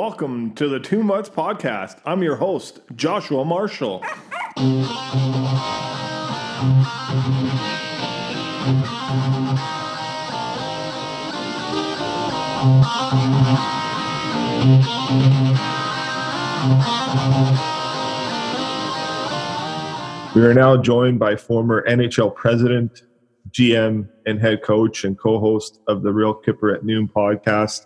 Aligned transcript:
Welcome 0.00 0.54
to 0.54 0.66
the 0.66 0.80
Two 0.80 1.02
Mutts 1.02 1.28
Podcast. 1.28 1.98
I'm 2.06 2.22
your 2.22 2.36
host, 2.36 2.80
Joshua 2.96 3.44
Marshall. 3.44 4.02
We 20.34 20.46
are 20.46 20.54
now 20.54 20.78
joined 20.78 21.18
by 21.18 21.36
former 21.36 21.84
NHL 21.86 22.34
president, 22.34 23.02
GM, 23.50 24.08
and 24.24 24.40
head 24.40 24.62
coach 24.62 25.04
and 25.04 25.18
co 25.18 25.38
host 25.38 25.80
of 25.88 26.02
the 26.02 26.10
Real 26.10 26.40
Kyper 26.40 26.74
at 26.74 26.86
Noon 26.86 27.06
podcast, 27.06 27.84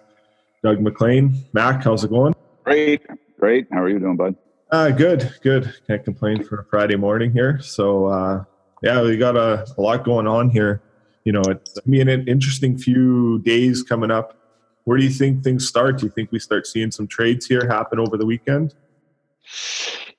Doug 0.65 0.81
MacLean. 0.81 1.45
Mac, 1.53 1.85
how's 1.85 2.05
it 2.05 2.11
going? 2.11 2.35
Great, 2.65 3.07
great. 3.39 3.67
How 3.71 3.83
are 3.83 3.91
you 3.91 3.99
doing, 3.99 4.17
bud? 4.17 4.35
Uh, 4.71 4.91
good, 4.91 5.31
good. 5.43 5.75
Can't 5.87 6.03
complain 6.03 6.43
for 6.43 6.61
a 6.61 6.65
Friday 6.65 6.97
morning 6.97 7.33
here. 7.33 7.61
So, 7.61 8.07
uh, 8.07 8.45
yeah, 8.83 9.03
we 9.03 9.19
got 9.19 9.37
a, 9.37 9.67
a 9.77 9.81
lot 9.81 10.05
going 10.05 10.27
on 10.27 10.49
here. 10.49 10.83
You 11.25 11.33
know, 11.33 11.43
it's 11.43 11.77
I 11.77 11.83
mean, 11.85 12.09
an 12.09 12.27
interesting 12.27 12.79
few 12.79 13.41
days 13.41 13.83
coming 13.83 14.11
up. 14.11 14.39
Where 14.85 14.97
do 14.97 15.05
you 15.05 15.11
think 15.11 15.45
things 15.45 15.69
start? 15.69 15.99
Do 15.99 16.07
you 16.07 16.13
think 16.13 16.33
we 16.33 16.39
start 16.39 16.67
seeing 16.67 16.91
some 16.91 17.07
trades 17.07 17.45
here 17.45 17.67
happen 17.69 17.99
over 17.99 18.17
the 18.17 18.27
weekend? 18.27 18.75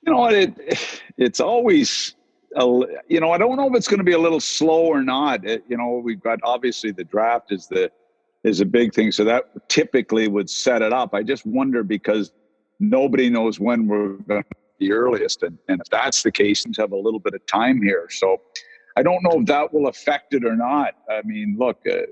You 0.02 0.12
know 0.12 0.18
what? 0.18 0.34
It 0.34 1.02
it's 1.16 1.40
always 1.40 2.14
a, 2.54 2.62
you 3.08 3.18
know, 3.18 3.32
I 3.32 3.38
don't 3.38 3.56
know 3.56 3.68
if 3.68 3.74
it's 3.74 3.88
going 3.88 3.98
to 3.98 4.04
be 4.04 4.12
a 4.12 4.18
little 4.18 4.40
slow 4.40 4.86
or 4.86 5.02
not. 5.02 5.44
It, 5.44 5.64
you 5.68 5.76
know, 5.76 6.00
we've 6.04 6.20
got 6.20 6.38
obviously 6.44 6.92
the 6.92 7.04
draft 7.04 7.50
is 7.50 7.66
the 7.66 7.90
is 8.46 8.60
a 8.60 8.64
big 8.64 8.94
thing, 8.94 9.10
so 9.10 9.24
that 9.24 9.68
typically 9.68 10.28
would 10.28 10.48
set 10.48 10.80
it 10.80 10.92
up. 10.92 11.14
I 11.14 11.22
just 11.22 11.44
wonder 11.44 11.82
because 11.82 12.32
nobody 12.78 13.28
knows 13.28 13.58
when 13.58 13.86
we're 13.86 14.14
going 14.28 14.42
to 14.42 14.48
the 14.78 14.92
earliest, 14.92 15.42
and, 15.42 15.58
and 15.68 15.80
if 15.80 15.88
that's 15.90 16.22
the 16.22 16.30
case, 16.30 16.62
things 16.62 16.76
have 16.76 16.92
a 16.92 16.96
little 16.96 17.18
bit 17.18 17.34
of 17.34 17.44
time 17.46 17.82
here. 17.82 18.08
So 18.10 18.40
I 18.96 19.02
don't 19.02 19.22
know 19.22 19.40
if 19.40 19.46
that 19.46 19.72
will 19.72 19.88
affect 19.88 20.34
it 20.34 20.44
or 20.44 20.54
not. 20.54 20.94
I 21.10 21.22
mean, 21.24 21.56
look, 21.58 21.80
uh, 21.90 22.02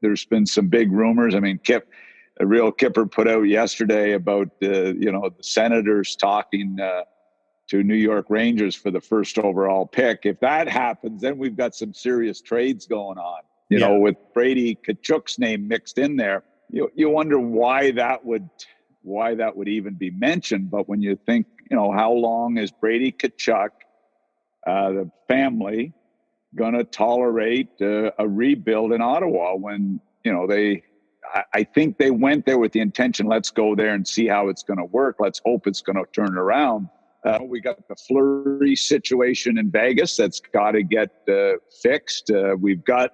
there's 0.00 0.24
been 0.24 0.46
some 0.46 0.68
big 0.68 0.92
rumors. 0.92 1.34
I 1.34 1.40
mean, 1.40 1.58
Kip, 1.58 1.88
a 2.40 2.46
real 2.46 2.72
Kyper 2.72 3.10
put 3.10 3.28
out 3.28 3.42
yesterday 3.42 4.12
about 4.12 4.48
the 4.60 4.96
you 4.98 5.12
know 5.12 5.30
the 5.36 5.42
senators 5.42 6.16
talking. 6.16 6.78
Uh, 6.80 7.02
to 7.66 7.82
New 7.82 7.94
York 7.94 8.26
Rangers 8.28 8.74
for 8.74 8.90
the 8.90 9.00
first 9.00 9.38
overall 9.38 9.86
pick. 9.86 10.20
If 10.24 10.38
that 10.40 10.68
happens, 10.68 11.22
then 11.22 11.38
we've 11.38 11.56
got 11.56 11.74
some 11.74 11.94
serious 11.94 12.40
trades 12.40 12.86
going 12.86 13.16
on. 13.18 13.40
You 13.68 13.78
yeah. 13.78 13.88
know, 13.88 13.98
with 13.98 14.16
Brady 14.32 14.76
Tkachuk's 14.76 15.38
name 15.38 15.66
mixed 15.68 15.98
in 15.98 16.16
there, 16.16 16.44
you 16.70 16.90
you 16.94 17.08
wonder 17.08 17.38
why 17.38 17.92
that 17.92 18.24
would 18.24 18.48
why 19.02 19.34
that 19.34 19.56
would 19.56 19.68
even 19.68 19.94
be 19.94 20.10
mentioned. 20.10 20.70
But 20.70 20.88
when 20.88 21.02
you 21.02 21.16
think, 21.26 21.46
you 21.70 21.76
know, 21.76 21.92
how 21.92 22.12
long 22.12 22.58
is 22.58 22.70
Brady 22.70 23.12
Tkachuk, 23.12 23.70
uh, 24.66 24.90
the 24.90 25.10
family, 25.28 25.92
going 26.54 26.74
to 26.74 26.84
tolerate 26.84 27.70
uh, 27.80 28.10
a 28.18 28.28
rebuild 28.28 28.92
in 28.92 29.00
Ottawa 29.00 29.54
when 29.54 30.00
you 30.24 30.32
know 30.32 30.46
they 30.46 30.82
I 31.52 31.64
think 31.64 31.98
they 31.98 32.10
went 32.10 32.46
there 32.46 32.58
with 32.58 32.72
the 32.72 32.80
intention 32.80 33.26
let's 33.26 33.50
go 33.50 33.74
there 33.74 33.94
and 33.94 34.06
see 34.06 34.28
how 34.28 34.48
it's 34.48 34.62
going 34.62 34.78
to 34.78 34.84
work 34.84 35.16
let's 35.18 35.40
hope 35.44 35.66
it's 35.66 35.80
going 35.80 35.96
to 35.96 36.04
turn 36.12 36.36
around 36.36 36.88
uh, 37.24 37.38
we 37.42 37.60
got 37.60 37.88
the 37.88 37.96
Fleury 37.96 38.76
situation 38.76 39.58
in 39.58 39.70
Vegas 39.70 40.16
that's 40.16 40.40
got 40.40 40.72
to 40.72 40.82
get 40.82 41.10
uh, 41.28 41.52
fixed. 41.82 42.30
Uh, 42.30 42.54
we've 42.60 42.84
got 42.84 43.12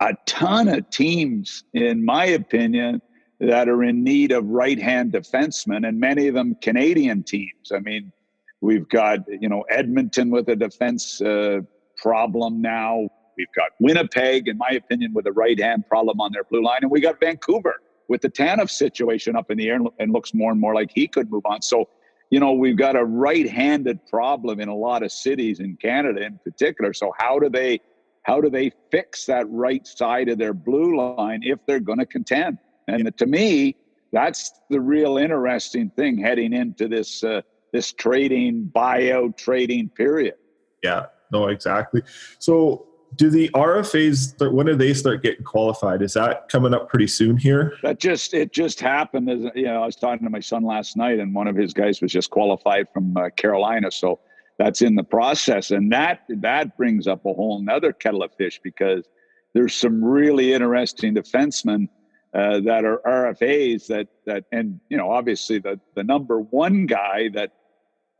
a 0.00 0.14
ton 0.26 0.68
of 0.68 0.88
teams, 0.90 1.64
in 1.72 2.04
my 2.04 2.26
opinion, 2.26 3.00
that 3.40 3.68
are 3.68 3.82
in 3.82 4.04
need 4.04 4.32
of 4.32 4.46
right-hand 4.46 5.12
defensemen, 5.12 5.86
and 5.86 5.98
many 5.98 6.28
of 6.28 6.34
them 6.34 6.56
Canadian 6.60 7.22
teams. 7.22 7.72
I 7.72 7.80
mean, 7.80 8.12
we've 8.60 8.88
got 8.88 9.20
you 9.28 9.48
know 9.48 9.62
Edmonton 9.70 10.30
with 10.30 10.48
a 10.48 10.56
defense 10.56 11.20
uh, 11.20 11.60
problem 11.96 12.60
now. 12.60 13.08
We've 13.36 13.52
got 13.56 13.70
Winnipeg, 13.80 14.48
in 14.48 14.56
my 14.56 14.70
opinion, 14.70 15.12
with 15.12 15.26
a 15.26 15.32
right-hand 15.32 15.88
problem 15.88 16.20
on 16.20 16.32
their 16.32 16.44
blue 16.44 16.62
line, 16.62 16.78
and 16.82 16.90
we 16.90 17.00
got 17.00 17.18
Vancouver 17.20 17.74
with 18.08 18.20
the 18.20 18.30
Tanev 18.30 18.70
situation 18.70 19.34
up 19.34 19.50
in 19.50 19.58
the 19.58 19.68
air 19.68 19.80
and 19.98 20.12
looks 20.12 20.34
more 20.34 20.52
and 20.52 20.60
more 20.60 20.74
like 20.74 20.90
he 20.94 21.08
could 21.08 21.30
move 21.30 21.44
on. 21.46 21.62
So 21.62 21.88
you 22.30 22.40
know, 22.40 22.52
we've 22.52 22.76
got 22.76 22.96
a 22.96 23.04
right-handed 23.04 24.06
problem 24.06 24.58
in 24.58 24.68
a 24.68 24.74
lot 24.74 25.02
of 25.02 25.12
cities 25.12 25.60
in 25.60 25.76
Canada 25.76 26.24
in 26.24 26.38
particular. 26.42 26.92
So 26.92 27.12
how 27.18 27.38
do 27.38 27.48
they 27.48 27.80
how 28.24 28.40
do 28.40 28.50
they 28.50 28.72
fix 28.90 29.26
that 29.26 29.48
right 29.48 29.86
side 29.86 30.28
of 30.28 30.38
their 30.38 30.54
blue 30.54 30.96
line 30.96 31.40
if 31.42 31.58
they're 31.66 31.80
going 31.80 31.98
to 31.98 32.06
contend? 32.06 32.58
And 32.88 33.16
to 33.16 33.26
me, 33.26 33.76
that's 34.12 34.52
the 34.70 34.80
real 34.80 35.16
interesting 35.18 35.90
thing 35.90 36.18
heading 36.18 36.52
into 36.52 36.88
this 36.88 37.22
uh, 37.22 37.42
this 37.72 37.92
trading 37.92 38.70
buyout 38.74 39.36
trading 39.36 39.88
period. 39.90 40.34
Yeah, 40.82 41.06
no, 41.32 41.48
exactly. 41.48 42.02
So 42.38 42.86
do 43.16 43.30
the 43.30 43.48
RFAs 43.50 44.52
when 44.52 44.66
do 44.66 44.74
they 44.74 44.94
start 44.94 45.22
getting 45.22 45.44
qualified? 45.44 46.02
Is 46.02 46.14
that 46.14 46.48
coming 46.48 46.72
up 46.72 46.88
pretty 46.88 47.06
soon 47.06 47.36
here? 47.36 47.74
That 47.82 47.98
just 47.98 48.32
it 48.32 48.52
just 48.52 48.80
happened. 48.80 49.28
As 49.28 49.40
you 49.54 49.64
know, 49.64 49.82
I 49.82 49.86
was 49.86 49.96
talking 49.96 50.24
to 50.24 50.30
my 50.30 50.40
son 50.40 50.64
last 50.64 50.96
night, 50.96 51.18
and 51.18 51.34
one 51.34 51.48
of 51.48 51.56
his 51.56 51.72
guys 51.74 52.00
was 52.00 52.12
just 52.12 52.30
qualified 52.30 52.86
from 52.92 53.16
uh, 53.16 53.30
Carolina, 53.30 53.90
so 53.90 54.20
that's 54.58 54.82
in 54.82 54.94
the 54.94 55.04
process, 55.04 55.70
and 55.70 55.92
that 55.92 56.20
that 56.28 56.76
brings 56.76 57.06
up 57.06 57.26
a 57.26 57.32
whole 57.32 57.58
another 57.58 57.92
kettle 57.92 58.22
of 58.22 58.32
fish 58.34 58.60
because 58.62 59.04
there's 59.52 59.74
some 59.74 60.04
really 60.04 60.52
interesting 60.52 61.14
defensemen 61.14 61.88
uh, 62.34 62.60
that 62.60 62.84
are 62.84 63.00
RFAs 63.06 63.86
that 63.86 64.08
that 64.26 64.44
and 64.52 64.80
you 64.88 64.96
know 64.96 65.10
obviously 65.10 65.58
the 65.58 65.80
the 65.94 66.04
number 66.04 66.40
one 66.40 66.86
guy 66.86 67.30
that 67.32 67.52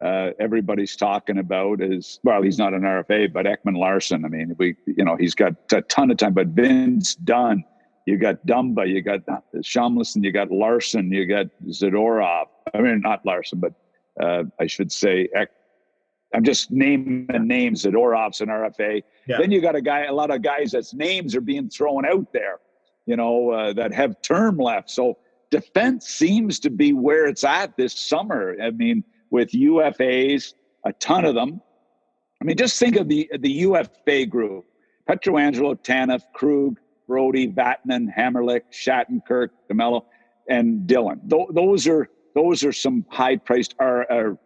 uh, 0.04 0.30
everybody's 0.38 0.96
talking 0.96 1.38
about 1.38 1.80
is 1.80 2.20
well, 2.22 2.42
he's 2.42 2.58
not 2.58 2.74
an 2.74 2.82
RFA, 2.82 3.32
but 3.32 3.46
Ekman 3.46 3.76
Larsson 3.76 4.24
I 4.24 4.28
mean, 4.28 4.54
we 4.58 4.76
you 4.86 5.04
know 5.04 5.16
he's 5.16 5.34
got 5.34 5.54
a 5.72 5.82
ton 5.82 6.10
of 6.10 6.16
time. 6.16 6.34
But 6.34 6.48
Vince 6.48 7.14
Dunn, 7.16 7.64
you 8.06 8.18
got 8.18 8.44
Dumba, 8.46 8.88
you 8.88 9.02
got 9.02 9.20
Shamlison, 9.56 10.22
you 10.24 10.32
got 10.32 10.50
Larson 10.50 11.10
you 11.10 11.26
got 11.26 11.46
Zadorov. 11.68 12.46
I 12.72 12.80
mean, 12.80 13.00
not 13.00 13.24
Larson 13.24 13.60
but 13.60 13.72
uh, 14.20 14.44
I 14.60 14.66
should 14.66 14.92
say 14.92 15.28
Ek, 15.34 15.50
I'm 16.34 16.42
just 16.42 16.70
naming 16.70 17.28
names. 17.46 17.84
Zadorov's 17.84 18.40
and 18.40 18.50
RFA. 18.50 19.02
Yeah. 19.26 19.38
Then 19.38 19.50
you 19.52 19.60
got 19.60 19.76
a 19.76 19.80
guy, 19.80 20.04
a 20.04 20.12
lot 20.12 20.30
of 20.30 20.42
guys 20.42 20.72
that's 20.72 20.92
names 20.92 21.36
are 21.36 21.40
being 21.40 21.70
thrown 21.70 22.04
out 22.04 22.32
there, 22.32 22.58
you 23.06 23.16
know, 23.16 23.50
uh, 23.50 23.72
that 23.74 23.94
have 23.94 24.20
term 24.20 24.56
left. 24.58 24.90
So 24.90 25.18
defense 25.50 26.08
seems 26.08 26.58
to 26.60 26.70
be 26.70 26.92
where 26.92 27.26
it's 27.26 27.44
at 27.44 27.76
this 27.76 27.94
summer. 27.94 28.56
I 28.60 28.70
mean, 28.70 29.04
with 29.30 29.52
UFAs, 29.52 30.54
a 30.84 30.92
ton 30.94 31.24
of 31.24 31.34
them. 31.34 31.60
I 32.42 32.44
mean, 32.44 32.56
just 32.56 32.78
think 32.78 32.96
of 32.96 33.08
the 33.08 33.30
the 33.38 33.50
UFA 33.50 34.26
group: 34.26 34.64
Pietrangelo, 35.08 35.78
Tanev, 35.82 36.22
Krug, 36.34 36.78
Brodie, 37.06 37.48
Vatanen, 37.48 38.08
Hamonic, 38.14 38.62
Shattenkirk, 38.72 39.50
DeMelo, 39.70 40.02
and 40.48 40.86
Dillon. 40.86 41.20
Th- 41.28 41.48
those 41.50 41.86
are 41.86 42.08
those 42.34 42.64
are 42.64 42.72
some 42.72 43.06
high-priced 43.08 43.74
are, 43.78 44.36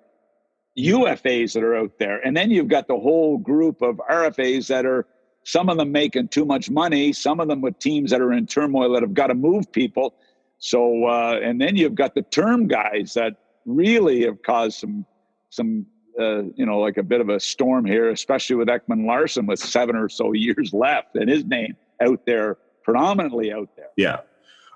UFAs 0.78 1.52
that 1.54 1.62
are 1.62 1.76
out 1.76 1.98
there, 1.98 2.18
and 2.20 2.36
then 2.36 2.50
you've 2.50 2.68
got 2.68 2.88
the 2.88 2.98
whole 2.98 3.38
group 3.38 3.82
of 3.82 4.00
RFAs 4.10 4.68
that 4.68 4.86
are 4.86 5.06
some 5.44 5.68
of 5.68 5.78
them 5.78 5.90
making 5.90 6.28
too 6.28 6.44
much 6.44 6.70
money, 6.70 7.12
some 7.12 7.40
of 7.40 7.48
them 7.48 7.60
with 7.60 7.78
teams 7.78 8.10
that 8.10 8.20
are 8.20 8.32
in 8.32 8.46
turmoil 8.46 8.92
that 8.92 9.02
have 9.02 9.14
got 9.14 9.28
to 9.28 9.34
move 9.34 9.72
people. 9.72 10.14
So, 10.58 11.06
uh, 11.06 11.40
and 11.42 11.60
then 11.60 11.76
you've 11.76 11.94
got 11.94 12.14
the 12.14 12.22
term 12.22 12.66
guys 12.66 13.14
that 13.14 13.36
really 13.64 14.22
have 14.24 14.42
caused 14.42 14.78
some 14.78 15.06
some 15.50 15.86
uh, 16.18 16.42
you 16.54 16.66
know 16.66 16.78
like 16.80 16.96
a 16.96 17.02
bit 17.02 17.20
of 17.20 17.28
a 17.28 17.40
storm 17.40 17.84
here, 17.84 18.10
especially 18.10 18.56
with 18.56 18.68
Ekman 18.68 19.06
Larsson 19.06 19.46
with 19.46 19.60
seven 19.60 19.96
or 19.96 20.08
so 20.08 20.32
years 20.34 20.72
left 20.72 21.14
and 21.14 21.28
his 21.28 21.44
name 21.44 21.76
out 22.02 22.24
there 22.26 22.58
predominantly 22.82 23.52
out 23.52 23.68
there. 23.76 23.88
Yeah. 23.96 24.20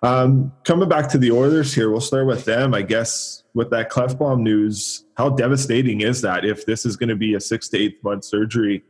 Um, 0.03 0.53
coming 0.65 0.89
back 0.89 1.09
to 1.11 1.19
the 1.19 1.31
Oilers 1.31 1.73
here, 1.73 1.91
we'll 1.91 2.01
start 2.01 2.27
with 2.27 2.45
them. 2.45 2.75
I 2.75 2.83
guess 2.83 3.45
with 3.55 3.71
that 3.71 3.91
Klefbom 3.91 4.41
news, 4.41 5.05
how 5.17 5.29
devastating 5.29 6.01
is 6.01 6.23
that 6.23 6.45
if 6.45 6.67
this 6.67 6.85
is 6.85 6.97
going 6.97 7.09
to 7.09 7.17
be 7.17 7.35
a 7.35 7.41
six 7.41 7.69
to 7.69 7.79
eight 7.79 8.03
month 8.03 8.25
surgery, 8.25 8.83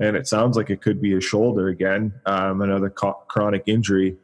and 0.00 0.16
it 0.16 0.26
sounds 0.26 0.56
like 0.56 0.68
it 0.68 0.82
could 0.82 1.00
be 1.00 1.14
a 1.14 1.20
shoulder 1.20 1.68
again, 1.68 2.12
um, 2.26 2.62
another 2.62 2.90
co- 2.90 3.22
chronic 3.28 3.62
injury. 3.66 4.16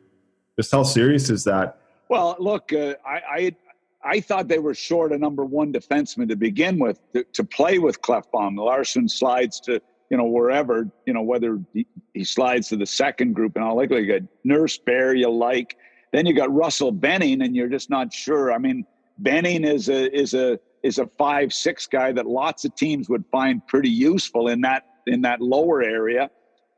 Just 0.56 0.72
how 0.72 0.82
serious 0.82 1.30
is 1.30 1.44
that? 1.44 1.78
Well, 2.08 2.36
look, 2.38 2.72
uh, 2.72 2.94
I, 3.06 3.20
I 3.30 3.56
I 4.04 4.20
thought 4.20 4.48
they 4.48 4.58
were 4.58 4.74
short 4.74 5.12
a 5.12 5.18
number 5.18 5.44
one 5.44 5.72
defenseman 5.72 6.28
to 6.28 6.36
begin 6.36 6.78
with 6.78 7.00
to, 7.12 7.22
to 7.24 7.44
play 7.44 7.78
with 7.78 8.02
Klefbom. 8.02 8.58
Larsson 8.58 9.08
slides 9.08 9.60
to 9.60 9.80
you 10.10 10.16
know 10.16 10.24
wherever 10.24 10.90
you 11.06 11.14
know 11.14 11.22
whether 11.22 11.60
he, 11.72 11.86
he 12.12 12.24
slides 12.24 12.68
to 12.68 12.76
the 12.76 12.84
second 12.84 13.34
group 13.34 13.54
and 13.54 13.64
all 13.64 13.76
like 13.76 13.90
you 13.90 14.06
got 14.06 14.28
Nurse 14.44 14.76
Bear 14.76 15.14
you 15.14 15.30
like. 15.30 15.76
Then 16.12 16.26
you 16.26 16.34
got 16.34 16.52
Russell 16.52 16.92
Benning 16.92 17.42
and 17.42 17.56
you're 17.56 17.68
just 17.68 17.90
not 17.90 18.12
sure. 18.12 18.52
I 18.52 18.58
mean, 18.58 18.84
Benning 19.18 19.64
is 19.64 19.88
a 19.88 20.14
is 20.14 20.34
a 20.34 20.58
is 20.82 20.98
a 20.98 21.06
five 21.18 21.52
six 21.52 21.86
guy 21.86 22.12
that 22.12 22.26
lots 22.26 22.64
of 22.64 22.74
teams 22.74 23.08
would 23.08 23.24
find 23.30 23.66
pretty 23.66 23.90
useful 23.90 24.48
in 24.48 24.60
that 24.62 24.84
in 25.06 25.22
that 25.22 25.40
lower 25.40 25.82
area. 25.82 26.30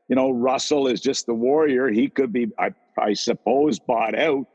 You 0.07 0.15
know, 0.15 0.31
Russell 0.31 0.87
is 0.87 1.01
just 1.01 1.25
the 1.25 1.33
warrior. 1.33 1.89
He 1.89 2.09
could 2.09 2.31
be, 2.31 2.47
I, 2.59 2.69
I 2.99 3.13
suppose, 3.13 3.79
bought 3.79 4.13
out 4.13 4.45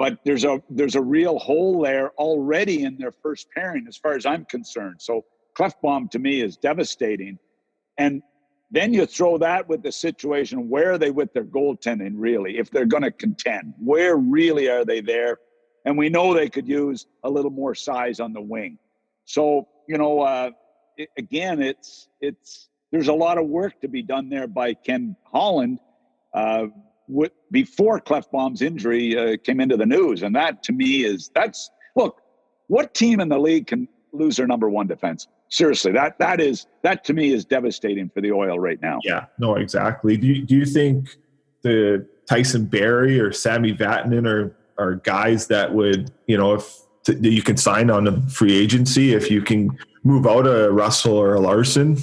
but 0.00 0.18
there's 0.24 0.44
a 0.44 0.62
there's 0.70 0.94
a 0.94 1.02
real 1.02 1.38
hole 1.38 1.82
there 1.82 2.10
already 2.12 2.84
in 2.84 2.96
their 2.96 3.12
first 3.12 3.48
pairing, 3.54 3.84
as 3.86 3.98
far 3.98 4.14
as 4.14 4.24
I'm 4.24 4.46
concerned. 4.46 4.96
So 4.98 5.26
Klefbom 5.58 6.10
to 6.12 6.18
me 6.18 6.40
is 6.40 6.56
devastating, 6.56 7.38
and 7.98 8.22
then 8.70 8.94
you 8.94 9.06
throw 9.06 9.38
that 9.38 9.68
with 9.68 9.82
the 9.82 9.92
situation 9.92 10.68
where 10.68 10.92
are 10.92 10.98
they 10.98 11.10
with 11.10 11.32
their 11.32 11.44
goaltending 11.44 12.12
really? 12.14 12.58
If 12.58 12.70
they're 12.70 12.86
going 12.86 13.02
to 13.02 13.10
contend, 13.10 13.74
where 13.78 14.16
really 14.16 14.68
are 14.68 14.84
they 14.84 15.00
there? 15.00 15.38
And 15.84 15.96
we 15.96 16.08
know 16.08 16.34
they 16.34 16.48
could 16.48 16.68
use 16.68 17.06
a 17.24 17.30
little 17.30 17.50
more 17.50 17.74
size 17.74 18.20
on 18.20 18.32
the 18.32 18.40
wing. 18.40 18.78
So 19.24 19.68
you 19.88 19.98
know, 19.98 20.20
uh, 20.20 20.50
it, 20.96 21.08
again, 21.18 21.60
it's 21.60 22.08
it's 22.20 22.68
there's 22.92 23.08
a 23.08 23.14
lot 23.14 23.38
of 23.38 23.46
work 23.46 23.80
to 23.80 23.88
be 23.88 24.02
done 24.02 24.28
there 24.28 24.46
by 24.46 24.74
Ken 24.74 25.16
Holland. 25.24 25.78
Uh, 26.32 26.66
before 27.50 28.00
Klefbom's 28.00 28.62
injury 28.62 29.16
uh, 29.16 29.36
came 29.42 29.60
into 29.60 29.76
the 29.76 29.86
news. 29.86 30.22
And 30.22 30.34
that 30.36 30.62
to 30.64 30.72
me 30.72 31.04
is 31.04 31.30
that's 31.34 31.70
look, 31.96 32.20
what 32.68 32.94
team 32.94 33.20
in 33.20 33.28
the 33.28 33.38
league 33.38 33.66
can 33.66 33.88
lose 34.12 34.36
their 34.36 34.46
number 34.46 34.68
one 34.68 34.86
defense? 34.86 35.26
Seriously, 35.50 35.90
that 35.92 36.18
that 36.20 36.40
is 36.40 36.66
that 36.82 37.02
to 37.04 37.12
me 37.12 37.32
is 37.32 37.44
devastating 37.44 38.08
for 38.08 38.20
the 38.20 38.30
oil 38.30 38.58
right 38.60 38.80
now. 38.80 39.00
Yeah, 39.02 39.26
no, 39.38 39.56
exactly. 39.56 40.16
Do 40.16 40.28
you, 40.28 40.46
do 40.46 40.56
you 40.56 40.64
think 40.64 41.16
the 41.62 42.06
Tyson 42.28 42.66
Barrie 42.66 43.18
or 43.18 43.32
Sami 43.32 43.74
Vatanen 43.74 44.26
are 44.26 44.56
are 44.78 44.94
guys 44.96 45.48
that 45.48 45.74
would 45.74 46.12
you 46.28 46.38
know 46.38 46.54
if 46.54 46.78
t- 47.04 47.18
you 47.28 47.42
can 47.42 47.56
sign 47.56 47.90
on 47.90 48.06
a 48.06 48.20
free 48.28 48.56
agency 48.56 49.12
if 49.12 49.28
you 49.28 49.42
can 49.42 49.76
move 50.04 50.24
out 50.24 50.46
a 50.46 50.70
Russell 50.70 51.16
or 51.16 51.34
a 51.34 51.40
Larsson? 51.40 51.98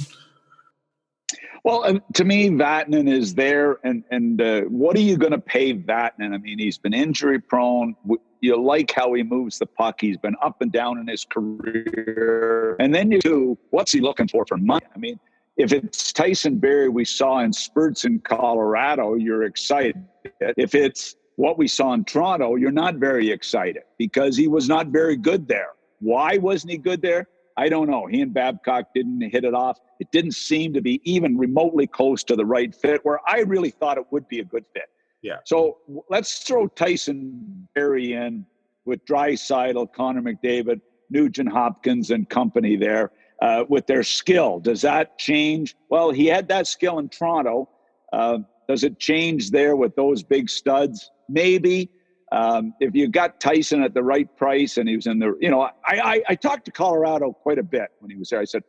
Well, 1.64 2.00
to 2.14 2.24
me, 2.24 2.50
Vatanen 2.50 3.10
is 3.10 3.34
there, 3.34 3.78
and 3.84 4.04
and 4.12 4.42
uh, 4.42 4.62
what 4.64 4.96
are 4.98 5.02
you 5.02 5.18
going 5.18 5.32
to 5.32 5.40
pay 5.40 5.74
Vatanen? 5.74 6.34
I 6.34 6.38
mean, 6.38 6.60
he's 6.60 6.78
been 6.78 6.94
injury 6.94 7.40
prone. 7.40 7.96
You 8.42 8.62
like 8.62 8.92
how 8.92 9.14
he 9.14 9.24
moves 9.24 9.60
the 9.60 9.66
puck. 9.66 10.00
He's 10.00 10.18
been 10.18 10.36
up 10.44 10.62
and 10.62 10.72
down 10.72 11.00
in 11.00 11.08
his 11.08 11.26
career, 11.26 12.76
and 12.80 12.94
then 12.94 13.12
you 13.12 13.20
do 13.20 13.58
what's 13.72 13.92
he 13.92 14.02
looking 14.02 14.28
for 14.28 14.46
for 14.48 14.58
money? 14.58 14.86
I 14.96 15.00
mean, 15.00 15.20
if 15.58 15.74
it's 15.74 16.14
Tyson 16.14 16.60
Barrie 16.60 16.90
we 16.90 17.04
saw 17.04 17.40
in 17.40 17.52
spurts 17.52 18.06
in 18.06 18.20
Colorado, 18.20 19.16
you're 19.16 19.44
excited. 19.44 20.04
If 20.40 20.76
it's 20.76 21.16
what 21.36 21.58
we 21.58 21.68
saw 21.68 21.94
in 21.94 22.04
Toronto, 22.04 22.56
you're 22.56 22.72
not 22.72 22.96
very 22.96 23.32
excited 23.32 23.84
because 23.98 24.38
he 24.38 24.48
was 24.48 24.68
not 24.68 24.88
very 24.88 25.16
good 25.16 25.48
there. 25.48 25.70
Why 26.00 26.38
wasn't 26.38 26.72
he 26.72 26.78
good 26.78 27.02
there? 27.02 27.28
I 27.58 27.70
don't 27.70 27.90
know. 27.90 28.06
He 28.06 28.22
and 28.22 28.32
Babcock 28.32 28.94
didn't 28.94 29.22
hit 29.22 29.44
it 29.44 29.56
off. 29.56 29.80
It 30.00 30.12
didn't 30.12 30.34
seem 30.34 30.74
to 30.74 30.82
be 30.82 31.02
even 31.04 31.38
remotely 31.38 31.88
close 31.88 32.24
to 32.26 32.36
the 32.36 32.46
right 32.46 32.74
fit 32.74 33.04
where 33.04 33.20
I 33.28 33.40
really 33.40 33.72
thought 33.72 33.98
it 33.98 34.06
would 34.12 34.28
be 34.28 34.40
a 34.40 34.44
good 34.44 34.66
fit. 34.74 34.90
Yeah. 35.22 35.38
So 35.46 35.80
let's 36.10 36.40
throw 36.40 36.68
Tyson 36.68 37.68
Barrie 37.76 38.14
in 38.14 38.46
with 38.86 39.04
Draisaitl, 39.06 39.94
Connor 39.94 40.22
McDavid, 40.22 40.80
Nugent 41.10 41.50
Hopkins, 41.50 42.12
and 42.12 42.30
company 42.30 42.76
there 42.76 43.12
uh, 43.42 43.66
with 43.68 43.88
their 43.88 44.04
skill. 44.04 44.60
Does 44.60 44.82
that 44.82 45.18
change? 45.18 45.76
Well, 45.90 46.12
he 46.12 46.28
had 46.28 46.48
that 46.50 46.68
skill 46.68 47.00
in 47.00 47.10
Toronto. 47.10 47.70
Uh, 48.14 48.40
does 48.68 48.84
it 48.84 49.00
change 49.00 49.52
there 49.52 49.76
with 49.76 49.96
those 49.96 50.24
big 50.24 50.50
studs? 50.50 51.10
Maybe. 51.30 51.90
Um, 52.32 52.74
if 52.80 52.94
you 52.94 53.08
got 53.08 53.40
Tyson 53.40 53.84
at 53.84 53.94
the 53.94 54.04
right 54.04 54.28
price 54.36 54.78
and 54.78 54.88
he 54.88 54.98
was 54.98 55.08
in 55.08 55.20
the, 55.20 55.38
you 55.40 55.50
know, 55.50 55.62
I, 55.62 55.72
I, 55.86 56.24
I 56.30 56.36
talked 56.36 56.66
to 56.66 56.72
Colorado 56.72 57.32
quite 57.32 57.58
a 57.58 57.64
bit 57.64 57.90
when 58.00 58.12
he 58.12 58.18
was 58.18 58.30
there. 58.30 58.42
I 58.42 58.46
said, 58.46 58.64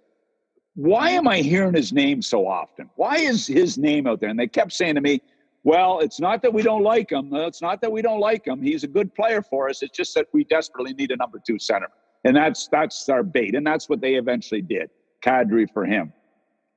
why 0.74 1.10
am 1.10 1.26
I 1.26 1.38
hearing 1.38 1.74
his 1.74 1.92
name 1.92 2.22
so 2.22 2.46
often? 2.46 2.88
Why 2.94 3.16
is 3.16 3.48
his 3.48 3.76
name 3.76 4.06
out 4.06 4.20
there? 4.20 4.28
And 4.28 4.38
they 4.38 4.46
kept 4.46 4.72
saying 4.72 4.94
to 4.94 5.00
me, 5.00 5.20
well, 5.68 5.98
it's 5.98 6.18
not 6.18 6.40
that 6.40 6.54
we 6.54 6.62
don't 6.62 6.82
like 6.82 7.12
him. 7.12 7.28
It's 7.34 7.60
not 7.60 7.82
that 7.82 7.92
we 7.92 8.00
don't 8.00 8.20
like 8.20 8.46
him. 8.46 8.62
He's 8.62 8.84
a 8.84 8.88
good 8.88 9.14
player 9.14 9.42
for 9.42 9.68
us. 9.68 9.82
It's 9.82 9.94
just 9.94 10.14
that 10.14 10.26
we 10.32 10.44
desperately 10.44 10.94
need 10.94 11.10
a 11.10 11.16
number 11.16 11.38
two 11.46 11.58
center. 11.58 11.88
And 12.24 12.34
that's 12.34 12.68
that's 12.68 13.06
our 13.10 13.22
bait. 13.22 13.54
And 13.54 13.66
that's 13.66 13.86
what 13.86 14.00
they 14.00 14.14
eventually 14.14 14.62
did. 14.62 14.88
Kadri 15.22 15.66
for 15.74 15.84
him. 15.84 16.14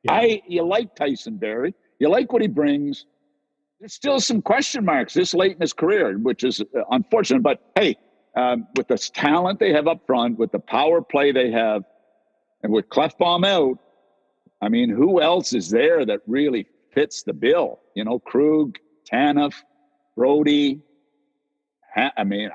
Yeah. 0.04 0.14
I 0.14 0.42
you 0.46 0.64
like 0.64 0.94
Tyson 0.94 1.38
Barrie. 1.38 1.74
You 2.00 2.10
like 2.10 2.34
what 2.34 2.42
he 2.42 2.50
brings 2.50 3.06
there's 3.80 3.94
still 3.94 4.20
some 4.20 4.42
question 4.42 4.84
marks 4.84 5.14
this 5.14 5.34
late 5.34 5.54
in 5.54 5.62
his 5.62 5.74
career, 5.74 6.18
which 6.18 6.44
is 6.44 6.60
uh, 6.62 6.84
unfortunate. 6.92 7.44
But 7.44 7.72
hey, 7.76 7.96
um, 8.36 8.68
with 8.76 8.90
the 8.90 8.98
talent 8.98 9.60
they 9.60 9.72
have 9.72 9.88
up 9.88 10.06
front, 10.06 10.38
with 10.38 10.52
the 10.52 10.60
power 10.60 11.02
play 11.02 11.32
they 11.32 11.50
have, 11.50 11.84
and 12.62 12.74
with 12.74 12.90
Klefbom 12.90 13.46
out, 13.46 13.80
I 14.62 14.68
mean, 14.68 14.90
who 14.90 15.22
else 15.22 15.54
is 15.54 15.70
there 15.70 16.06
that 16.06 16.20
really 16.28 16.68
fits 16.94 17.24
the 17.24 17.34
bill? 17.34 17.81
You 17.96 18.04
know, 18.04 18.20
Krug, 18.20 18.78
Tanev, 19.12 19.54
Brodie. 20.16 20.82
I 21.96 22.24
mean, 22.24 22.50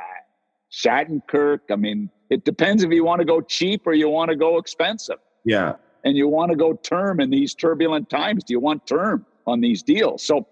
Shattenkirk. 0.73 1.61
I 1.71 1.77
mean, 1.77 2.11
it 2.31 2.45
depends 2.45 2.83
if 2.83 2.91
you 2.91 3.05
want 3.05 3.21
to 3.21 3.25
go 3.25 3.41
cheap 3.41 3.87
or 3.87 3.93
you 3.93 4.09
want 4.09 4.31
to 4.31 4.37
go 4.37 4.59
expensive. 4.59 5.19
Yeah. 5.45 5.77
And 6.05 6.17
you 6.17 6.29
want 6.29 6.51
to 6.51 6.57
go 6.57 6.75
term 6.75 7.21
in 7.21 7.31
these 7.31 7.55
turbulent 7.55 8.09
times. 8.09 8.45
Do 8.45 8.53
you 8.53 8.61
want 8.61 8.87
term 8.87 9.27
on 9.47 9.61
these 9.61 9.83
deals? 9.83 10.23
So 10.23 10.47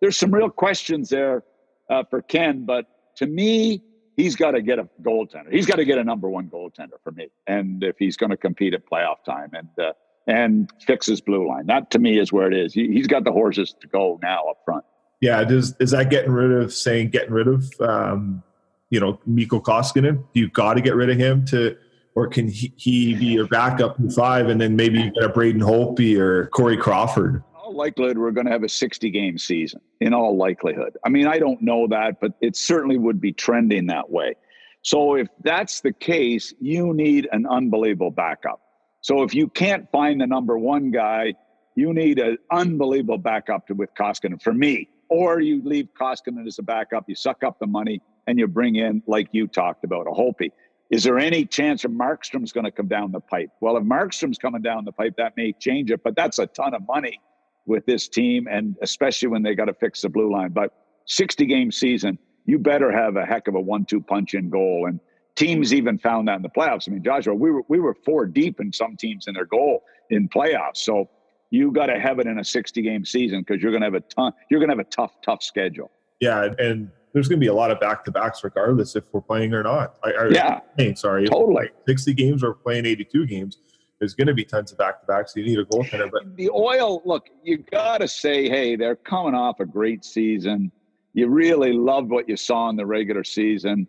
there's 0.00 0.16
some 0.16 0.32
real 0.32 0.50
questions 0.50 1.08
there 1.08 1.44
uh, 1.90 2.04
for 2.08 2.22
Ken, 2.22 2.64
but 2.64 2.86
to 3.16 3.26
me, 3.26 3.82
he's 4.16 4.36
got 4.36 4.52
to 4.52 4.62
get 4.62 4.78
a 4.78 4.88
goaltender. 5.02 5.52
He's 5.52 5.66
got 5.66 5.76
to 5.76 5.84
get 5.84 5.98
a 5.98 6.04
number 6.04 6.28
one 6.28 6.48
goaltender 6.48 6.98
for 7.02 7.10
me, 7.12 7.28
and 7.46 7.82
if 7.82 7.96
he's 7.98 8.16
going 8.16 8.30
to 8.30 8.36
compete 8.36 8.74
at 8.74 8.88
playoff 8.88 9.24
time 9.26 9.50
and 9.52 9.68
uh, 9.78 9.92
and 10.30 10.70
fix 10.86 11.06
his 11.06 11.20
blue 11.20 11.46
line, 11.46 11.66
that 11.66 11.90
to 11.90 11.98
me 11.98 12.18
is 12.18 12.32
where 12.32 12.50
it 12.50 12.56
is. 12.56 12.72
He, 12.72 12.96
has 12.98 13.06
got 13.06 13.24
the 13.24 13.32
horses 13.32 13.74
to 13.80 13.88
go 13.88 14.18
now 14.22 14.44
up 14.48 14.58
front. 14.64 14.84
Yeah, 15.20 15.44
does 15.44 15.74
is 15.80 15.90
that 15.90 16.08
getting 16.08 16.32
rid 16.32 16.52
of 16.52 16.72
saying 16.72 17.10
getting 17.10 17.32
rid 17.32 17.48
of 17.48 17.70
um, 17.80 18.42
you 18.90 19.00
know 19.00 19.20
Mikko 19.26 19.60
Koskinen? 19.60 20.24
You've 20.32 20.52
got 20.52 20.74
to 20.74 20.80
get 20.80 20.94
rid 20.94 21.10
of 21.10 21.18
him 21.18 21.44
to. 21.46 21.76
Or 22.16 22.26
can 22.26 22.48
he, 22.48 22.72
he 22.76 23.14
be 23.14 23.26
your 23.26 23.46
backup 23.46 24.00
in 24.00 24.10
five, 24.10 24.48
and 24.48 24.60
then 24.60 24.74
maybe 24.74 25.00
you 25.00 25.12
get 25.12 25.22
a 25.22 25.28
Braden 25.28 25.60
Holtby 25.60 26.18
or 26.18 26.48
Corey 26.48 26.76
Crawford? 26.76 27.44
all 27.70 27.76
likelihood, 27.76 28.18
we're 28.18 28.32
going 28.32 28.46
to 28.46 28.52
have 28.52 28.64
a 28.64 28.68
60 28.68 29.10
game 29.10 29.38
season 29.38 29.80
in 30.00 30.12
all 30.12 30.36
likelihood. 30.36 30.96
I 31.04 31.08
mean, 31.08 31.26
I 31.26 31.38
don't 31.38 31.62
know 31.62 31.86
that, 31.88 32.20
but 32.20 32.32
it 32.40 32.56
certainly 32.56 32.98
would 32.98 33.20
be 33.20 33.32
trending 33.32 33.86
that 33.86 34.10
way. 34.10 34.34
So 34.82 35.14
if 35.14 35.28
that's 35.42 35.80
the 35.80 35.92
case, 35.92 36.52
you 36.60 36.92
need 36.92 37.28
an 37.32 37.46
unbelievable 37.46 38.10
backup. 38.10 38.60
So 39.00 39.22
if 39.22 39.34
you 39.34 39.48
can't 39.48 39.90
find 39.90 40.20
the 40.20 40.26
number 40.26 40.58
one 40.58 40.90
guy, 40.90 41.34
you 41.74 41.94
need 41.94 42.18
an 42.18 42.38
unbelievable 42.50 43.18
backup 43.18 43.66
to, 43.68 43.74
with 43.74 43.90
Koskinen 43.94 44.40
for 44.42 44.52
me. 44.52 44.88
Or 45.08 45.40
you 45.40 45.62
leave 45.64 45.88
Koskinen 45.98 46.46
as 46.46 46.58
a 46.58 46.62
backup, 46.62 47.04
you 47.08 47.14
suck 47.14 47.42
up 47.42 47.58
the 47.58 47.66
money, 47.66 48.00
and 48.26 48.38
you 48.38 48.46
bring 48.46 48.76
in, 48.76 49.02
like 49.06 49.28
you 49.32 49.46
talked 49.48 49.84
about, 49.84 50.06
a 50.06 50.10
Holtby. 50.10 50.50
Is 50.90 51.04
there 51.04 51.18
any 51.18 51.44
chance 51.44 51.84
of 51.84 51.92
Markstrom's 51.92 52.52
going 52.52 52.64
to 52.64 52.70
come 52.70 52.88
down 52.88 53.12
the 53.12 53.20
pipe? 53.20 53.50
Well, 53.60 53.76
if 53.76 53.84
Markstrom's 53.84 54.38
coming 54.38 54.62
down 54.62 54.84
the 54.84 54.92
pipe, 54.92 55.14
that 55.16 55.36
may 55.36 55.52
change 55.52 55.90
it, 55.90 56.02
but 56.02 56.14
that's 56.16 56.38
a 56.38 56.46
ton 56.46 56.74
of 56.74 56.86
money 56.86 57.20
with 57.66 57.86
this 57.86 58.08
team, 58.08 58.48
and 58.50 58.76
especially 58.82 59.28
when 59.28 59.42
they 59.42 59.54
got 59.54 59.66
to 59.66 59.74
fix 59.74 60.02
the 60.02 60.08
blue 60.08 60.30
line. 60.32 60.50
But 60.50 60.72
60 61.06 61.46
game 61.46 61.70
season, 61.72 62.18
you 62.44 62.58
better 62.58 62.90
have 62.90 63.16
a 63.16 63.24
heck 63.24 63.48
of 63.48 63.54
a 63.54 63.60
one 63.60 63.84
two 63.84 64.00
punch 64.00 64.34
in 64.34 64.50
goal. 64.50 64.86
And 64.88 65.00
teams 65.40 65.74
even 65.74 65.98
found 65.98 66.28
that 66.28 66.36
in 66.36 66.42
the 66.42 66.48
playoffs. 66.48 66.88
I 66.88 66.92
mean, 66.92 67.02
Joshua, 67.02 67.34
we 67.34 67.50
were 67.50 67.62
we 67.68 67.80
were 67.80 67.94
four 67.94 68.26
deep 68.26 68.60
in 68.60 68.72
some 68.72 68.96
teams 68.96 69.26
in 69.26 69.34
their 69.34 69.46
goal 69.46 69.82
in 70.10 70.28
playoffs. 70.28 70.78
So 70.78 71.08
you 71.50 71.72
got 71.72 71.86
to 71.86 71.98
have 71.98 72.18
it 72.20 72.26
in 72.26 72.38
a 72.38 72.44
60 72.44 72.82
game 72.82 73.04
season 73.04 73.40
because 73.40 73.62
you're 73.62 73.72
going 73.72 73.82
to 73.82 73.86
have 73.86 73.94
a 73.94 74.00
ton. 74.00 74.32
You're 74.50 74.60
going 74.60 74.70
to 74.70 74.76
have 74.76 74.86
a 74.86 74.90
tough, 74.90 75.12
tough 75.24 75.42
schedule. 75.42 75.90
Yeah, 76.20 76.48
and 76.58 76.90
there's 77.12 77.28
going 77.28 77.38
to 77.38 77.44
be 77.44 77.48
a 77.48 77.54
lot 77.54 77.70
of 77.70 77.80
back 77.80 78.04
to 78.04 78.12
backs 78.12 78.44
regardless 78.44 78.94
if 78.94 79.04
we're 79.12 79.20
playing 79.20 79.54
or 79.54 79.62
not. 79.62 79.96
I, 80.04 80.12
I 80.12 80.28
yeah, 80.28 80.60
playing, 80.76 80.96
sorry, 80.96 81.26
totally. 81.26 81.70
60 81.88 82.14
games 82.14 82.44
or 82.44 82.54
playing 82.54 82.86
82 82.86 83.26
games 83.26 83.58
there's 84.00 84.14
going 84.14 84.26
to 84.26 84.34
be 84.34 84.44
tons 84.44 84.72
of 84.72 84.78
back 84.78 85.00
to 85.00 85.06
backs. 85.06 85.34
You 85.36 85.44
need 85.44 85.58
a 85.58 85.64
goaltender. 85.66 86.10
But 86.10 86.34
the 86.34 86.50
oil, 86.50 87.02
look, 87.04 87.28
you 87.44 87.58
got 87.70 87.98
to 87.98 88.08
say, 88.08 88.48
hey, 88.48 88.74
they're 88.74 88.96
coming 88.96 89.34
off 89.34 89.60
a 89.60 89.66
great 89.66 90.04
season. 90.06 90.72
You 91.12 91.28
really 91.28 91.74
loved 91.74 92.10
what 92.10 92.26
you 92.26 92.36
saw 92.36 92.70
in 92.70 92.76
the 92.76 92.86
regular 92.86 93.24
season. 93.24 93.86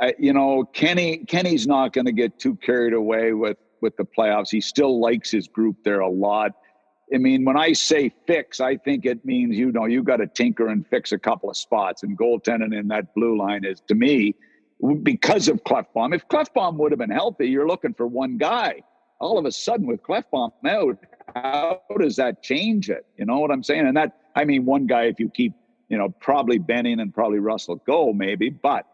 I, 0.00 0.14
you 0.18 0.32
know, 0.32 0.64
Kenny 0.64 1.18
Kenny's 1.18 1.66
not 1.66 1.92
going 1.92 2.06
to 2.06 2.12
get 2.12 2.38
too 2.38 2.56
carried 2.56 2.94
away 2.94 3.32
with 3.32 3.58
with 3.80 3.96
the 3.96 4.04
playoffs. 4.04 4.50
He 4.50 4.60
still 4.60 5.00
likes 5.00 5.30
his 5.30 5.48
group 5.48 5.76
there 5.84 6.00
a 6.00 6.08
lot. 6.08 6.52
I 7.12 7.18
mean, 7.18 7.44
when 7.44 7.56
I 7.56 7.74
say 7.74 8.12
fix, 8.26 8.60
I 8.60 8.76
think 8.76 9.04
it 9.04 9.24
means 9.24 9.56
you 9.56 9.70
know 9.72 9.84
you 9.84 10.02
got 10.02 10.16
to 10.16 10.26
tinker 10.26 10.68
and 10.68 10.86
fix 10.86 11.12
a 11.12 11.18
couple 11.18 11.50
of 11.50 11.56
spots. 11.56 12.02
And 12.02 12.18
goaltending 12.18 12.78
in 12.78 12.88
that 12.88 13.14
blue 13.14 13.36
line 13.38 13.64
is 13.64 13.80
to 13.88 13.94
me 13.94 14.34
because 15.02 15.48
of 15.48 15.62
Klefbom. 15.64 16.14
If 16.14 16.26
Klefbom 16.28 16.76
would 16.76 16.92
have 16.92 16.98
been 16.98 17.10
healthy, 17.10 17.48
you're 17.48 17.68
looking 17.68 17.94
for 17.94 18.06
one 18.06 18.38
guy 18.38 18.82
all 19.20 19.38
of 19.38 19.46
a 19.46 19.52
sudden 19.52 19.86
with 19.86 20.02
Klefbom 20.02 20.52
out, 20.66 20.98
how 21.34 21.80
does 21.98 22.16
that 22.16 22.42
change 22.42 22.90
it? 22.90 23.06
You 23.16 23.24
know 23.24 23.38
what 23.38 23.50
I'm 23.50 23.62
saying? 23.62 23.86
And 23.86 23.96
that, 23.96 24.18
I 24.36 24.44
mean, 24.44 24.64
one 24.64 24.86
guy, 24.86 25.04
if 25.04 25.18
you 25.18 25.30
keep, 25.30 25.54
you 25.88 25.96
know, 25.96 26.10
probably 26.20 26.58
Benning 26.58 27.00
and 27.00 27.12
probably 27.12 27.38
Russell 27.38 27.76
go 27.86 28.12
maybe, 28.12 28.50
but 28.50 28.86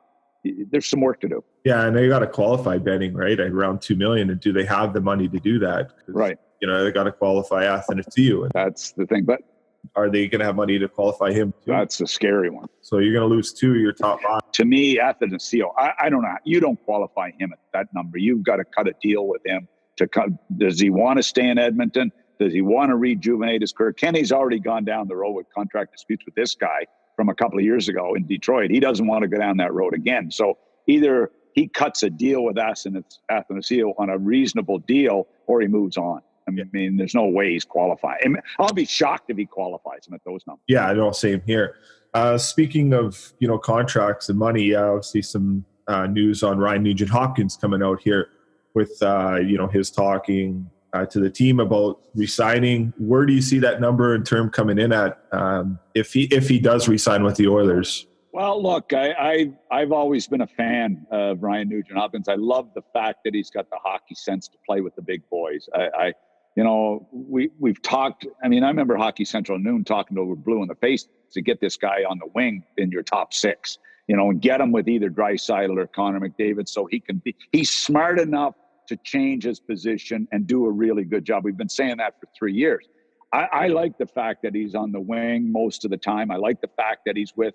there's 0.44 0.88
some 0.88 1.00
work 1.00 1.20
to 1.20 1.28
do. 1.28 1.44
Yeah, 1.64 1.86
and 1.86 1.96
they 1.96 2.08
got 2.08 2.20
to 2.20 2.26
qualify 2.26 2.78
betting 2.78 3.14
right? 3.14 3.38
At 3.38 3.48
around 3.48 3.82
two 3.82 3.96
million, 3.96 4.30
and 4.30 4.40
do 4.40 4.52
they 4.52 4.64
have 4.64 4.92
the 4.92 5.00
money 5.00 5.28
to 5.28 5.38
do 5.38 5.58
that? 5.60 5.92
Right. 6.08 6.38
You 6.60 6.68
know, 6.68 6.84
they 6.84 6.92
got 6.92 7.04
to 7.04 7.12
qualify 7.12 7.64
Athanasiou. 7.64 8.50
That's 8.52 8.92
the 8.92 9.06
thing. 9.06 9.24
But 9.24 9.40
are 9.96 10.10
they 10.10 10.28
going 10.28 10.40
to 10.40 10.44
have 10.44 10.56
money 10.56 10.78
to 10.78 10.88
qualify 10.88 11.32
him? 11.32 11.52
Too? 11.64 11.72
That's 11.72 12.00
a 12.00 12.06
scary 12.06 12.50
one. 12.50 12.68
So 12.82 12.98
you're 12.98 13.14
going 13.14 13.28
to 13.28 13.34
lose 13.34 13.52
two 13.52 13.70
of 13.70 13.76
your 13.76 13.92
top 13.92 14.20
five. 14.22 14.40
To 14.52 14.64
me, 14.64 14.98
Athanasiou, 14.98 15.72
I, 15.78 15.92
I 15.98 16.08
don't 16.10 16.22
know. 16.22 16.36
You 16.44 16.60
don't 16.60 16.82
qualify 16.84 17.30
him 17.38 17.52
at 17.52 17.58
that 17.72 17.94
number. 17.94 18.18
You've 18.18 18.42
got 18.42 18.56
to 18.56 18.64
cut 18.64 18.88
a 18.88 18.94
deal 19.02 19.26
with 19.26 19.44
him. 19.46 19.68
To 19.96 20.08
cut, 20.08 20.28
does 20.58 20.80
he 20.80 20.90
want 20.90 21.18
to 21.18 21.22
stay 21.22 21.48
in 21.48 21.58
Edmonton? 21.58 22.12
Does 22.38 22.52
he 22.52 22.62
want 22.62 22.90
to 22.90 22.96
rejuvenate 22.96 23.60
his 23.60 23.72
career? 23.72 23.92
Kenny's 23.92 24.32
already 24.32 24.58
gone 24.58 24.84
down 24.84 25.08
the 25.08 25.16
road 25.16 25.32
with 25.32 25.46
contract 25.54 25.92
disputes 25.92 26.24
with 26.24 26.34
this 26.34 26.54
guy 26.54 26.86
from 27.16 27.28
a 27.28 27.34
couple 27.34 27.58
of 27.58 27.64
years 27.64 27.88
ago 27.88 28.14
in 28.14 28.26
Detroit. 28.26 28.70
He 28.70 28.80
doesn't 28.80 29.06
want 29.06 29.22
to 29.22 29.28
go 29.28 29.38
down 29.38 29.56
that 29.58 29.72
road 29.72 29.94
again. 29.94 30.30
So 30.30 30.58
either 30.86 31.30
he 31.54 31.68
cuts 31.68 32.02
a 32.02 32.10
deal 32.10 32.44
with 32.44 32.58
us 32.58 32.86
and 32.86 32.96
it's 32.96 33.20
Athanasiou 33.30 33.94
on 33.98 34.10
a 34.10 34.18
reasonable 34.18 34.78
deal, 34.78 35.26
or 35.46 35.60
he 35.60 35.68
moves 35.68 35.96
on. 35.96 36.22
I 36.48 36.52
mean, 36.72 36.96
there's 36.96 37.14
no 37.14 37.26
way 37.26 37.52
he's 37.52 37.64
qualifying. 37.64 38.36
I'll 38.58 38.72
be 38.72 38.84
shocked 38.84 39.30
if 39.30 39.36
he 39.36 39.46
qualifies 39.46 40.06
him 40.06 40.14
at 40.14 40.24
those 40.24 40.44
numbers. 40.46 40.64
Yeah, 40.66 40.88
I 40.88 40.94
know. 40.94 41.12
Same 41.12 41.42
here. 41.46 41.76
Uh, 42.12 42.38
speaking 42.38 42.92
of 42.92 43.32
you 43.38 43.46
know 43.46 43.58
contracts 43.58 44.28
and 44.28 44.38
money, 44.38 44.64
yeah, 44.64 44.82
obviously 44.82 45.22
some 45.22 45.64
uh, 45.86 46.06
news 46.06 46.42
on 46.42 46.58
Ryan 46.58 46.82
Nugent 46.82 47.10
Hopkins 47.10 47.56
coming 47.56 47.82
out 47.82 48.00
here 48.00 48.30
with 48.74 49.00
uh, 49.02 49.36
you 49.36 49.56
know 49.58 49.68
his 49.68 49.90
talking 49.90 50.68
uh, 50.92 51.06
to 51.06 51.20
the 51.20 51.30
team 51.30 51.60
about 51.60 52.00
resigning. 52.14 52.92
Where 52.98 53.26
do 53.26 53.32
you 53.32 53.42
see 53.42 53.58
that 53.60 53.80
number 53.80 54.14
and 54.14 54.26
term 54.26 54.50
coming 54.50 54.78
in 54.78 54.92
at 54.92 55.18
um, 55.32 55.78
if 55.94 56.12
he 56.12 56.24
if 56.24 56.48
he 56.48 56.58
does 56.58 56.88
resign 56.88 57.24
with 57.24 57.36
the 57.36 57.48
Oilers? 57.48 58.06
Well, 58.32 58.62
look, 58.62 58.92
I, 58.92 59.50
I 59.72 59.80
have 59.80 59.90
always 59.90 60.28
been 60.28 60.42
a 60.42 60.46
fan 60.46 61.04
of 61.10 61.42
Ryan 61.42 61.68
Nugent 61.68 61.98
Hopkins. 61.98 62.28
I 62.28 62.36
love 62.36 62.68
the 62.74 62.82
fact 62.92 63.24
that 63.24 63.34
he's 63.34 63.50
got 63.50 63.68
the 63.70 63.78
hockey 63.82 64.14
sense 64.14 64.46
to 64.48 64.58
play 64.64 64.80
with 64.80 64.94
the 64.94 65.02
big 65.02 65.28
boys. 65.30 65.68
I, 65.74 65.88
I 65.98 66.12
you 66.56 66.64
know, 66.64 67.08
we 67.12 67.50
we've 67.58 67.80
talked. 67.82 68.26
I 68.42 68.48
mean, 68.48 68.62
I 68.62 68.68
remember 68.68 68.96
Hockey 68.96 69.24
Central 69.24 69.58
noon 69.58 69.84
talking 69.84 70.16
to 70.16 70.36
Blue 70.36 70.62
in 70.62 70.68
the 70.68 70.74
face 70.76 71.08
to 71.32 71.40
get 71.40 71.60
this 71.60 71.76
guy 71.76 72.04
on 72.08 72.18
the 72.18 72.26
wing 72.34 72.64
in 72.76 72.90
your 72.90 73.02
top 73.02 73.34
six. 73.34 73.78
You 74.06 74.16
know, 74.16 74.30
and 74.30 74.40
get 74.40 74.60
him 74.60 74.72
with 74.72 74.88
either 74.88 75.08
Draisaitl 75.08 75.78
or 75.78 75.86
Connor 75.86 76.20
McDavid, 76.20 76.68
so 76.68 76.86
he 76.86 76.98
can 76.98 77.18
be. 77.18 77.36
He's 77.52 77.70
smart 77.70 78.18
enough 78.18 78.54
to 78.90 78.96
change 78.96 79.44
his 79.44 79.60
position 79.60 80.26
and 80.32 80.48
do 80.48 80.66
a 80.66 80.70
really 80.70 81.04
good 81.04 81.24
job. 81.24 81.44
We've 81.44 81.56
been 81.56 81.68
saying 81.68 81.98
that 81.98 82.20
for 82.20 82.28
three 82.36 82.52
years. 82.52 82.88
I, 83.32 83.48
I 83.52 83.66
like 83.68 83.96
the 83.98 84.06
fact 84.06 84.42
that 84.42 84.52
he's 84.52 84.74
on 84.74 84.90
the 84.90 85.00
wing 85.00 85.50
most 85.50 85.84
of 85.84 85.92
the 85.92 85.96
time. 85.96 86.32
I 86.32 86.36
like 86.36 86.60
the 86.60 86.70
fact 86.76 87.02
that 87.06 87.16
he's 87.16 87.32
with 87.36 87.54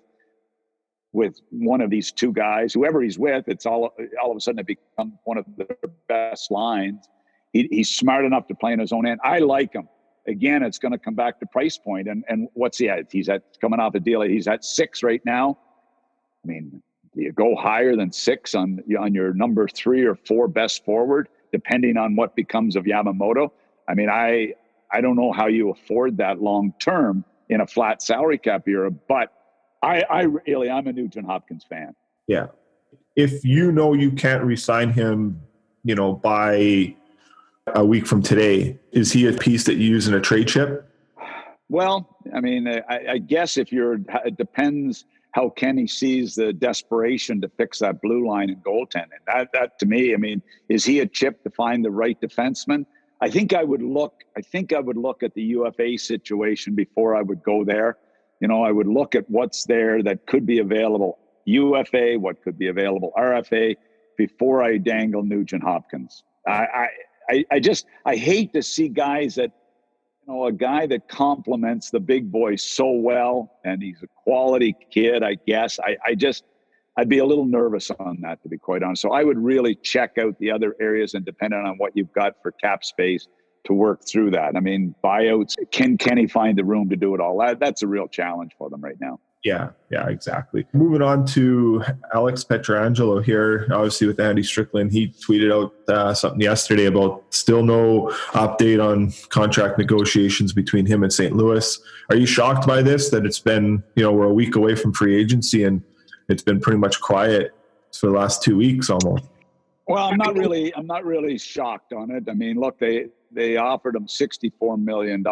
with 1.12 1.40
one 1.50 1.80
of 1.80 1.88
these 1.88 2.12
two 2.12 2.32
guys, 2.32 2.72
whoever 2.72 3.02
he's 3.02 3.18
with. 3.18 3.44
It's 3.48 3.66
all 3.66 3.94
all 4.22 4.30
of 4.30 4.36
a 4.36 4.40
sudden 4.40 4.60
it 4.60 4.66
becomes 4.66 5.12
one 5.24 5.36
of 5.36 5.44
the 5.58 5.68
best 6.08 6.50
lines. 6.50 7.06
He, 7.52 7.68
he's 7.70 7.90
smart 7.90 8.24
enough 8.24 8.46
to 8.48 8.54
play 8.54 8.72
in 8.72 8.80
his 8.80 8.92
own 8.92 9.06
end. 9.06 9.20
I 9.22 9.38
like 9.38 9.74
him. 9.74 9.88
Again, 10.26 10.62
it's 10.62 10.78
going 10.78 10.92
to 10.92 10.98
come 10.98 11.14
back 11.14 11.38
to 11.40 11.46
price 11.46 11.76
point 11.76 12.08
and 12.08 12.24
and 12.28 12.48
what's 12.54 12.78
he 12.78 12.88
at? 12.88 13.12
He's 13.12 13.28
at 13.28 13.42
coming 13.60 13.78
off 13.78 13.94
a 13.94 14.00
deal. 14.00 14.22
He's 14.22 14.48
at 14.48 14.64
six 14.64 15.02
right 15.02 15.24
now. 15.26 15.58
I 16.44 16.48
mean, 16.48 16.82
you 17.16 17.32
go 17.32 17.56
higher 17.56 17.96
than 17.96 18.12
six 18.12 18.54
on 18.54 18.80
on 18.98 19.14
your 19.14 19.32
number 19.32 19.66
three 19.68 20.04
or 20.04 20.14
four 20.14 20.48
best 20.48 20.84
forward, 20.84 21.28
depending 21.50 21.96
on 21.96 22.14
what 22.14 22.36
becomes 22.36 22.76
of 22.76 22.84
Yamamoto. 22.84 23.50
I 23.88 23.94
mean, 23.94 24.10
I 24.10 24.54
I 24.92 25.00
don't 25.00 25.16
know 25.16 25.32
how 25.32 25.46
you 25.46 25.70
afford 25.70 26.18
that 26.18 26.40
long 26.40 26.74
term 26.78 27.24
in 27.48 27.60
a 27.60 27.66
flat 27.66 28.02
salary 28.02 28.38
cap 28.38 28.68
era, 28.68 28.90
but 28.90 29.32
I, 29.82 30.02
I 30.10 30.22
really 30.46 30.70
I'm 30.70 30.86
a 30.86 30.92
Nugent 30.92 31.26
Hopkins 31.26 31.64
fan. 31.68 31.94
Yeah, 32.26 32.48
if 33.16 33.44
you 33.44 33.72
know 33.72 33.94
you 33.94 34.12
can't 34.12 34.44
resign 34.44 34.92
him, 34.92 35.40
you 35.84 35.94
know 35.94 36.12
by 36.12 36.94
a 37.74 37.84
week 37.84 38.06
from 38.06 38.22
today, 38.22 38.78
is 38.92 39.10
he 39.10 39.26
a 39.26 39.32
piece 39.32 39.64
that 39.64 39.74
you 39.74 39.88
use 39.88 40.06
in 40.06 40.14
a 40.14 40.20
trade 40.20 40.48
chip? 40.48 40.88
Well, 41.68 42.16
I 42.32 42.40
mean, 42.40 42.68
I, 42.68 42.82
I 43.10 43.18
guess 43.18 43.56
if 43.56 43.72
you're, 43.72 43.94
it 44.24 44.36
depends 44.36 45.04
how 45.36 45.50
Kenny 45.50 45.86
sees 45.86 46.34
the 46.34 46.50
desperation 46.50 47.42
to 47.42 47.48
fix 47.58 47.80
that 47.80 48.00
blue 48.00 48.26
line 48.26 48.48
and 48.48 48.64
goaltending. 48.64 49.20
That, 49.26 49.48
that 49.52 49.78
to 49.80 49.86
me, 49.86 50.14
I 50.14 50.16
mean, 50.16 50.40
is 50.70 50.82
he 50.82 51.00
a 51.00 51.06
chip 51.06 51.44
to 51.44 51.50
find 51.50 51.84
the 51.84 51.90
right 51.90 52.18
defenseman? 52.18 52.86
I 53.20 53.28
think 53.28 53.52
I 53.52 53.62
would 53.62 53.82
look. 53.82 54.14
I 54.34 54.40
think 54.40 54.72
I 54.72 54.80
would 54.80 54.96
look 54.96 55.22
at 55.22 55.34
the 55.34 55.42
UFA 55.42 55.98
situation 55.98 56.74
before 56.74 57.14
I 57.14 57.20
would 57.20 57.42
go 57.42 57.64
there. 57.64 57.98
You 58.40 58.48
know, 58.48 58.64
I 58.64 58.72
would 58.72 58.86
look 58.86 59.14
at 59.14 59.28
what's 59.28 59.66
there 59.66 60.02
that 60.04 60.26
could 60.26 60.46
be 60.46 60.60
available 60.60 61.18
UFA, 61.44 62.14
what 62.18 62.42
could 62.42 62.58
be 62.58 62.68
available 62.68 63.12
RFA, 63.14 63.76
before 64.16 64.62
I 64.62 64.78
dangle 64.78 65.22
Nugent 65.22 65.62
Hopkins. 65.62 66.24
I, 66.46 66.88
I, 67.28 67.44
I 67.50 67.60
just 67.60 67.84
I 68.06 68.16
hate 68.16 68.54
to 68.54 68.62
see 68.62 68.88
guys 68.88 69.34
that 69.34 69.50
you 70.26 70.34
know, 70.34 70.46
a 70.46 70.52
guy 70.52 70.86
that 70.86 71.08
complements 71.08 71.90
the 71.90 72.00
big 72.00 72.30
boys 72.30 72.62
so 72.62 72.90
well, 72.90 73.58
and 73.64 73.82
he's 73.82 74.02
a 74.02 74.08
quality 74.24 74.74
kid, 74.90 75.22
I 75.22 75.36
guess. 75.46 75.78
I, 75.78 75.96
I 76.04 76.14
just, 76.14 76.44
I'd 76.96 77.08
be 77.08 77.18
a 77.18 77.24
little 77.24 77.44
nervous 77.44 77.90
on 77.90 78.18
that, 78.22 78.42
to 78.42 78.48
be 78.48 78.58
quite 78.58 78.82
honest. 78.82 79.02
So 79.02 79.12
I 79.12 79.22
would 79.22 79.38
really 79.38 79.74
check 79.74 80.18
out 80.18 80.38
the 80.38 80.50
other 80.50 80.74
areas 80.80 81.14
and 81.14 81.24
depending 81.24 81.60
on 81.60 81.76
what 81.78 81.92
you've 81.94 82.12
got 82.12 82.34
for 82.42 82.52
cap 82.52 82.84
space 82.84 83.28
to 83.64 83.72
work 83.72 84.06
through 84.06 84.30
that. 84.30 84.56
I 84.56 84.60
mean, 84.60 84.94
buyouts, 85.04 85.54
can 85.72 85.98
Kenny 85.98 86.26
find 86.26 86.56
the 86.56 86.64
room 86.64 86.88
to 86.88 86.96
do 86.96 87.14
it 87.14 87.20
all? 87.20 87.38
That, 87.38 87.60
that's 87.60 87.82
a 87.82 87.86
real 87.86 88.08
challenge 88.08 88.52
for 88.58 88.70
them 88.70 88.80
right 88.80 88.98
now. 89.00 89.18
Yeah, 89.44 89.70
yeah, 89.92 90.08
exactly. 90.08 90.66
Moving 90.72 91.02
on 91.02 91.24
to 91.26 91.84
Alex 92.12 92.42
Pietrangelo 92.42 93.22
here, 93.22 93.68
obviously 93.70 94.08
with 94.08 94.18
Andy 94.18 94.42
Strickland. 94.42 94.90
He 94.90 95.08
tweeted 95.08 95.52
out 95.52 95.72
uh, 95.88 96.14
something 96.14 96.40
yesterday 96.40 96.86
about 96.86 97.22
still 97.30 97.62
no 97.62 98.10
update 98.30 98.84
on 98.84 99.12
contract 99.28 99.78
negotiations 99.78 100.52
between 100.52 100.84
him 100.84 101.04
and 101.04 101.12
St. 101.12 101.36
Louis. 101.36 101.78
Are 102.10 102.16
you 102.16 102.26
shocked 102.26 102.66
by 102.66 102.82
this? 102.82 103.10
That 103.10 103.24
it's 103.24 103.38
been, 103.38 103.84
you 103.94 104.02
know, 104.02 104.12
we're 104.12 104.24
a 104.24 104.34
week 104.34 104.56
away 104.56 104.74
from 104.74 104.92
free 104.92 105.16
agency 105.16 105.62
and 105.62 105.80
it's 106.28 106.42
been 106.42 106.60
pretty 106.60 106.78
much 106.78 107.00
quiet 107.00 107.54
for 107.94 108.08
the 108.08 108.12
last 108.12 108.42
two 108.42 108.56
weeks 108.56 108.90
almost. 108.90 109.24
Well, 109.86 110.08
I'm 110.08 110.16
not 110.16 110.36
really, 110.36 110.74
I'm 110.74 110.86
not 110.86 111.04
really 111.04 111.38
shocked 111.38 111.92
on 111.92 112.10
it. 112.10 112.24
I 112.28 112.32
mean, 112.32 112.58
look, 112.58 112.80
they 112.80 113.10
they 113.30 113.56
offered 113.56 113.96
him 113.96 114.06
$64 114.06 114.82
million. 114.82 115.24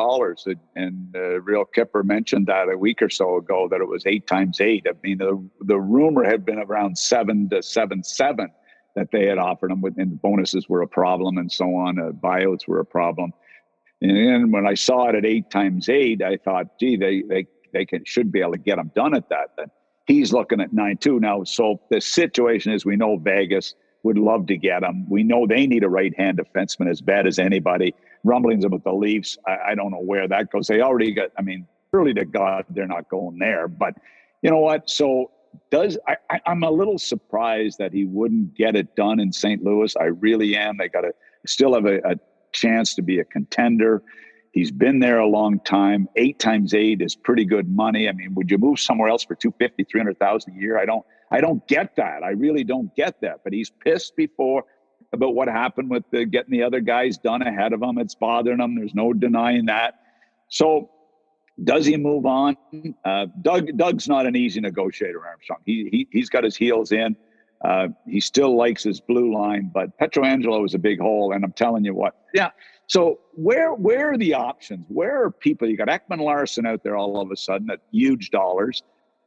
And 0.76 1.16
uh, 1.16 1.40
Real 1.40 1.64
Kyper 1.64 2.04
mentioned 2.04 2.46
that 2.46 2.68
a 2.68 2.76
week 2.76 3.02
or 3.02 3.10
so 3.10 3.36
ago 3.36 3.68
that 3.70 3.80
it 3.80 3.88
was 3.88 4.04
eight 4.06 4.26
times 4.26 4.60
eight. 4.60 4.86
I 4.88 4.92
mean, 5.02 5.18
the, 5.18 5.48
the 5.60 5.78
rumor 5.78 6.24
had 6.24 6.44
been 6.44 6.58
around 6.58 6.98
seven 6.98 7.48
to 7.50 7.62
seven, 7.62 8.02
seven 8.02 8.48
that 8.94 9.10
they 9.10 9.26
had 9.26 9.38
offered 9.38 9.70
him, 9.70 9.82
and 9.84 10.12
the 10.12 10.16
bonuses 10.16 10.68
were 10.68 10.82
a 10.82 10.88
problem 10.88 11.38
and 11.38 11.50
so 11.50 11.74
on. 11.74 11.98
Uh, 11.98 12.10
buyouts 12.12 12.68
were 12.68 12.80
a 12.80 12.86
problem. 12.86 13.32
And 14.00 14.16
then 14.16 14.50
when 14.50 14.66
I 14.66 14.74
saw 14.74 15.08
it 15.08 15.14
at 15.14 15.24
eight 15.24 15.50
times 15.50 15.88
eight, 15.88 16.22
I 16.22 16.36
thought, 16.36 16.78
gee, 16.78 16.96
they, 16.96 17.22
they, 17.22 17.46
they 17.72 17.84
can, 17.84 18.04
should 18.04 18.30
be 18.30 18.40
able 18.40 18.52
to 18.52 18.58
get 18.58 18.78
him 18.78 18.90
done 18.94 19.14
at 19.16 19.28
that. 19.30 19.52
Then 19.56 19.66
he's 20.06 20.32
looking 20.32 20.60
at 20.60 20.72
nine 20.72 20.98
two 20.98 21.20
now. 21.20 21.44
So 21.44 21.80
the 21.90 22.00
situation 22.00 22.72
is 22.72 22.84
we 22.84 22.96
know 22.96 23.16
Vegas 23.16 23.74
would 24.04 24.18
love 24.18 24.46
to 24.46 24.56
get 24.56 24.82
him. 24.82 25.08
We 25.08 25.24
know 25.24 25.46
they 25.46 25.66
need 25.66 25.82
a 25.82 25.88
right 25.88 26.14
hand 26.16 26.38
defenseman 26.38 26.88
as 26.88 27.00
bad 27.00 27.26
as 27.26 27.38
anybody. 27.38 27.94
Rumblings 28.22 28.64
about 28.64 28.84
the 28.84 28.92
Leafs, 28.92 29.36
I, 29.46 29.70
I, 29.70 29.74
don't 29.74 29.90
know 29.90 30.00
where 30.00 30.28
that 30.28 30.50
goes. 30.50 30.66
They 30.66 30.80
already 30.80 31.12
got, 31.12 31.30
I 31.38 31.42
mean, 31.42 31.66
early 31.92 32.14
to 32.14 32.24
God, 32.24 32.66
they're 32.70 32.86
not 32.86 33.08
going 33.08 33.38
there. 33.38 33.66
But 33.66 33.94
you 34.42 34.50
know 34.50 34.58
what? 34.58 34.88
So 34.88 35.30
does 35.70 35.98
I, 36.06 36.16
I, 36.30 36.40
am 36.46 36.62
a 36.62 36.70
little 36.70 36.98
surprised 36.98 37.78
that 37.78 37.92
he 37.92 38.04
wouldn't 38.04 38.54
get 38.54 38.76
it 38.76 38.94
done 38.94 39.20
in 39.20 39.32
St. 39.32 39.62
Louis. 39.64 39.96
I 39.96 40.04
really 40.04 40.54
am. 40.56 40.76
They 40.76 40.88
got 40.88 41.02
to 41.02 41.14
still 41.46 41.74
have 41.74 41.86
a, 41.86 41.98
a 42.06 42.16
chance 42.52 42.94
to 42.94 43.02
be 43.02 43.20
a 43.20 43.24
contender. 43.24 44.02
He's 44.52 44.70
been 44.70 45.00
there 45.00 45.18
a 45.18 45.26
long 45.26 45.60
time. 45.60 46.08
Eight 46.16 46.38
times 46.38 46.74
eight 46.74 47.00
is 47.00 47.16
pretty 47.16 47.44
good 47.44 47.68
money. 47.68 48.08
I 48.08 48.12
mean, 48.12 48.34
would 48.34 48.50
you 48.50 48.58
move 48.58 48.78
somewhere 48.78 49.08
else 49.08 49.24
for 49.24 49.34
250, 49.34 49.84
300,000 49.84 50.54
a 50.54 50.60
year? 50.60 50.78
I 50.78 50.84
don't, 50.84 51.04
I 51.34 51.40
don't 51.40 51.66
get 51.66 51.96
that. 51.96 52.22
I 52.22 52.30
really 52.30 52.62
don't 52.62 52.94
get 52.94 53.20
that. 53.22 53.40
But 53.42 53.52
he's 53.52 53.68
pissed 53.68 54.14
before 54.14 54.62
about 55.12 55.34
what 55.34 55.48
happened 55.48 55.90
with 55.90 56.04
the, 56.12 56.24
getting 56.24 56.52
the 56.52 56.62
other 56.62 56.80
guys 56.80 57.18
done 57.18 57.42
ahead 57.42 57.72
of 57.72 57.82
him. 57.82 57.98
It's 57.98 58.14
bothering 58.14 58.60
him. 58.60 58.76
There's 58.76 58.94
no 58.94 59.12
denying 59.12 59.66
that. 59.66 59.94
So 60.48 60.90
does 61.64 61.86
he 61.86 61.96
move 61.96 62.24
on? 62.24 62.56
Uh, 63.04 63.26
Doug 63.42 63.76
Doug's 63.76 64.08
not 64.08 64.26
an 64.26 64.36
easy 64.36 64.60
negotiator, 64.60 65.26
Armstrong. 65.26 65.58
He, 65.66 65.88
he 65.90 66.08
he's 66.12 66.28
got 66.28 66.44
his 66.44 66.54
heels 66.54 66.92
in. 66.92 67.16
Uh, 67.64 67.88
he 68.06 68.20
still 68.20 68.56
likes 68.56 68.84
his 68.84 69.00
blue 69.00 69.34
line, 69.34 69.70
but 69.74 69.98
Pietrangelo 69.98 70.64
is 70.64 70.74
a 70.74 70.78
big 70.78 71.00
hole. 71.00 71.32
And 71.32 71.44
I'm 71.44 71.52
telling 71.52 71.84
you 71.84 71.94
what, 71.94 72.16
yeah. 72.32 72.50
So 72.86 73.18
where 73.32 73.74
where 73.74 74.12
are 74.12 74.18
the 74.18 74.34
options? 74.34 74.86
Where 74.88 75.24
are 75.24 75.30
people? 75.32 75.68
You 75.68 75.76
got 75.76 75.88
Ekman-Larsson 75.88 76.64
out 76.64 76.84
there 76.84 76.96
all 76.96 77.20
of 77.20 77.32
a 77.32 77.36
sudden 77.36 77.70
at 77.70 77.80
huge 77.90 78.30
dollars 78.30 78.84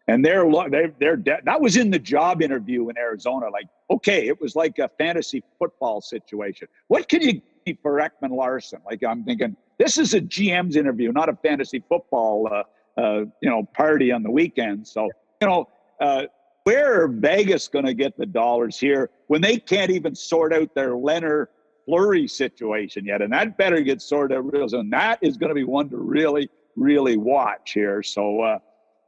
and 0.07 0.23
they're 0.23 0.49
they're, 0.69 0.93
they're 0.99 1.17
de- 1.17 1.41
that 1.43 1.59
was 1.59 1.75
in 1.75 1.91
the 1.91 1.99
job 1.99 2.41
interview 2.41 2.89
in 2.89 2.97
Arizona. 2.97 3.49
Like, 3.49 3.67
okay, 3.89 4.27
it 4.27 4.39
was 4.39 4.55
like 4.55 4.79
a 4.79 4.89
fantasy 4.97 5.43
football 5.59 6.01
situation. 6.01 6.67
What 6.87 7.09
can 7.09 7.21
you 7.21 7.41
get 7.65 7.81
for 7.81 7.99
Ekman 7.99 8.31
Larsson? 8.31 8.79
Like, 8.85 9.03
I'm 9.03 9.23
thinking 9.23 9.55
this 9.77 9.97
is 9.97 10.13
a 10.13 10.21
GM's 10.21 10.75
interview, 10.75 11.11
not 11.11 11.29
a 11.29 11.35
fantasy 11.35 11.83
football, 11.89 12.47
uh, 12.51 12.99
uh, 12.99 13.25
you 13.41 13.49
know, 13.49 13.63
party 13.75 14.11
on 14.11 14.23
the 14.23 14.31
weekend. 14.31 14.87
So, 14.87 15.09
you 15.41 15.47
know, 15.47 15.69
uh, 15.99 16.23
where 16.63 17.03
are 17.03 17.07
Vegas 17.07 17.67
going 17.67 17.85
to 17.85 17.93
get 17.93 18.17
the 18.17 18.25
dollars 18.25 18.79
here 18.79 19.09
when 19.27 19.41
they 19.41 19.57
can't 19.57 19.91
even 19.91 20.15
sort 20.15 20.53
out 20.53 20.73
their 20.73 20.95
Leonard 20.95 21.49
Fleury 21.85 22.27
situation 22.27 23.05
yet? 23.05 23.21
And 23.21 23.31
that 23.33 23.57
better 23.57 23.81
get 23.81 24.01
sorted 24.01 24.37
out 24.37 24.51
real 24.51 24.69
soon. 24.69 24.89
That 24.89 25.19
is 25.21 25.37
going 25.37 25.49
to 25.49 25.55
be 25.55 25.63
one 25.63 25.89
to 25.89 25.97
really 25.97 26.49
really 26.77 27.17
watch 27.17 27.71
here. 27.73 28.03
So, 28.03 28.41
uh, 28.41 28.59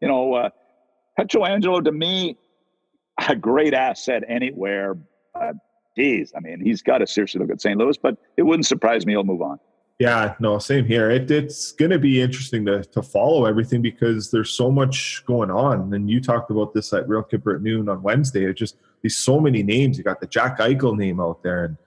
you 0.01 0.07
know, 0.07 0.49
Pietrangelo 1.19 1.83
to 1.83 1.91
me, 1.91 2.37
a 3.27 3.35
great 3.35 3.73
asset 3.73 4.23
anywhere. 4.27 4.97
Uh, 5.35 5.53
geez, 5.95 6.31
I 6.35 6.39
mean, 6.39 6.61
he's 6.63 6.81
got 6.81 6.99
to 6.99 7.07
seriously 7.07 7.41
look 7.41 7.51
at 7.51 7.61
St. 7.61 7.77
Louis, 7.77 7.97
but 7.97 8.17
it 8.37 8.43
wouldn't 8.43 8.65
surprise 8.65 9.05
me 9.05 9.13
he'll 9.13 9.23
move 9.23 9.41
on. 9.41 9.59
Yeah, 9.99 10.35
no, 10.39 10.59
same 10.59 10.85
here. 10.85 11.09
It, 11.09 11.29
it's 11.29 11.73
going 11.73 11.91
to 11.91 11.99
be 11.99 12.21
interesting 12.21 12.65
to, 12.67 12.85
to 12.85 13.01
follow 13.01 13.45
everything 13.45 13.81
because 13.81 14.31
there's 14.31 14.51
so 14.51 14.71
much 14.71 15.23
going 15.25 15.51
on. 15.51 15.93
And 15.93 16.09
you 16.09 16.21
talked 16.21 16.51
about 16.51 16.73
this 16.73 16.93
at 16.93 17.07
Real 17.09 17.21
Kyper 17.21 17.55
at 17.55 17.61
noon 17.61 17.89
on 17.89 18.01
Wednesday. 18.01 18.45
It's 18.45 18.57
just 18.57 18.77
these 19.01 19.17
so 19.17 19.41
many 19.41 19.61
names. 19.61 19.97
You 19.97 20.05
got 20.05 20.21
the 20.21 20.27
Jack 20.27 20.59
Eichel 20.59 20.97
name 20.97 21.19
out 21.19 21.43
there, 21.43 21.65
and 21.65 21.77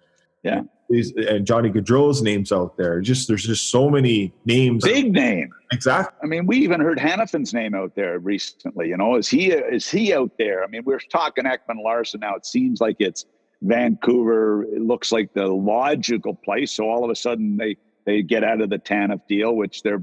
yeah, 0.43 0.61
these 0.93 1.13
and 1.17 1.47
Johnny 1.47 1.71
Gaudreau's 1.71 2.23
names 2.23 2.53
out 2.53 2.77
there. 2.77 3.01
Just 3.01 3.27
there's 3.29 3.45
just 3.45 3.71
so 3.71 3.91
many 3.91 4.33
names. 4.45 4.85
Big 4.85 5.13
name, 5.13 5.51
exactly. 5.73 6.17
I 6.23 6.27
mean, 6.27 6.47
we 6.47 6.59
even 6.59 6.81
heard 6.81 6.99
Hanifin's 6.99 7.53
name 7.53 7.75
out 7.75 7.95
there 7.97 8.19
recently. 8.19 8.89
You 8.89 8.97
know, 8.97 9.17
is 9.17 9.29
he 9.29 9.51
is 9.51 9.91
he 9.91 10.15
out 10.15 10.31
there? 10.39 10.63
I 10.63 10.67
mean, 10.67 10.83
we're 10.85 10.99
talking 10.99 11.45
Ekman 11.45 11.83
Larsson 11.83 12.21
now. 12.21 12.35
It 12.37 12.47
seems 12.47 12.81
like 12.81 12.97
it's 13.01 13.27
Vancouver. 13.63 14.65
It 14.65 14.83
looks 14.83 15.11
like 15.11 15.33
the 15.35 15.47
logical 15.47 16.35
place. 16.35 16.73
So 16.73 16.89
all 16.89 17.05
of 17.05 17.11
a 17.11 17.17
sudden 17.17 17.57
they 17.57 17.77
they 18.05 18.23
get 18.23 18.45
out 18.45 18.61
of 18.61 18.71
the 18.71 18.79
Tanev 18.79 19.27
deal, 19.29 19.55
which 19.55 19.83
they're 19.83 20.03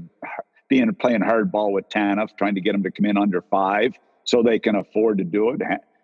being 0.68 0.92
playing 0.94 1.20
hardball 1.20 1.72
with 1.72 1.88
Tanev, 1.88 2.36
trying 2.36 2.54
to 2.54 2.60
get 2.60 2.74
him 2.74 2.82
to 2.82 2.90
come 2.90 3.06
in 3.06 3.16
under 3.16 3.42
five 3.42 3.94
so 4.24 4.42
they 4.42 4.58
can 4.58 4.76
afford 4.76 5.18
to 5.18 5.24
do 5.24 5.50
it. 5.50 5.60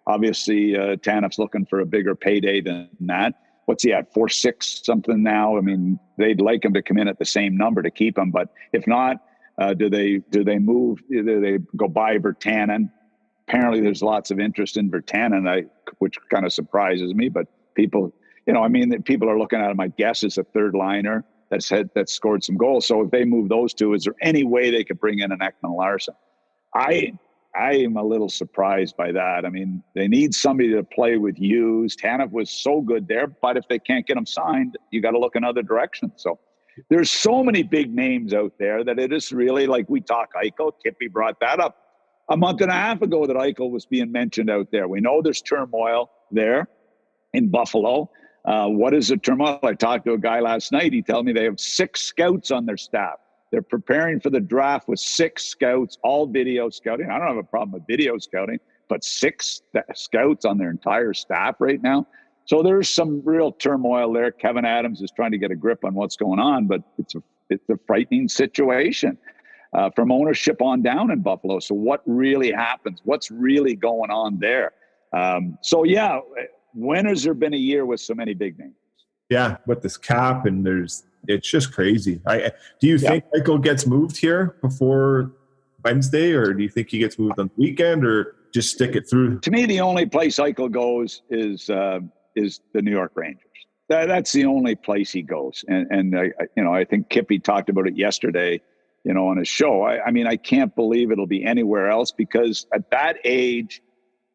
Obviously, 0.07 0.77
uh, 0.77 0.97
Tanev's 0.97 1.39
looking 1.39 1.67
for 1.67 1.81
a 1.81 1.87
bigger 1.87 2.15
payday 2.15 2.61
than 2.61 2.89
that. 3.01 3.35
What's 3.67 3.83
he 3.83 3.93
at? 3.93 4.13
Four 4.13 4.29
six 4.29 4.81
something 4.85 5.23
now. 5.23 5.59
I 5.59 5.61
mean, 5.61 5.99
they'd 6.17 6.41
like 6.41 6.65
him 6.65 6.73
to 6.75 6.83
come 6.83 6.99
in 6.99 7.09
at 7.09 7.19
the 7.19 7.25
same 7.25 7.57
number 7.57 7.83
to 7.83 7.91
keep 7.91 8.17
him, 8.17 8.31
but 8.31 8.49
if 8.73 8.87
not, 8.87 9.19
uh, 9.59 9.75
do 9.75 9.91
they 9.91 10.19
do 10.31 10.45
they 10.45 10.59
move? 10.59 11.01
Do 11.11 11.41
they 11.41 11.59
go 11.77 11.89
buy 11.89 12.19
Virtanen? 12.19 12.91
Apparently, 13.49 13.81
there's 13.81 14.03
lots 14.03 14.31
of 14.31 14.41
interest 14.41 14.77
in 14.77 14.91
Virtanen, 14.91 15.49
I, 15.49 15.67
which 15.99 16.17
kind 16.31 16.45
of 16.45 16.53
surprises 16.53 17.15
me. 17.15 17.29
But 17.29 17.47
people, 17.75 18.13
you 18.47 18.53
know, 18.53 18.63
I 18.63 18.69
mean, 18.69 19.03
people 19.03 19.31
are 19.31 19.39
looking 19.39 19.61
at 19.61 19.71
him. 19.71 19.81
I 19.81 19.89
guess 19.89 20.25
as 20.25 20.39
a 20.39 20.45
third 20.45 20.75
liner 20.75 21.25
that's 21.49 21.69
had 21.69 21.91
that 21.95 22.09
scored 22.09 22.45
some 22.45 22.57
goals. 22.57 22.87
So 22.87 23.03
if 23.03 23.11
they 23.11 23.25
move 23.25 23.49
those 23.49 23.73
two, 23.73 23.95
is 23.95 24.05
there 24.05 24.15
any 24.21 24.45
way 24.45 24.71
they 24.71 24.85
could 24.85 25.01
bring 25.01 25.21
in 25.21 25.33
an 25.33 25.39
Ekman 25.39 25.77
Larsson? 25.77 26.15
I 26.75 27.13
I 27.57 27.75
am 27.75 27.97
a 27.97 28.03
little 28.03 28.29
surprised 28.29 28.97
by 28.97 29.13
that. 29.13 29.45
I 29.47 29.49
mean, 29.49 29.83
they 29.95 30.09
need 30.09 30.35
somebody 30.35 30.73
to 30.73 30.83
play 30.83 31.17
with 31.17 31.37
Hughes. 31.37 31.97
Tanev 31.97 32.31
was 32.31 32.51
so 32.51 32.81
good 32.81 33.09
there, 33.09 33.27
but 33.27 33.57
if 33.57 33.67
they 33.69 33.79
can't 33.79 34.07
get 34.07 34.17
him 34.17 34.27
signed, 34.27 34.77
you 34.91 35.01
got 35.01 35.13
to 35.13 35.19
look 35.19 35.37
another 35.37 35.63
direction. 35.63 36.13
So 36.17 36.39
there's 36.91 37.11
so 37.11 37.43
many 37.43 37.63
big 37.63 37.95
names 37.95 38.35
out 38.35 38.53
there 38.59 38.85
that 38.85 38.99
it 38.99 39.13
is 39.13 39.33
really 39.33 39.67
like 39.67 39.89
we 39.89 40.01
talk 40.01 40.35
Eichel. 40.35 40.73
Kippy 40.85 41.09
brought 41.09 41.41
that 41.41 41.59
up 41.61 41.77
a 42.29 42.37
month 42.37 42.61
and 42.61 42.71
a 42.71 42.75
half 42.75 43.01
ago 43.03 43.27
that 43.27 43.37
Eichel 43.37 43.71
was 43.71 43.87
being 43.87 44.13
mentioned 44.13 44.51
out 44.51 44.69
there. 44.71 44.89
We 44.89 45.01
know 45.01 45.23
there's 45.23 45.41
turmoil 45.41 46.11
there 46.31 46.69
in 47.33 47.49
Buffalo. 47.49 48.11
Uh, 48.45 48.69
what 48.69 48.95
is 48.95 49.09
the 49.09 49.17
turmoil? 49.17 49.59
I 49.63 49.75
talked 49.75 50.05
to 50.07 50.13
a 50.13 50.19
guy 50.19 50.41
last 50.41 50.73
night. 50.73 50.93
He 50.93 51.03
told 51.03 51.25
me 51.25 51.33
they 51.33 51.45
have 51.45 51.59
six 51.59 52.03
scouts 52.03 52.51
on 52.51 52.67
their 52.67 52.77
staff. 52.77 53.17
They're 53.57 53.63
preparing 53.63 54.21
for 54.21 54.29
the 54.29 54.39
draft 54.39 54.87
with 54.87 55.01
six 55.01 55.47
scouts, 55.47 55.97
all 56.03 56.27
video 56.27 56.69
scouting. 56.69 57.09
I 57.09 57.17
don't 57.19 57.27
have 57.27 57.39
a 57.39 57.43
problem 57.43 57.73
with 57.73 57.87
video 57.87 58.19
scouting, 58.19 58.61
but 58.87 59.03
six 59.03 59.63
scouts 59.95 60.45
on 60.45 60.59
their 60.59 60.69
entire 60.69 61.15
staff 61.15 61.55
right 61.59 61.83
now. 61.83 62.07
So 62.45 62.63
there's 62.63 62.91
some 62.91 63.23
real 63.25 63.51
turmoil 63.51 64.13
there. 64.13 64.31
Kevin 64.31 64.67
Adams 64.67 65.01
is 65.01 65.11
trying 65.11 65.31
to 65.31 65.39
get 65.39 65.51
a 65.51 65.57
grip 65.57 65.87
on 65.87 65.95
what's 65.95 66.17
going 66.17 66.39
on, 66.39 66.67
but 66.67 66.83
it's 66.99 67.15
a 67.15 67.23
it's 67.49 67.67
a 67.71 67.79
frightening 67.87 68.29
situation 68.29 69.17
uh, 69.73 69.89
from 69.97 70.13
ownership 70.13 70.61
on 70.61 70.83
down 70.83 71.11
in 71.11 71.23
Buffalo. 71.23 71.59
So 71.59 71.75
what 71.75 72.03
really 72.05 72.53
happens? 72.53 73.01
What's 73.05 73.31
really 73.31 73.75
going 73.75 74.11
on 74.11 74.39
there? 74.39 74.73
Um, 75.15 75.57
so 75.63 75.85
yeah, 75.85 76.21
when 76.75 77.07
has 77.07 77.23
there 77.23 77.33
been 77.33 77.55
a 77.55 77.57
year 77.57 77.87
with 77.87 78.01
so 78.01 78.13
many 78.13 78.35
big 78.35 78.59
names? 78.59 78.75
Yeah, 79.31 79.57
with 79.67 79.81
this 79.81 79.97
cap 79.97 80.45
and 80.45 80.65
there's 80.65 81.05
it's 81.29 81.49
just 81.49 81.73
crazy. 81.73 82.21
I 82.27 82.53
do 82.81 82.89
you 82.89 82.97
yeah. 82.97 83.11
think 83.11 83.25
Michael 83.35 83.59
gets 83.59 83.87
moved 83.87 84.17
here 84.17 84.57
before 84.63 85.33
Wednesday, 85.85 86.33
or 86.33 86.53
do 86.53 86.63
you 86.63 86.69
think 86.69 86.91
he 86.91 86.99
gets 86.99 87.19
moved 87.19 87.39
on 87.39 87.49
the 87.49 87.63
weekend, 87.63 88.05
or 88.05 88.37
just 88.53 88.73
stick 88.73 88.97
it 88.97 89.09
through? 89.09 89.41
To 89.41 89.51
me, 89.51 89.67
the 89.67 89.81
only 89.81 90.07
place 90.07 90.39
Eichel 90.39 90.71
goes 90.71 91.23
is 91.31 91.71
uh, 91.71 92.01
is 92.35 92.61
the 92.73 92.83
New 92.83 92.91
York 92.91 93.13
Rangers. 93.15 93.43
That, 93.89 94.07
that's 94.09 94.33
the 94.33 94.47
only 94.47 94.75
place 94.75 95.13
he 95.13 95.23
goes, 95.23 95.65
and 95.69 95.87
and 95.91 96.19
I, 96.19 96.33
you 96.57 96.65
know 96.65 96.75
I 96.75 96.85
think 96.85 97.09
Kippy 97.09 97.39
talked 97.39 97.71
about 97.71 97.87
it 97.87 97.97
yesterday, 97.97 98.61
you 99.05 99.15
know, 99.15 99.29
on 99.29 99.37
his 99.37 99.49
show. 99.49 99.83
I, 99.83 100.07
I 100.07 100.11
mean, 100.11 100.27
I 100.27 100.37
can't 100.37 100.75
believe 100.75 101.11
it'll 101.13 101.29
be 101.29 101.45
anywhere 101.45 101.89
else 101.89 102.11
because 102.11 102.67
at 102.75 102.91
that 102.91 103.19
age, 103.25 103.81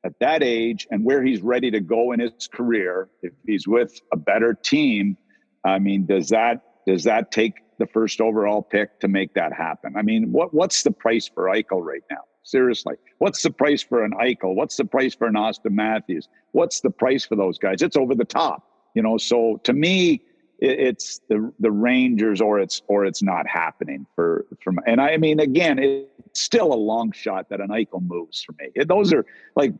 at 0.06 0.14
that 0.20 0.42
age 0.44 0.88
and 0.90 1.04
where 1.04 1.22
he's 1.22 1.42
ready 1.42 1.70
to 1.72 1.82
go 1.82 2.14
in 2.14 2.22
his 2.22 2.48
career, 2.48 3.10
if 3.22 3.34
he's 3.46 3.68
with 3.68 4.00
a 4.14 4.18
better 4.18 4.54
team, 4.54 5.18
I 5.66 5.80
mean, 5.80 6.06
does 6.06 6.30
that 6.30 6.64
does 6.92 7.06
that 7.06 7.32
take 7.32 7.54
the 7.80 7.88
first 7.88 8.20
overall 8.20 8.62
pick 8.62 9.00
to 9.00 9.08
make 9.08 9.34
that 9.34 9.54
happen? 9.54 9.96
I 9.96 10.02
mean, 10.02 10.32
what 10.32 10.54
what's 10.54 10.84
the 10.84 10.92
price 10.92 11.30
for 11.34 11.46
Eichel 11.46 11.82
right 11.82 12.04
now? 12.12 12.24
Seriously, 12.44 12.96
what's 13.20 13.42
the 13.42 13.50
price 13.52 13.82
for 13.82 14.04
an 14.04 14.12
Eichel? 14.12 14.56
What's 14.56 14.76
the 14.76 14.84
price 14.84 15.16
for 15.16 15.28
an 15.28 15.36
Auston 15.36 15.72
Matthews? 15.72 16.28
What's 16.52 16.82
the 16.82 16.90
price 16.90 17.26
for 17.26 17.38
those 17.38 17.58
guys? 17.58 17.82
It's 17.82 17.96
over 17.96 18.14
the 18.14 18.26
top, 18.26 18.68
you 18.94 19.02
know. 19.02 19.18
So 19.18 19.62
to 19.64 19.72
me, 19.72 20.22
it's 20.60 21.22
the 21.30 21.54
the 21.60 21.72
Rangers 21.72 22.42
or 22.42 22.60
it's 22.60 22.82
or 22.88 23.06
it's 23.06 23.24
not 23.24 23.48
happening 23.48 24.06
for 24.16 24.46
from. 24.62 24.80
And 24.86 25.00
I 25.00 25.16
mean, 25.16 25.40
again, 25.40 25.80
it's 25.80 26.42
still 26.42 26.74
a 26.74 26.76
long 26.76 27.14
shot 27.14 27.50
that 27.50 27.62
an 27.62 27.70
Eichel 27.70 28.02
moves 28.06 28.44
for 28.44 28.54
me. 28.60 28.84
Those 28.86 29.14
are 29.14 29.26
like 29.56 29.74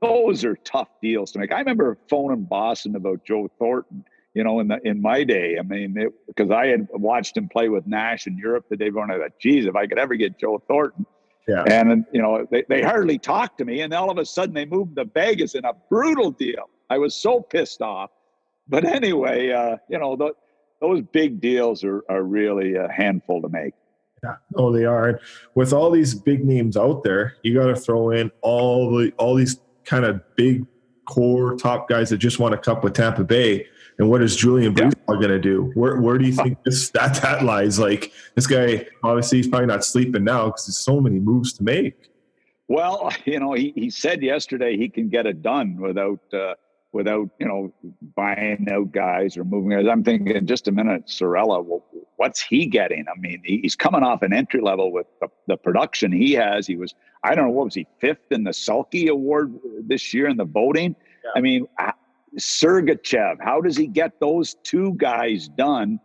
those 0.00 0.46
are 0.46 0.56
tough 0.64 0.88
deals 1.02 1.30
to 1.32 1.40
make. 1.40 1.52
I 1.52 1.58
remember 1.58 1.98
phoning 2.08 2.44
Boston 2.44 2.96
about 2.96 3.24
Joe 3.24 3.50
Thornton, 3.58 4.04
you 4.38 4.44
know, 4.44 4.60
in 4.60 4.68
the 4.68 4.78
in 4.84 5.02
my 5.02 5.24
day. 5.24 5.56
I 5.58 5.62
mean, 5.62 5.96
because 6.28 6.52
I 6.52 6.68
had 6.68 6.86
watched 6.92 7.36
him 7.36 7.48
play 7.48 7.68
with 7.68 7.88
Nash 7.88 8.28
in 8.28 8.38
Europe 8.38 8.66
the 8.70 8.76
day 8.76 8.88
before, 8.88 9.02
and 9.02 9.12
I 9.12 9.18
thought, 9.18 9.32
geez, 9.40 9.66
if 9.66 9.74
I 9.74 9.88
could 9.88 9.98
ever 9.98 10.14
get 10.14 10.38
Joe 10.38 10.62
Thornton. 10.68 11.04
Yeah. 11.48 11.64
And, 11.66 12.04
you 12.12 12.22
know, 12.22 12.46
they, 12.48 12.62
they 12.68 12.80
hardly 12.80 13.18
talked 13.18 13.58
to 13.58 13.64
me. 13.64 13.80
And 13.80 13.92
all 13.92 14.10
of 14.10 14.18
a 14.18 14.24
sudden 14.24 14.54
they 14.54 14.64
moved 14.64 14.94
to 14.94 15.06
Vegas 15.06 15.56
in 15.56 15.64
a 15.64 15.72
brutal 15.88 16.30
deal. 16.30 16.68
I 16.88 16.98
was 16.98 17.16
so 17.16 17.40
pissed 17.40 17.82
off. 17.82 18.10
But 18.68 18.84
anyway, 18.84 19.50
uh, 19.50 19.78
you 19.88 19.98
know, 19.98 20.14
the, 20.14 20.34
those 20.80 21.02
big 21.10 21.40
deals 21.40 21.82
are, 21.82 22.04
are 22.08 22.22
really 22.22 22.76
a 22.76 22.86
handful 22.92 23.42
to 23.42 23.48
make. 23.48 23.74
Yeah, 24.22 24.36
oh, 24.54 24.70
they 24.70 24.84
are. 24.84 25.08
And 25.08 25.18
with 25.56 25.72
all 25.72 25.90
these 25.90 26.14
big 26.14 26.44
names 26.44 26.76
out 26.76 27.02
there, 27.02 27.34
you 27.42 27.58
got 27.58 27.66
to 27.66 27.76
throw 27.76 28.10
in 28.10 28.30
all 28.42 28.96
the 28.96 29.10
all 29.16 29.34
these 29.34 29.58
kind 29.84 30.04
of 30.04 30.20
big 30.36 30.64
core 31.06 31.56
top 31.56 31.88
guys 31.88 32.10
that 32.10 32.18
just 32.18 32.38
want 32.38 32.52
to 32.52 32.58
cup 32.58 32.84
with 32.84 32.92
Tampa 32.92 33.24
Bay. 33.24 33.66
And 33.98 34.08
what 34.08 34.22
is 34.22 34.36
Julien 34.36 34.76
yeah. 34.76 34.90
going 35.06 35.22
to 35.22 35.40
do? 35.40 35.72
Where 35.74 36.00
where 36.00 36.18
do 36.18 36.24
you 36.24 36.32
think 36.32 36.62
this 36.64 36.90
that 36.90 37.20
that 37.22 37.44
lies? 37.44 37.78
Like 37.78 38.12
this 38.36 38.46
guy, 38.46 38.86
obviously, 39.02 39.38
he's 39.38 39.48
probably 39.48 39.66
not 39.66 39.84
sleeping 39.84 40.24
now 40.24 40.46
because 40.46 40.66
there's 40.66 40.78
so 40.78 41.00
many 41.00 41.18
moves 41.18 41.52
to 41.54 41.64
make. 41.64 42.10
Well, 42.68 43.10
you 43.24 43.40
know, 43.40 43.54
he, 43.54 43.72
he 43.74 43.90
said 43.90 44.22
yesterday 44.22 44.76
he 44.76 44.88
can 44.88 45.08
get 45.08 45.26
it 45.26 45.42
done 45.42 45.80
without 45.80 46.20
uh, 46.32 46.54
without 46.92 47.28
you 47.40 47.46
know 47.46 47.72
buying 48.14 48.68
out 48.70 48.92
guys 48.92 49.36
or 49.36 49.44
moving 49.44 49.70
guys. 49.70 49.86
I'm 49.90 50.04
thinking 50.04 50.46
just 50.46 50.68
a 50.68 50.72
minute, 50.72 51.06
Cirelli, 51.06 51.64
Well, 51.64 51.84
what's 52.16 52.40
he 52.40 52.66
getting? 52.66 53.04
I 53.08 53.18
mean, 53.18 53.42
he's 53.44 53.74
coming 53.74 54.02
off 54.02 54.22
an 54.22 54.32
entry 54.32 54.60
level 54.60 54.92
with 54.92 55.06
the, 55.20 55.28
the, 55.48 55.56
production 55.56 56.12
he 56.12 56.32
has. 56.32 56.66
He 56.66 56.76
was 56.76 56.94
I 57.24 57.34
don't 57.34 57.46
know 57.46 57.50
what 57.52 57.64
was 57.64 57.74
he 57.74 57.86
fifth 57.98 58.30
in 58.30 58.44
the 58.44 58.52
Selke 58.52 59.08
Award 59.08 59.58
this 59.82 60.14
year 60.14 60.28
in 60.28 60.36
the 60.36 60.44
voting. 60.44 60.94
I 61.34 61.40
mean, 61.40 61.66
Sergachev. 62.36 63.36
How 63.40 63.60
does 63.60 63.76
he 63.76 63.86
get 63.86 64.20
those 64.20 64.54
two 64.62 64.94
guys 64.96 65.48
done? 65.48 66.00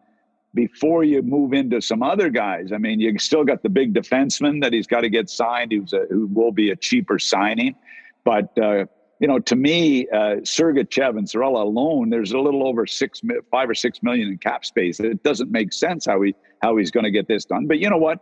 Before 0.55 1.03
you 1.03 1.23
move 1.23 1.53
into 1.53 1.81
some 1.81 2.03
other 2.03 2.29
guys, 2.29 2.71
I 2.71 2.77
mean, 2.77 2.99
you 2.99 3.17
still 3.17 3.43
got 3.43 3.63
the 3.63 3.69
big 3.69 3.95
defenseman 3.95 4.61
that 4.61 4.71
he's 4.71 4.85
got 4.85 5.01
to 5.01 5.09
get 5.09 5.27
signed. 5.27 5.71
Who's 5.71 5.93
a, 5.93 6.05
who 6.11 6.27
will 6.27 6.51
be 6.51 6.69
a 6.69 6.75
cheaper 6.75 7.17
signing, 7.17 7.75
but 8.23 8.55
uh, 8.59 8.85
you 9.19 9.27
know, 9.27 9.39
to 9.39 9.55
me, 9.55 10.07
uh, 10.09 10.41
Sergachev 10.41 11.17
and 11.17 11.27
Cirelli 11.27 11.61
alone, 11.61 12.09
there's 12.09 12.33
a 12.33 12.39
little 12.39 12.67
over 12.67 12.85
six, 12.85 13.21
five 13.49 13.69
or 13.69 13.73
six 13.73 14.03
million 14.03 14.27
in 14.27 14.37
cap 14.37 14.65
space. 14.65 14.99
It 14.99 15.23
doesn't 15.23 15.49
make 15.49 15.71
sense 15.71 16.05
how 16.05 16.21
he 16.21 16.35
how 16.61 16.77
he's 16.77 16.91
going 16.91 17.05
to 17.05 17.11
get 17.11 17.27
this 17.27 17.45
done. 17.45 17.65
But 17.65 17.79
you 17.79 17.89
know 17.89 17.97
what? 17.97 18.19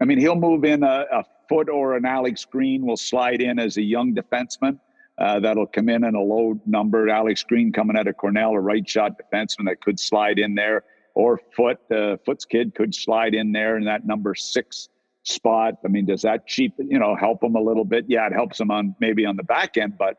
I 0.00 0.04
mean, 0.04 0.18
he'll 0.18 0.36
move 0.36 0.64
in 0.64 0.82
a, 0.82 1.06
a 1.10 1.24
Foote 1.48 1.68
or 1.68 1.96
an 1.96 2.04
Alex 2.04 2.44
Green 2.44 2.84
will 2.84 2.96
slide 2.96 3.40
in 3.40 3.58
as 3.58 3.76
a 3.76 3.82
young 3.82 4.14
defenseman. 4.14 4.78
Uh, 5.22 5.38
that'll 5.38 5.68
come 5.68 5.88
in 5.88 6.02
in 6.02 6.16
a 6.16 6.20
low 6.20 6.60
number. 6.66 7.08
Alex 7.08 7.44
Green 7.44 7.72
coming 7.72 7.96
out 7.96 8.08
of 8.08 8.16
Cornell, 8.16 8.54
a 8.54 8.60
right 8.60 8.86
shot 8.88 9.12
defenseman 9.12 9.66
that 9.66 9.80
could 9.80 10.00
slide 10.00 10.40
in 10.40 10.56
there, 10.56 10.82
or 11.14 11.40
Foote, 11.56 11.78
uh, 11.92 12.16
Foote's 12.26 12.44
kid 12.44 12.74
could 12.74 12.92
slide 12.92 13.32
in 13.32 13.52
there 13.52 13.76
in 13.76 13.84
that 13.84 14.04
number 14.04 14.34
six 14.34 14.88
spot. 15.22 15.74
I 15.84 15.88
mean, 15.88 16.06
does 16.06 16.22
that 16.22 16.48
cheap, 16.48 16.74
you 16.76 16.98
know, 16.98 17.14
help 17.14 17.44
him 17.44 17.54
a 17.54 17.60
little 17.60 17.84
bit? 17.84 18.06
Yeah, 18.08 18.26
it 18.26 18.32
helps 18.32 18.58
him 18.58 18.72
on 18.72 18.96
maybe 18.98 19.24
on 19.24 19.36
the 19.36 19.44
back 19.44 19.76
end, 19.76 19.96
but 19.96 20.16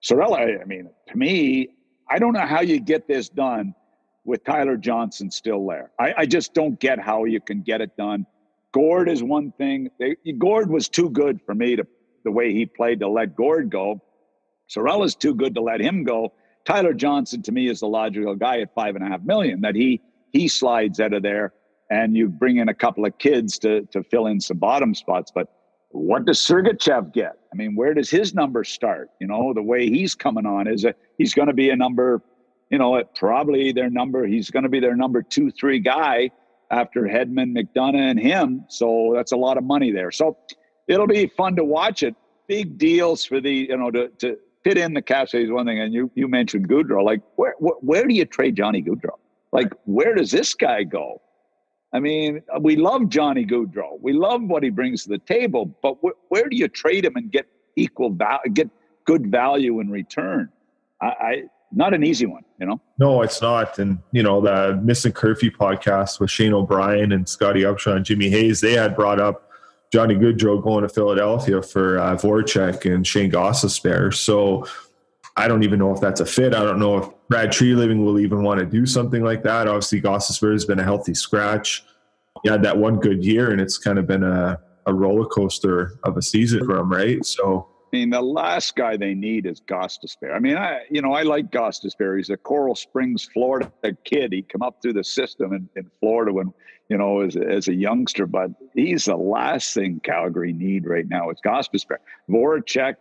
Cirelli, 0.00 0.62
I 0.62 0.64
mean, 0.64 0.88
to 1.08 1.18
me, 1.18 1.70
I 2.08 2.20
don't 2.20 2.32
know 2.32 2.46
how 2.46 2.60
you 2.60 2.78
get 2.78 3.08
this 3.08 3.28
done 3.28 3.74
with 4.24 4.44
Tyler 4.44 4.76
Johnson 4.76 5.32
still 5.32 5.66
there. 5.66 5.90
I, 5.98 6.14
I 6.18 6.26
just 6.26 6.54
don't 6.54 6.78
get 6.78 7.00
how 7.00 7.24
you 7.24 7.40
can 7.40 7.62
get 7.62 7.80
it 7.80 7.96
done. 7.96 8.26
Gourde 8.72 9.08
is 9.08 9.24
one 9.24 9.50
thing. 9.58 9.90
They, 9.98 10.14
Gourde 10.38 10.70
was 10.70 10.88
too 10.88 11.10
good 11.10 11.40
for 11.44 11.52
me 11.52 11.74
to 11.74 11.84
the 12.22 12.30
way 12.30 12.52
he 12.52 12.64
played 12.64 13.00
to 13.00 13.08
let 13.08 13.34
Gourde 13.34 13.70
go. 13.70 14.00
Cirelli's 14.70 15.14
too 15.14 15.34
good 15.34 15.54
to 15.54 15.60
let 15.60 15.80
him 15.80 16.04
go. 16.04 16.32
Tyler 16.64 16.92
Johnson 16.92 17.42
to 17.42 17.52
me 17.52 17.68
is 17.68 17.80
the 17.80 17.88
logical 17.88 18.34
guy 18.34 18.60
at 18.60 18.74
five 18.74 18.94
and 18.94 19.04
a 19.04 19.08
half 19.08 19.22
million 19.22 19.60
that 19.62 19.74
he 19.74 20.00
he 20.32 20.46
slides 20.46 21.00
out 21.00 21.12
of 21.12 21.22
there 21.22 21.52
and 21.90 22.16
you 22.16 22.28
bring 22.28 22.58
in 22.58 22.68
a 22.68 22.74
couple 22.74 23.04
of 23.04 23.18
kids 23.18 23.58
to 23.58 23.82
to 23.86 24.02
fill 24.04 24.26
in 24.26 24.40
some 24.40 24.58
bottom 24.58 24.94
spots. 24.94 25.32
But 25.34 25.48
what 25.90 26.24
does 26.24 26.38
Sergachev 26.38 27.12
get? 27.12 27.36
I 27.52 27.56
mean, 27.56 27.74
where 27.74 27.94
does 27.94 28.10
his 28.10 28.32
number 28.32 28.62
start? 28.62 29.10
You 29.20 29.26
know, 29.26 29.52
the 29.52 29.62
way 29.62 29.88
he's 29.88 30.14
coming 30.14 30.46
on 30.46 30.68
is 30.68 30.84
a, 30.84 30.94
he's 31.18 31.34
going 31.34 31.48
to 31.48 31.54
be 31.54 31.70
a 31.70 31.76
number, 31.76 32.22
you 32.70 32.78
know, 32.78 33.02
probably 33.16 33.72
their 33.72 33.90
number. 33.90 34.24
He's 34.24 34.50
going 34.50 34.62
to 34.62 34.68
be 34.68 34.78
their 34.78 34.94
number 34.94 35.20
two, 35.20 35.50
three 35.50 35.80
guy 35.80 36.30
after 36.70 37.02
Hedman, 37.02 37.56
McDonagh, 37.56 38.10
and 38.10 38.20
him. 38.20 38.64
So 38.68 39.12
that's 39.16 39.32
a 39.32 39.36
lot 39.36 39.58
of 39.58 39.64
money 39.64 39.90
there. 39.90 40.12
So 40.12 40.38
it'll 40.86 41.08
be 41.08 41.26
fun 41.26 41.56
to 41.56 41.64
watch 41.64 42.04
it. 42.04 42.14
Big 42.46 42.78
deals 42.78 43.24
for 43.24 43.40
the, 43.40 43.52
you 43.52 43.76
know, 43.76 43.90
to, 43.90 44.08
to 44.18 44.38
fit 44.64 44.78
in 44.78 44.94
the 44.94 45.02
cap 45.02 45.28
space 45.28 45.48
one 45.50 45.66
thing. 45.66 45.80
And 45.80 45.92
you, 45.92 46.10
you 46.14 46.28
mentioned 46.28 46.68
Gaudreau. 46.68 47.04
Like, 47.04 47.20
where, 47.36 47.54
where, 47.58 47.74
where 47.80 48.06
do 48.06 48.14
you 48.14 48.24
trade 48.24 48.56
Johnny 48.56 48.82
Gaudreau? 48.82 49.18
Like, 49.52 49.72
where 49.84 50.14
does 50.14 50.30
this 50.30 50.54
guy 50.54 50.84
go? 50.84 51.20
I 51.92 51.98
mean, 51.98 52.42
we 52.60 52.76
love 52.76 53.08
Johnny 53.08 53.44
Gaudreau. 53.44 54.00
We 54.00 54.12
love 54.12 54.42
what 54.42 54.62
he 54.62 54.70
brings 54.70 55.02
to 55.04 55.08
the 55.08 55.18
table, 55.18 55.74
but 55.82 55.96
wh- 56.04 56.30
where 56.30 56.48
do 56.48 56.56
you 56.56 56.68
trade 56.68 57.04
him 57.04 57.16
and 57.16 57.32
get 57.32 57.46
equal 57.76 58.10
value, 58.10 58.52
get 58.52 58.70
good 59.06 59.26
value 59.30 59.80
in 59.80 59.90
return? 59.90 60.50
I, 61.00 61.06
I 61.06 61.42
not 61.72 61.94
an 61.94 62.04
easy 62.04 62.26
one, 62.26 62.44
you 62.58 62.66
know. 62.66 62.80
No, 62.98 63.22
it's 63.22 63.40
not. 63.40 63.78
And 63.78 63.98
you 64.12 64.22
know, 64.22 64.40
the 64.40 64.80
Missing 64.82 65.12
Curfew 65.12 65.50
podcast 65.50 66.20
with 66.20 66.30
Shane 66.30 66.52
O'Brien 66.52 67.12
and 67.12 67.28
Scotty 67.28 67.62
Upshall 67.62 67.96
and 67.96 68.04
Jimmy 68.04 68.28
Hayes, 68.28 68.60
they 68.60 68.72
had 68.72 68.94
brought 68.94 69.20
up 69.20 69.49
Johnny 69.92 70.14
Gaudreau 70.14 70.62
going 70.62 70.82
to 70.82 70.88
Philadelphia 70.88 71.62
for 71.62 71.98
uh, 71.98 72.16
Voracek 72.16 72.92
and 72.92 73.06
Shane 73.06 73.30
Gostisbehere. 73.30 74.14
So 74.14 74.66
I 75.36 75.48
don't 75.48 75.64
even 75.64 75.78
know 75.78 75.92
if 75.92 76.00
that's 76.00 76.20
a 76.20 76.26
fit. 76.26 76.54
I 76.54 76.62
don't 76.62 76.78
know 76.78 76.98
if 76.98 77.08
Brad 77.28 77.50
Treliving 77.50 78.04
will 78.04 78.18
even 78.20 78.42
want 78.42 78.60
to 78.60 78.66
do 78.66 78.86
something 78.86 79.22
like 79.22 79.42
that. 79.42 79.66
Obviously, 79.66 80.00
Gostisbehere 80.00 80.52
has 80.52 80.64
been 80.64 80.78
a 80.78 80.84
healthy 80.84 81.14
scratch. 81.14 81.84
He 82.42 82.48
had 82.48 82.62
that 82.62 82.76
one 82.76 83.00
good 83.00 83.24
year, 83.24 83.50
and 83.50 83.60
it's 83.60 83.78
kind 83.78 83.98
of 83.98 84.06
been 84.06 84.22
a, 84.22 84.60
a 84.86 84.94
roller 84.94 85.26
coaster 85.26 85.98
of 86.04 86.16
a 86.16 86.22
season 86.22 86.64
for 86.64 86.78
him, 86.78 86.90
right? 86.90 87.24
So 87.24 87.66
I 87.92 87.96
mean, 87.96 88.10
the 88.10 88.22
last 88.22 88.76
guy 88.76 88.96
they 88.96 89.14
need 89.14 89.46
is 89.46 89.60
Gostisbehere. 89.60 90.34
I 90.34 90.38
mean, 90.38 90.56
I 90.56 90.82
you 90.90 91.02
know 91.02 91.12
I 91.12 91.22
like 91.22 91.50
Gostisbehere. 91.50 92.16
He's 92.16 92.30
a 92.30 92.36
Coral 92.36 92.76
Springs, 92.76 93.28
Florida 93.32 93.70
kid. 94.04 94.32
He 94.32 94.42
come 94.42 94.62
up 94.62 94.80
through 94.80 94.92
the 94.92 95.04
system 95.04 95.52
in, 95.52 95.68
in 95.74 95.90
Florida 95.98 96.32
when 96.32 96.52
you 96.90 96.98
know 96.98 97.20
as, 97.20 97.36
as 97.36 97.68
a 97.68 97.74
youngster, 97.74 98.26
but 98.26 98.50
he's 98.74 99.06
the 99.06 99.16
last 99.16 99.72
thing 99.72 100.00
Calgary 100.04 100.52
need 100.52 100.86
right 100.86 101.08
now. 101.08 101.30
It's 101.30 101.40
Gostisbehere. 101.40 101.98
Voracek. 102.28 102.96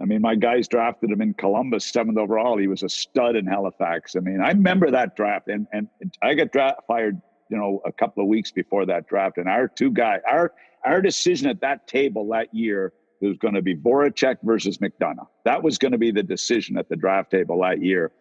I 0.00 0.06
mean, 0.06 0.22
my 0.22 0.34
guys 0.34 0.68
drafted 0.68 1.10
him 1.10 1.20
in 1.20 1.34
Columbus, 1.34 1.84
seventh 1.84 2.18
overall. 2.18 2.56
He 2.56 2.68
was 2.68 2.82
a 2.82 2.88
stud 2.88 3.36
in 3.36 3.46
Halifax. 3.46 4.16
I 4.16 4.20
mean, 4.20 4.40
I 4.40 4.48
remember 4.48 4.90
that 4.92 5.16
draft, 5.16 5.48
and 5.48 5.66
and 5.72 5.88
I 6.22 6.34
got 6.34 6.52
draft 6.52 6.80
fired, 6.86 7.20
you 7.50 7.56
know, 7.56 7.82
a 7.84 7.92
couple 7.92 8.22
of 8.22 8.28
weeks 8.28 8.52
before 8.52 8.86
that 8.86 9.08
draft. 9.08 9.38
And 9.38 9.48
our 9.48 9.68
two 9.68 9.90
guys, 9.90 10.20
our 10.28 10.52
our 10.84 11.02
decision 11.02 11.48
at 11.48 11.60
that 11.60 11.88
table 11.88 12.28
that 12.28 12.54
year 12.54 12.92
was 13.20 13.36
going 13.38 13.54
to 13.54 13.62
be 13.62 13.74
Voracek 13.74 14.36
versus 14.42 14.78
McDonagh. 14.78 15.26
That 15.44 15.62
was 15.62 15.78
going 15.78 15.92
to 15.92 15.98
be 15.98 16.12
the 16.12 16.22
decision 16.22 16.76
at 16.76 16.88
the 16.88 16.96
draft 16.96 17.30
table 17.30 17.60
that 17.62 17.82
year. 17.82 18.12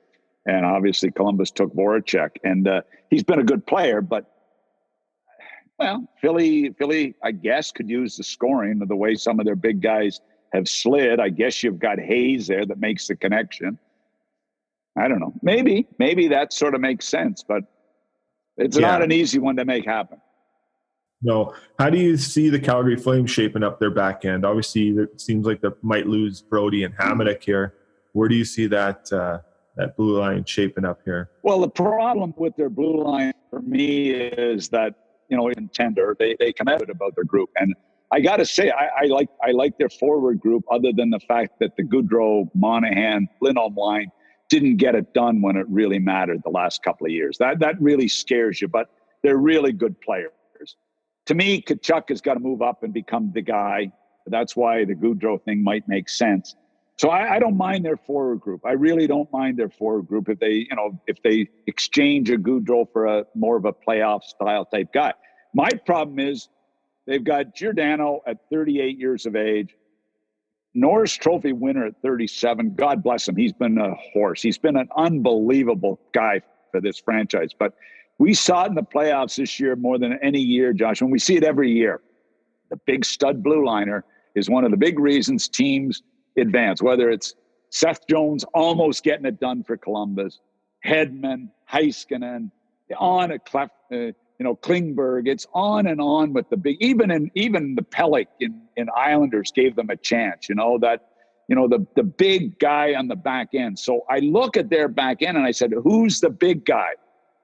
And 0.45 0.65
obviously, 0.65 1.11
Columbus 1.11 1.51
took 1.51 1.73
Voracek, 1.73 2.31
and 2.43 2.67
uh, 2.67 2.81
he's 3.09 3.23
been 3.23 3.39
a 3.39 3.43
good 3.43 3.65
player. 3.65 4.01
But 4.01 4.32
well, 5.79 6.07
Philly, 6.21 6.69
Philly, 6.77 7.15
I 7.23 7.31
guess, 7.31 7.71
could 7.71 7.89
use 7.89 8.17
the 8.17 8.23
scoring 8.23 8.81
of 8.81 8.87
the 8.87 8.95
way 8.95 9.15
some 9.15 9.39
of 9.39 9.45
their 9.45 9.55
big 9.55 9.81
guys 9.81 10.21
have 10.53 10.67
slid. 10.67 11.19
I 11.19 11.29
guess 11.29 11.63
you've 11.63 11.79
got 11.79 11.99
Hayes 11.99 12.47
there 12.47 12.65
that 12.65 12.79
makes 12.79 13.07
the 13.07 13.15
connection. 13.15 13.79
I 14.97 15.07
don't 15.07 15.19
know. 15.19 15.33
Maybe, 15.41 15.87
maybe 15.97 16.27
that 16.27 16.53
sort 16.53 16.75
of 16.75 16.81
makes 16.81 17.07
sense, 17.07 17.43
but 17.47 17.63
it's 18.57 18.77
yeah. 18.77 18.87
not 18.87 19.01
an 19.01 19.11
easy 19.11 19.39
one 19.39 19.55
to 19.55 19.65
make 19.65 19.85
happen. 19.85 20.19
No. 21.23 21.55
How 21.79 21.89
do 21.89 21.97
you 21.97 22.17
see 22.17 22.49
the 22.49 22.59
Calgary 22.59 22.97
Flames 22.97 23.31
shaping 23.31 23.63
up 23.63 23.79
their 23.79 23.89
back 23.89 24.25
end? 24.25 24.45
Obviously, 24.45 24.89
it 24.89 25.19
seems 25.19 25.45
like 25.47 25.61
they 25.61 25.69
might 25.81 26.05
lose 26.05 26.41
Brodie 26.41 26.83
and 26.83 26.95
Hamonic 26.97 27.43
here. 27.43 27.75
Where 28.11 28.27
do 28.29 28.35
you 28.35 28.45
see 28.45 28.67
that 28.67 29.11
uh, 29.11 29.39
that 29.77 29.97
blue 29.97 30.19
line 30.19 30.45
shaping 30.45 30.85
up 30.85 30.99
here? 31.03 31.31
Well, 31.41 31.61
the 31.61 31.69
problem 31.69 32.33
with 32.37 32.55
their 32.55 32.69
blue 32.69 33.03
line 33.03 33.33
for 33.49 33.61
me 33.61 34.11
is 34.11 34.69
that 34.69 34.95
you 35.29 35.37
know 35.37 35.47
in 35.49 35.69
tender 35.69 36.15
they 36.19 36.35
they 36.39 36.53
out 36.67 36.89
about 36.89 37.15
their 37.15 37.23
group, 37.23 37.49
and 37.57 37.73
I 38.11 38.19
got 38.19 38.37
to 38.37 38.45
say 38.45 38.69
I, 38.69 39.03
I, 39.03 39.05
like 39.05 39.29
I 39.43 39.51
like 39.51 39.77
their 39.77 39.89
forward 39.89 40.39
group, 40.39 40.63
other 40.71 40.91
than 40.95 41.09
the 41.09 41.19
fact 41.19 41.59
that 41.59 41.75
the 41.77 41.83
Gaudreau, 41.83 42.49
Monahan, 42.53 43.27
Lindholm 43.41 43.75
line 43.75 44.11
didn't 44.49 44.77
get 44.77 44.93
it 44.95 45.13
done 45.13 45.41
when 45.41 45.57
it 45.57 45.65
really 45.69 45.99
mattered 45.99 46.41
the 46.43 46.51
last 46.51 46.83
couple 46.83 47.07
of 47.07 47.11
years. 47.11 47.37
That 47.39 47.59
that 47.59 47.81
really 47.81 48.07
scares 48.07 48.61
you, 48.61 48.67
but 48.67 48.89
they're 49.23 49.37
really 49.37 49.71
good 49.71 49.99
players 50.01 50.31
to 51.27 51.35
me, 51.35 51.61
Tkachuk 51.61 52.09
has 52.09 52.21
got 52.21 52.33
to 52.35 52.39
move 52.39 52.61
up 52.61 52.83
and 52.83 52.93
become 52.93 53.31
the 53.33 53.41
guy. 53.41 53.91
That's 54.27 54.55
why 54.55 54.85
the 54.85 54.95
Gaudreau 54.95 55.41
thing 55.43 55.63
might 55.63 55.87
make 55.87 56.09
sense. 56.09 56.55
So 56.97 57.09
I, 57.09 57.35
I, 57.35 57.39
don't 57.39 57.57
mind 57.57 57.83
their 57.83 57.97
forward 57.97 58.39
group. 58.39 58.61
I 58.65 58.73
really 58.73 59.07
don't 59.07 59.31
mind 59.33 59.57
their 59.57 59.69
forward 59.69 60.07
group 60.07 60.29
if 60.29 60.39
they, 60.39 60.67
you 60.69 60.75
know, 60.75 61.01
if 61.07 61.21
they 61.23 61.49
exchange 61.65 62.29
a 62.29 62.37
Gaudreau 62.37 62.85
for 62.91 63.05
a 63.05 63.25
more 63.35 63.57
of 63.57 63.65
a 63.65 63.73
playoff 63.73 64.23
style 64.23 64.65
type 64.65 64.93
guy. 64.93 65.13
My 65.55 65.69
problem 65.85 66.19
is 66.19 66.49
they've 67.07 67.23
got 67.23 67.55
Giordano 67.55 68.21
at 68.27 68.37
38 68.51 68.99
years 68.99 69.25
of 69.25 69.35
age, 69.35 69.75
Norris 70.75 71.13
Trophy 71.13 71.51
winner 71.53 71.85
at 71.87 72.01
37. 72.01 72.75
God 72.75 73.03
bless 73.03 73.27
him. 73.27 73.35
He's 73.35 73.53
been 73.53 73.77
a 73.77 73.93
horse. 74.13 74.41
He's 74.41 74.57
been 74.57 74.77
an 74.77 74.89
unbelievable 74.95 75.99
guy 76.13 76.41
for 76.71 76.79
this 76.81 76.99
franchise. 76.99 77.51
But 77.57 77.73
we 78.17 78.33
saw 78.33 78.65
it 78.65 78.69
in 78.69 78.75
the 78.75 78.83
playoffs 78.83 79.35
this 79.37 79.59
year 79.59 79.75
more 79.75 79.97
than 79.97 80.17
any 80.21 80.39
year, 80.39 80.73
Josh, 80.73 81.01
and 81.01 81.11
we 81.11 81.19
see 81.19 81.35
it 81.35 81.43
every 81.43 81.71
year. 81.71 82.01
The 82.69 82.77
big 82.85 83.05
stud 83.05 83.43
blue 83.43 83.65
liner 83.65 84.05
is 84.35 84.49
one 84.49 84.63
of 84.63 84.71
the 84.71 84.77
big 84.77 84.99
reasons 84.99 85.47
teams 85.47 86.01
advance, 86.37 86.81
whether 86.81 87.09
it's 87.09 87.35
Seth 87.69 88.07
Jones 88.07 88.43
almost 88.53 89.03
getting 89.03 89.25
it 89.25 89.39
done 89.39 89.63
for 89.63 89.77
Columbus, 89.77 90.39
Hedman, 90.85 91.49
Heiskanen, 91.71 92.51
on 92.97 93.31
a 93.31 93.39
Clef, 93.39 93.69
uh, 93.91 93.95
you 93.95 94.13
know, 94.39 94.55
Klingberg. 94.55 95.27
It's 95.27 95.47
on 95.53 95.87
and 95.87 95.99
on 96.01 96.33
with 96.33 96.49
the 96.49 96.57
big, 96.57 96.77
even 96.81 97.09
in 97.11 97.31
even 97.35 97.75
the 97.75 97.81
Pelech 97.81 98.27
in, 98.39 98.61
in 98.75 98.89
Islanders 98.95 99.51
gave 99.51 99.75
them 99.75 99.89
a 99.89 99.95
chance, 99.95 100.49
you 100.49 100.55
know, 100.55 100.77
that, 100.79 101.09
you 101.47 101.55
know, 101.55 101.67
the 101.67 101.85
the 101.95 102.03
big 102.03 102.59
guy 102.59 102.93
on 102.93 103.07
the 103.07 103.15
back 103.15 103.49
end. 103.53 103.79
So 103.79 104.05
I 104.09 104.19
look 104.19 104.57
at 104.57 104.69
their 104.69 104.87
back 104.87 105.21
end 105.21 105.37
and 105.37 105.45
I 105.45 105.51
said, 105.51 105.71
who's 105.83 106.19
the 106.19 106.29
big 106.29 106.65
guy? 106.65 106.91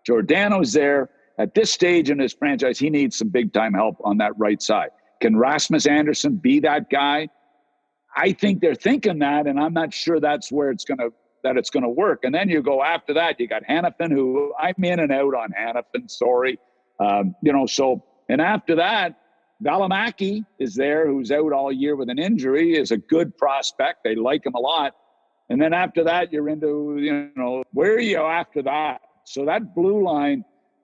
Giordano's 0.06 0.73
there. 0.73 1.10
At 1.38 1.56
this 1.56 1.71
stage 1.71 2.10
in 2.10 2.19
his 2.19 2.34
franchise, 2.34 2.78
he 2.78 2.89
needs 2.89 3.17
some 3.17 3.30
big 3.30 3.54
time 3.54 3.73
help 3.73 3.95
on 4.04 4.17
that 4.17 4.38
right 4.38 4.62
side. 4.62 4.89
Can 5.21 5.38
Rasmus 5.38 5.86
Andersson 5.86 6.36
be 6.36 6.60
that 6.60 6.89
guy? 6.89 7.30
I 8.19 8.34
think 8.34 8.60
they're 8.60 8.75
thinking 8.75 9.19
that, 9.19 9.47
and 9.47 9.60
I'm 9.60 9.73
not 9.73 9.93
sure 9.93 10.19
that's 10.19 10.51
where 10.51 10.71
it's 10.71 10.84
gonna 10.84 11.10
that 11.43 11.55
it's 11.55 11.69
gonna 11.69 11.89
work. 11.89 12.23
And 12.23 12.36
then 12.36 12.49
you 12.49 12.62
go 12.62 12.84
after 12.84 13.13
that, 13.13 13.39
you 13.39 13.47
got 13.47 13.63
Hanifin, 13.63 14.12
who 14.12 14.53
I'm 14.60 14.84
in 14.84 14.99
and 14.99 15.12
out 15.12 15.34
on 15.34 15.49
Hanifin. 15.58 16.10
Sorry, 16.10 16.60
um, 16.99 17.36
you 17.41 17.53
know. 17.53 17.65
So 17.65 18.03
and 18.27 18.41
after 18.41 18.75
that, 18.75 19.19
Valimaki 19.63 20.45
is 20.60 20.75
there, 20.75 21.08
who's 21.08 21.32
out 21.32 21.53
all 21.53 21.71
year 21.71 21.95
with 21.95 22.10
an 22.10 22.19
injury, 22.19 22.75
is 22.75 22.91
a 22.91 22.97
good 22.97 23.38
prospect. 23.38 24.03
They 24.03 24.15
like 24.15 24.45
him 24.45 24.53
a 24.53 24.60
lot. 24.60 24.95
And 25.49 25.60
then 25.62 25.73
after 25.73 26.03
that, 26.03 26.32
you're 26.34 26.49
into 26.49 26.97
you 26.99 27.32
know 27.38 27.63
where 27.71 27.93
are 27.93 27.99
you 27.99 28.19
after 28.19 28.62
that? 28.63 29.01
So 29.23 29.45
that 29.45 29.73
blue 29.73 30.03
line 30.03 30.43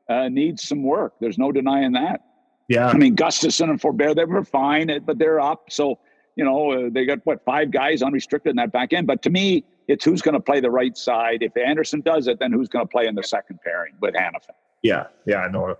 uh, 0.09 0.29
needs 0.29 0.67
some 0.67 0.83
work. 0.83 1.15
There's 1.19 1.37
no 1.37 1.51
denying 1.51 1.91
that. 1.93 2.21
Yeah. 2.67 2.87
I 2.87 2.97
mean, 2.97 3.15
Gustafsson 3.15 3.69
and 3.69 3.79
Forbort, 3.79 4.15
they 4.15 4.25
were 4.25 4.43
fine, 4.43 4.89
but 5.05 5.17
they're 5.19 5.39
up. 5.39 5.65
So, 5.69 5.99
you 6.35 6.43
know, 6.43 6.71
uh, 6.71 6.89
they 6.91 7.05
got 7.05 7.19
what, 7.25 7.43
five 7.45 7.71
guys 7.71 8.01
unrestricted 8.01 8.51
in 8.51 8.55
that 8.57 8.71
back 8.71 8.93
end. 8.93 9.07
But 9.07 9.21
to 9.23 9.29
me, 9.29 9.63
it's 9.87 10.03
who's 10.03 10.21
going 10.21 10.33
to 10.33 10.39
play 10.39 10.59
the 10.59 10.71
right 10.71 10.97
side. 10.97 11.41
If 11.41 11.55
Andersson 11.57 12.01
does 12.01 12.27
it, 12.27 12.39
then 12.39 12.51
who's 12.51 12.67
going 12.67 12.85
to 12.85 12.89
play 12.89 13.07
in 13.07 13.15
the 13.15 13.23
second 13.23 13.59
pairing 13.63 13.93
with 14.01 14.15
Hanifin? 14.15 14.55
Yeah. 14.81 15.07
Yeah. 15.25 15.37
I 15.37 15.51
know. 15.51 15.77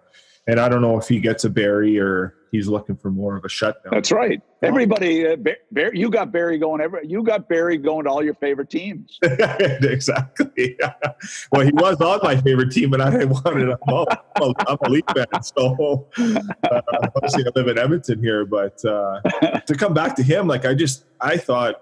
And 0.47 0.59
I 0.59 0.69
don't 0.69 0.81
know 0.81 0.99
if 0.99 1.07
he 1.07 1.19
gets 1.19 1.43
a 1.43 1.49
Barrie 1.49 1.99
or 1.99 2.35
he's 2.51 2.67
looking 2.67 2.95
for 2.95 3.09
more 3.09 3.35
of 3.35 3.45
a 3.45 3.49
shutdown. 3.49 3.91
That's 3.91 4.11
right. 4.11 4.41
Everybody, 4.61 5.27
uh, 5.27 5.37
Barrie, 5.71 5.99
you 5.99 6.09
got 6.09 6.31
Barrie 6.31 6.57
going. 6.57 6.81
Every 6.81 7.07
you 7.07 7.23
got 7.23 7.47
Barrie 7.49 7.77
going 7.77 8.05
to 8.05 8.11
all 8.11 8.23
your 8.23 8.35
favorite 8.35 8.69
teams. 8.69 9.19
exactly. 9.23 10.77
well, 11.51 11.61
he 11.61 11.71
was 11.71 11.99
on 12.01 12.19
my 12.23 12.39
favorite 12.41 12.71
team, 12.71 12.93
and 12.93 13.01
I 13.01 13.25
wanted 13.25 13.69
him. 13.69 13.77
I'm 13.87 14.05
a, 14.41 14.53
I'm 14.67 14.91
Leaf 14.91 15.03
fan, 15.13 15.43
so 15.43 16.07
uh, 16.17 16.81
obviously 17.15 17.45
I 17.45 17.51
live 17.55 17.67
in 17.67 17.77
Edmonton 17.77 18.23
here. 18.23 18.45
But 18.45 18.83
uh, 18.85 19.21
to 19.65 19.75
come 19.75 19.93
back 19.93 20.15
to 20.17 20.23
him, 20.23 20.47
like 20.47 20.65
I 20.65 20.73
just 20.73 21.05
I 21.21 21.37
thought 21.37 21.81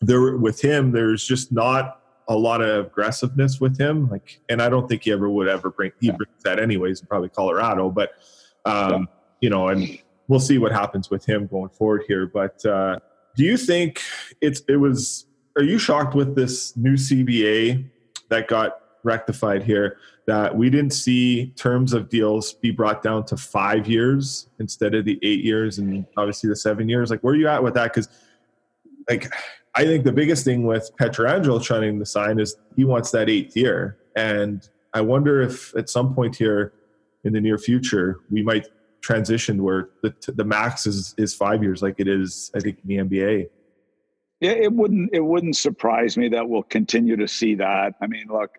there 0.00 0.36
with 0.36 0.60
him, 0.60 0.92
there's 0.92 1.26
just 1.26 1.52
not 1.52 2.00
a 2.28 2.36
lot 2.36 2.60
of 2.60 2.86
aggressiveness 2.86 3.60
with 3.60 3.78
him. 3.78 4.08
Like, 4.10 4.40
and 4.48 4.60
I 4.60 4.68
don't 4.68 4.88
think 4.88 5.04
he 5.04 5.12
ever 5.12 5.28
would 5.28 5.48
ever 5.48 5.70
bring 5.70 5.92
he 6.00 6.10
brings 6.10 6.42
that 6.44 6.58
anyways. 6.58 7.00
Probably 7.02 7.28
Colorado, 7.28 7.90
but. 7.90 8.10
Um, 8.64 9.08
you 9.40 9.50
know, 9.50 9.68
and 9.68 9.98
we'll 10.28 10.40
see 10.40 10.58
what 10.58 10.72
happens 10.72 11.10
with 11.10 11.24
him 11.24 11.46
going 11.46 11.70
forward 11.70 12.04
here. 12.08 12.26
But 12.26 12.64
uh, 12.64 12.98
do 13.34 13.44
you 13.44 13.56
think 13.56 14.02
it's 14.40 14.62
it 14.68 14.76
was? 14.76 15.26
Are 15.56 15.62
you 15.62 15.78
shocked 15.78 16.14
with 16.14 16.34
this 16.34 16.76
new 16.76 16.94
CBA 16.94 17.88
that 18.28 18.48
got 18.48 18.80
rectified 19.04 19.62
here? 19.62 19.98
That 20.26 20.56
we 20.56 20.70
didn't 20.70 20.92
see 20.92 21.52
terms 21.56 21.92
of 21.92 22.08
deals 22.08 22.54
be 22.54 22.72
brought 22.72 23.02
down 23.02 23.24
to 23.26 23.36
five 23.36 23.86
years 23.86 24.48
instead 24.58 24.94
of 24.94 25.04
the 25.04 25.18
eight 25.22 25.44
years 25.44 25.78
and 25.78 26.04
obviously 26.16 26.50
the 26.50 26.56
seven 26.56 26.88
years. 26.88 27.10
Like, 27.10 27.20
where 27.20 27.34
are 27.34 27.36
you 27.36 27.46
at 27.46 27.62
with 27.62 27.74
that? 27.74 27.94
Because, 27.94 28.08
like, 29.08 29.30
I 29.76 29.84
think 29.84 30.04
the 30.04 30.12
biggest 30.12 30.44
thing 30.44 30.64
with 30.64 30.90
Pietrangelo 30.98 31.62
trying 31.62 31.98
to 31.98 32.06
sign 32.06 32.40
is 32.40 32.56
he 32.76 32.84
wants 32.84 33.10
that 33.10 33.28
eighth 33.28 33.56
year, 33.56 33.98
and 34.16 34.66
I 34.94 35.02
wonder 35.02 35.42
if 35.42 35.76
at 35.76 35.90
some 35.90 36.14
point 36.14 36.34
here 36.34 36.72
in 37.24 37.34
the 37.34 37.40
near 37.40 37.58
future 37.58 38.20
we 38.30 38.42
might 38.42 38.66
transition 39.02 39.62
where 39.62 39.90
the 40.02 40.14
the 40.34 40.44
max 40.44 40.86
is 40.86 41.14
is 41.18 41.34
five 41.34 41.62
years, 41.62 41.82
like 41.82 41.96
it 41.98 42.08
is, 42.08 42.50
I 42.54 42.60
think, 42.60 42.78
in 42.82 42.88
the 42.88 42.96
NBA. 42.96 43.48
Yeah, 44.40 44.52
it 44.52 44.72
wouldn't 44.72 45.10
it 45.12 45.20
wouldn't 45.20 45.56
surprise 45.56 46.16
me 46.16 46.28
that 46.30 46.48
we'll 46.48 46.62
continue 46.62 47.16
to 47.16 47.28
see 47.28 47.54
that. 47.56 47.94
I 48.00 48.06
mean, 48.06 48.26
look, 48.28 48.58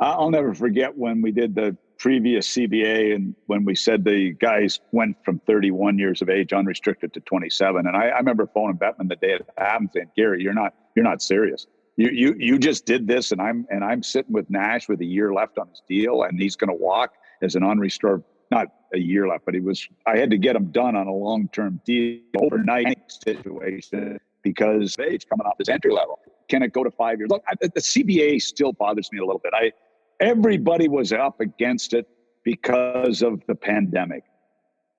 I'll 0.00 0.30
never 0.30 0.52
forget 0.52 0.96
when 0.96 1.22
we 1.22 1.30
did 1.30 1.54
the 1.54 1.76
previous 1.98 2.48
CBA 2.54 3.14
and 3.14 3.34
when 3.46 3.64
we 3.64 3.74
said 3.74 4.04
the 4.04 4.32
guys 4.32 4.80
went 4.92 5.16
from 5.24 5.38
31 5.46 5.98
years 5.98 6.22
of 6.22 6.28
age 6.28 6.52
unrestricted 6.52 7.12
to 7.14 7.20
27. 7.20 7.86
And 7.86 7.96
I, 7.96 8.08
I 8.08 8.18
remember 8.18 8.46
phoning 8.52 8.76
Bettman 8.76 9.08
the 9.08 9.16
day 9.16 9.32
it 9.34 9.48
happened, 9.56 9.90
saying, 9.94 10.10
"Gary, 10.16 10.42
you're 10.42 10.54
not 10.54 10.74
you're 10.94 11.04
not 11.04 11.22
serious. 11.22 11.66
You 11.96 12.10
you 12.10 12.34
you 12.38 12.58
just 12.58 12.86
did 12.86 13.06
this, 13.06 13.32
and 13.32 13.40
I'm 13.40 13.66
and 13.70 13.84
I'm 13.84 14.02
sitting 14.02 14.32
with 14.32 14.50
Nash 14.50 14.88
with 14.88 15.00
a 15.00 15.06
year 15.06 15.32
left 15.32 15.58
on 15.58 15.68
his 15.68 15.82
deal, 15.88 16.22
and 16.22 16.40
he's 16.40 16.56
going 16.56 16.68
to 16.68 16.82
walk 16.82 17.12
as 17.42 17.54
an 17.54 17.62
unrestricted 17.62 18.24
not 18.50 18.68
a 18.92 18.98
year 18.98 19.26
left, 19.28 19.44
but 19.44 19.54
he 19.54 19.60
was. 19.60 19.86
I 20.06 20.16
had 20.16 20.30
to 20.30 20.38
get 20.38 20.56
him 20.56 20.70
done 20.70 20.96
on 20.96 21.06
a 21.06 21.12
long 21.12 21.48
term 21.48 21.80
deal 21.84 22.20
overnight 22.38 22.98
situation 23.08 24.18
because 24.42 24.96
age 24.98 25.26
coming 25.28 25.46
off 25.46 25.54
his 25.58 25.68
entry 25.68 25.92
level. 25.92 26.20
Can 26.48 26.62
it 26.62 26.72
go 26.72 26.84
to 26.84 26.90
five 26.90 27.18
years? 27.18 27.30
Look, 27.30 27.42
I, 27.48 27.54
the 27.60 27.80
CBA 27.80 28.42
still 28.42 28.72
bothers 28.72 29.10
me 29.12 29.18
a 29.18 29.24
little 29.24 29.40
bit. 29.40 29.52
I 29.54 29.72
everybody 30.20 30.88
was 30.88 31.12
up 31.12 31.40
against 31.40 31.94
it 31.94 32.08
because 32.44 33.22
of 33.22 33.42
the 33.46 33.54
pandemic, 33.54 34.24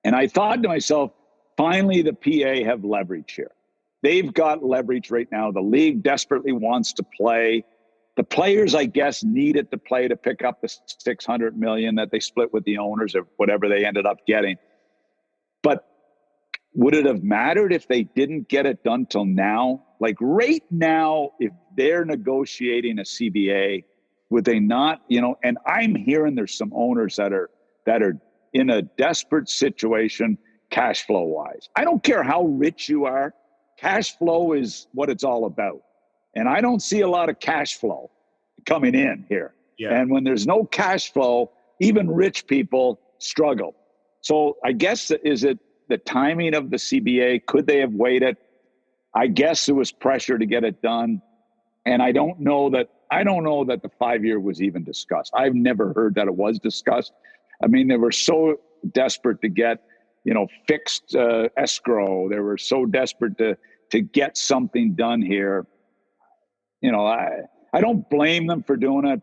and 0.03 0.15
I 0.15 0.27
thought 0.27 0.61
to 0.63 0.69
myself, 0.69 1.11
finally, 1.57 2.01
the 2.01 2.13
PA 2.13 2.67
have 2.67 2.83
leverage 2.83 3.33
here. 3.33 3.51
They've 4.03 4.31
got 4.31 4.63
leverage 4.63 5.09
right 5.09 5.27
now. 5.31 5.51
The 5.51 5.61
league 5.61 6.03
desperately 6.03 6.51
wants 6.51 6.93
to 6.93 7.03
play. 7.03 7.65
The 8.17 8.23
players, 8.23 8.75
I 8.75 8.85
guess, 8.85 9.23
needed 9.23 9.71
to 9.71 9.79
play 9.79 10.07
to 10.07 10.15
pick 10.15 10.43
up 10.43 10.61
the 10.61 10.69
600 10.99 11.57
million 11.57 11.95
that 11.95 12.11
they 12.11 12.19
split 12.19 12.53
with 12.53 12.63
the 12.65 12.77
owners 12.77 13.15
or 13.15 13.25
whatever 13.37 13.67
they 13.67 13.83
ended 13.83 14.05
up 14.05 14.17
getting. 14.27 14.57
But 15.63 15.87
would 16.75 16.93
it 16.93 17.05
have 17.07 17.23
mattered 17.23 17.73
if 17.73 17.87
they 17.87 18.03
didn't 18.03 18.47
get 18.47 18.67
it 18.67 18.83
done 18.83 19.07
till 19.07 19.25
now? 19.25 19.83
Like 19.99 20.17
right 20.21 20.63
now, 20.69 21.31
if 21.39 21.51
they're 21.75 22.05
negotiating 22.05 22.99
a 22.99 23.03
CBA, 23.03 23.85
would 24.29 24.45
they 24.45 24.59
not? 24.59 25.01
You 25.07 25.21
know, 25.21 25.37
and 25.43 25.57
I'm 25.65 25.95
hearing 25.95 26.35
there's 26.35 26.57
some 26.57 26.71
owners 26.75 27.15
that 27.17 27.33
are 27.33 27.49
that 27.85 28.01
are 28.01 28.17
in 28.53 28.69
a 28.69 28.81
desperate 28.81 29.49
situation, 29.49 30.37
cash 30.69 31.05
flow 31.05 31.23
wise. 31.23 31.69
I 31.75 31.83
don't 31.83 32.03
care 32.03 32.23
how 32.23 32.43
rich 32.45 32.89
you 32.89 33.05
are, 33.05 33.33
cash 33.77 34.17
flow 34.17 34.53
is 34.53 34.87
what 34.93 35.09
it's 35.09 35.23
all 35.23 35.45
about. 35.45 35.81
And 36.35 36.47
I 36.49 36.61
don't 36.61 36.81
see 36.81 37.01
a 37.01 37.07
lot 37.07 37.29
of 37.29 37.39
cash 37.39 37.75
flow 37.75 38.11
coming 38.65 38.95
in 38.95 39.25
here. 39.29 39.53
Yeah. 39.77 39.93
And 39.93 40.09
when 40.09 40.23
there's 40.23 40.47
no 40.47 40.65
cash 40.65 41.11
flow, 41.11 41.51
even 41.79 42.09
rich 42.09 42.47
people 42.47 42.99
struggle. 43.19 43.75
So 44.21 44.57
I 44.63 44.71
guess 44.71 45.11
is 45.23 45.43
it 45.43 45.59
the 45.89 45.97
timing 45.97 46.55
of 46.55 46.71
the 46.71 46.77
CBA? 46.77 47.45
Could 47.45 47.67
they 47.67 47.79
have 47.79 47.93
waited? 47.93 48.37
I 49.13 49.27
guess 49.27 49.65
there 49.65 49.75
was 49.75 49.91
pressure 49.91 50.37
to 50.37 50.45
get 50.45 50.63
it 50.63 50.81
done. 50.81 51.21
And 51.85 52.01
I 52.01 52.11
don't 52.11 52.39
know 52.39 52.69
that 52.71 52.89
I 53.11 53.23
don't 53.23 53.43
know 53.43 53.63
that 53.65 53.81
the 53.81 53.89
five 53.99 54.25
year 54.25 54.39
was 54.39 54.61
even 54.61 54.83
discussed. 54.83 55.31
I've 55.35 55.55
never 55.55 55.93
heard 55.93 56.15
that 56.15 56.27
it 56.27 56.35
was 56.35 56.59
discussed. 56.59 57.13
I 57.63 57.67
mean, 57.67 57.87
they 57.87 57.97
were 57.97 58.11
so 58.11 58.59
desperate 58.91 59.41
to 59.41 59.49
get, 59.49 59.83
you 60.23 60.33
know, 60.33 60.47
fixed 60.67 61.15
uh, 61.15 61.49
escrow. 61.57 62.29
They 62.29 62.39
were 62.39 62.57
so 62.57 62.85
desperate 62.85 63.37
to 63.37 63.57
to 63.91 64.01
get 64.01 64.35
something 64.37 64.95
done 64.95 65.21
here 65.21 65.67
you 66.85 66.91
know, 66.91 67.05
I 67.05 67.41
I 67.73 67.81
don't 67.81 68.07
blame 68.11 68.45
them 68.45 68.61
for 68.61 68.77
doing 68.77 69.05
it. 69.05 69.19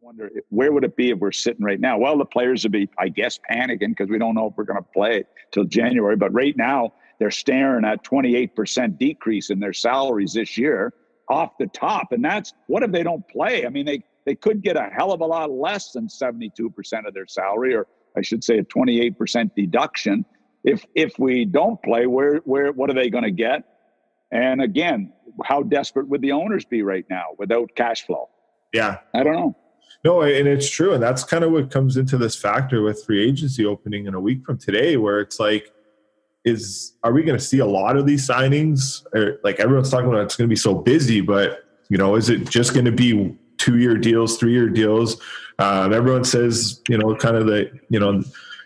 Wonder 0.00 0.30
where 0.50 0.72
would 0.72 0.84
it 0.84 0.96
be 0.96 1.10
if 1.10 1.18
we're 1.18 1.32
sitting 1.32 1.64
right 1.64 1.80
now? 1.80 1.98
Well, 1.98 2.16
the 2.16 2.24
players 2.24 2.62
would 2.62 2.72
be, 2.72 2.88
I 2.96 3.08
guess, 3.08 3.40
panicking 3.50 3.88
because 3.88 4.08
we 4.08 4.18
don't 4.18 4.36
know 4.36 4.46
if 4.46 4.54
we're 4.56 4.64
going 4.64 4.78
to 4.78 4.88
play 4.94 5.24
till 5.50 5.64
January. 5.64 6.16
But 6.16 6.32
right 6.32 6.56
now, 6.56 6.94
they're 7.18 7.32
staring 7.32 7.84
at 7.84 8.04
28% 8.04 8.98
decrease 8.98 9.50
in 9.50 9.58
their 9.58 9.72
salaries 9.72 10.32
this 10.32 10.56
year 10.56 10.94
off 11.30 11.56
the 11.58 11.68
top, 11.68 12.12
and 12.12 12.22
that's 12.22 12.52
what 12.66 12.82
if 12.82 12.90
they 12.90 13.02
don't 13.02 13.26
play? 13.28 13.64
I 13.64 13.70
mean, 13.70 13.86
they 13.86 14.02
they 14.26 14.34
could 14.34 14.62
get 14.62 14.76
a 14.76 14.90
hell 14.92 15.12
of 15.12 15.20
a 15.20 15.26
lot 15.26 15.50
less 15.50 15.92
than 15.92 16.08
72% 16.08 17.06
of 17.06 17.14
their 17.14 17.26
salary, 17.26 17.74
or 17.74 17.86
I 18.16 18.22
should 18.22 18.44
say, 18.44 18.58
a 18.58 18.64
28% 18.64 19.50
deduction. 19.56 20.26
If 20.64 20.84
if 20.94 21.18
we 21.18 21.46
don't 21.46 21.82
play, 21.82 22.06
where 22.06 22.36
where 22.38 22.72
what 22.72 22.90
are 22.90 22.94
they 22.94 23.08
going 23.08 23.24
to 23.24 23.30
get? 23.30 23.64
And 24.30 24.60
again, 24.60 25.12
how 25.44 25.62
desperate 25.62 26.08
would 26.08 26.20
the 26.20 26.32
owners 26.32 26.64
be 26.64 26.82
right 26.82 27.04
now 27.08 27.28
without 27.38 27.70
cash 27.74 28.04
flow? 28.04 28.28
Yeah. 28.72 28.98
I 29.14 29.22
don't 29.22 29.34
know. 29.34 29.56
No, 30.04 30.22
and 30.22 30.46
it's 30.46 30.70
true. 30.70 30.92
And 30.94 31.02
that's 31.02 31.24
kind 31.24 31.44
of 31.44 31.50
what 31.50 31.70
comes 31.70 31.96
into 31.96 32.16
this 32.16 32.36
factor 32.36 32.82
with 32.82 33.04
free 33.04 33.26
agency 33.26 33.66
opening 33.66 34.06
in 34.06 34.14
a 34.14 34.20
week 34.20 34.44
from 34.44 34.58
today, 34.58 34.96
where 34.96 35.20
it's 35.20 35.40
like, 35.40 35.72
is 36.44 36.94
are 37.02 37.12
we 37.12 37.22
going 37.22 37.38
to 37.38 37.44
see 37.44 37.58
a 37.58 37.66
lot 37.66 37.96
of 37.96 38.06
these 38.06 38.26
signings? 38.28 39.04
Or 39.14 39.40
like 39.44 39.60
everyone's 39.60 39.90
talking 39.90 40.08
about 40.08 40.24
it's 40.24 40.36
going 40.36 40.48
to 40.48 40.52
be 40.52 40.56
so 40.56 40.74
busy, 40.74 41.20
but 41.20 41.64
you 41.88 41.98
know, 41.98 42.16
is 42.16 42.28
it 42.28 42.48
just 42.48 42.72
going 42.72 42.86
to 42.86 42.92
be 42.92 43.36
two 43.58 43.78
year 43.78 43.96
deals, 43.96 44.38
three 44.38 44.52
year 44.52 44.68
deals? 44.68 45.20
Um, 45.58 45.92
everyone 45.92 46.24
says, 46.24 46.80
you 46.88 46.96
know, 46.96 47.14
kind 47.14 47.36
of 47.36 47.46
the, 47.46 47.70
you 47.90 48.00
know, 48.00 48.22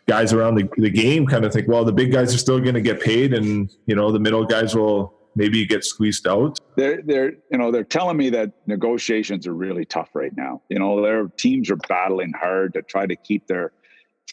guys 0.07 0.33
around 0.33 0.55
the, 0.55 0.69
the 0.77 0.91
game 0.91 1.27
kind 1.27 1.45
of 1.45 1.53
think, 1.53 1.67
well, 1.67 1.85
the 1.85 1.93
big 1.93 2.13
guys 2.13 2.35
are 2.35 2.39
still 2.39 2.61
going 2.61 2.75
to 2.75 2.81
get 2.81 3.01
paid 3.01 3.33
and, 3.33 3.71
you 3.87 3.97
know, 3.97 4.13
the 4.13 4.21
middle 4.21 4.45
guys 4.45 4.77
will 4.77 5.15
maybe 5.37 5.67
get 5.67 5.85
squeezed 5.85 6.27
out? 6.27 6.59
They're 6.77 7.03
they're 7.03 7.33
you 7.51 7.59
know 7.59 7.71
they're 7.71 7.85
telling 7.85 8.17
me 8.17 8.31
that 8.31 8.53
negotiations 8.67 9.47
are 9.47 9.55
really 9.55 9.85
tough 9.85 10.11
right 10.15 10.35
now. 10.37 10.63
You 10.69 10.79
know, 10.79 11.03
their 11.03 11.27
teams 11.29 11.71
are 11.71 11.77
battling 11.77 12.33
hard 12.33 12.75
to 12.75 12.83
try 12.83 13.07
to 13.07 13.17
keep 13.17 13.47
their 13.47 13.73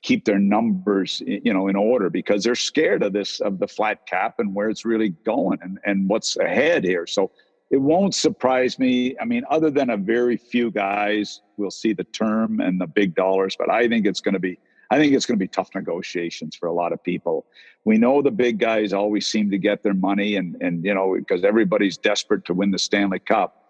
keep 0.01 0.25
their 0.25 0.39
numbers 0.39 1.21
you 1.25 1.53
know 1.53 1.67
in 1.67 1.75
order 1.75 2.09
because 2.09 2.43
they're 2.43 2.55
scared 2.55 3.03
of 3.03 3.13
this 3.13 3.39
of 3.41 3.59
the 3.59 3.67
flat 3.67 4.05
cap 4.07 4.35
and 4.39 4.55
where 4.55 4.69
it's 4.69 4.85
really 4.85 5.09
going 5.25 5.59
and 5.61 5.79
and 5.85 6.09
what's 6.09 6.37
ahead 6.37 6.83
here. 6.83 7.05
So 7.05 7.31
it 7.69 7.77
won't 7.77 8.13
surprise 8.13 8.77
me. 8.77 9.15
I 9.21 9.25
mean, 9.25 9.43
other 9.49 9.69
than 9.69 9.91
a 9.91 9.97
very 9.97 10.35
few 10.35 10.71
guys, 10.71 11.41
we'll 11.55 11.71
see 11.71 11.93
the 11.93 12.03
term 12.03 12.59
and 12.59 12.81
the 12.81 12.87
big 12.87 13.15
dollars, 13.15 13.55
but 13.57 13.69
I 13.69 13.87
think 13.87 14.05
it's 14.05 14.19
going 14.19 14.33
to 14.33 14.39
be 14.39 14.59
I 14.91 14.97
think 14.97 15.13
it's 15.13 15.25
going 15.25 15.39
to 15.39 15.43
be 15.43 15.47
tough 15.47 15.69
negotiations 15.73 16.55
for 16.57 16.67
a 16.67 16.73
lot 16.73 16.91
of 16.91 17.01
people. 17.01 17.45
We 17.85 17.97
know 17.97 18.21
the 18.21 18.29
big 18.29 18.59
guys 18.59 18.91
always 18.91 19.25
seem 19.25 19.49
to 19.51 19.57
get 19.57 19.83
their 19.83 19.93
money, 19.93 20.35
and 20.35 20.57
and 20.61 20.83
you 20.83 20.93
know 20.93 21.15
because 21.17 21.45
everybody's 21.45 21.97
desperate 21.97 22.43
to 22.45 22.53
win 22.53 22.71
the 22.71 22.79
Stanley 22.79 23.19
Cup. 23.19 23.60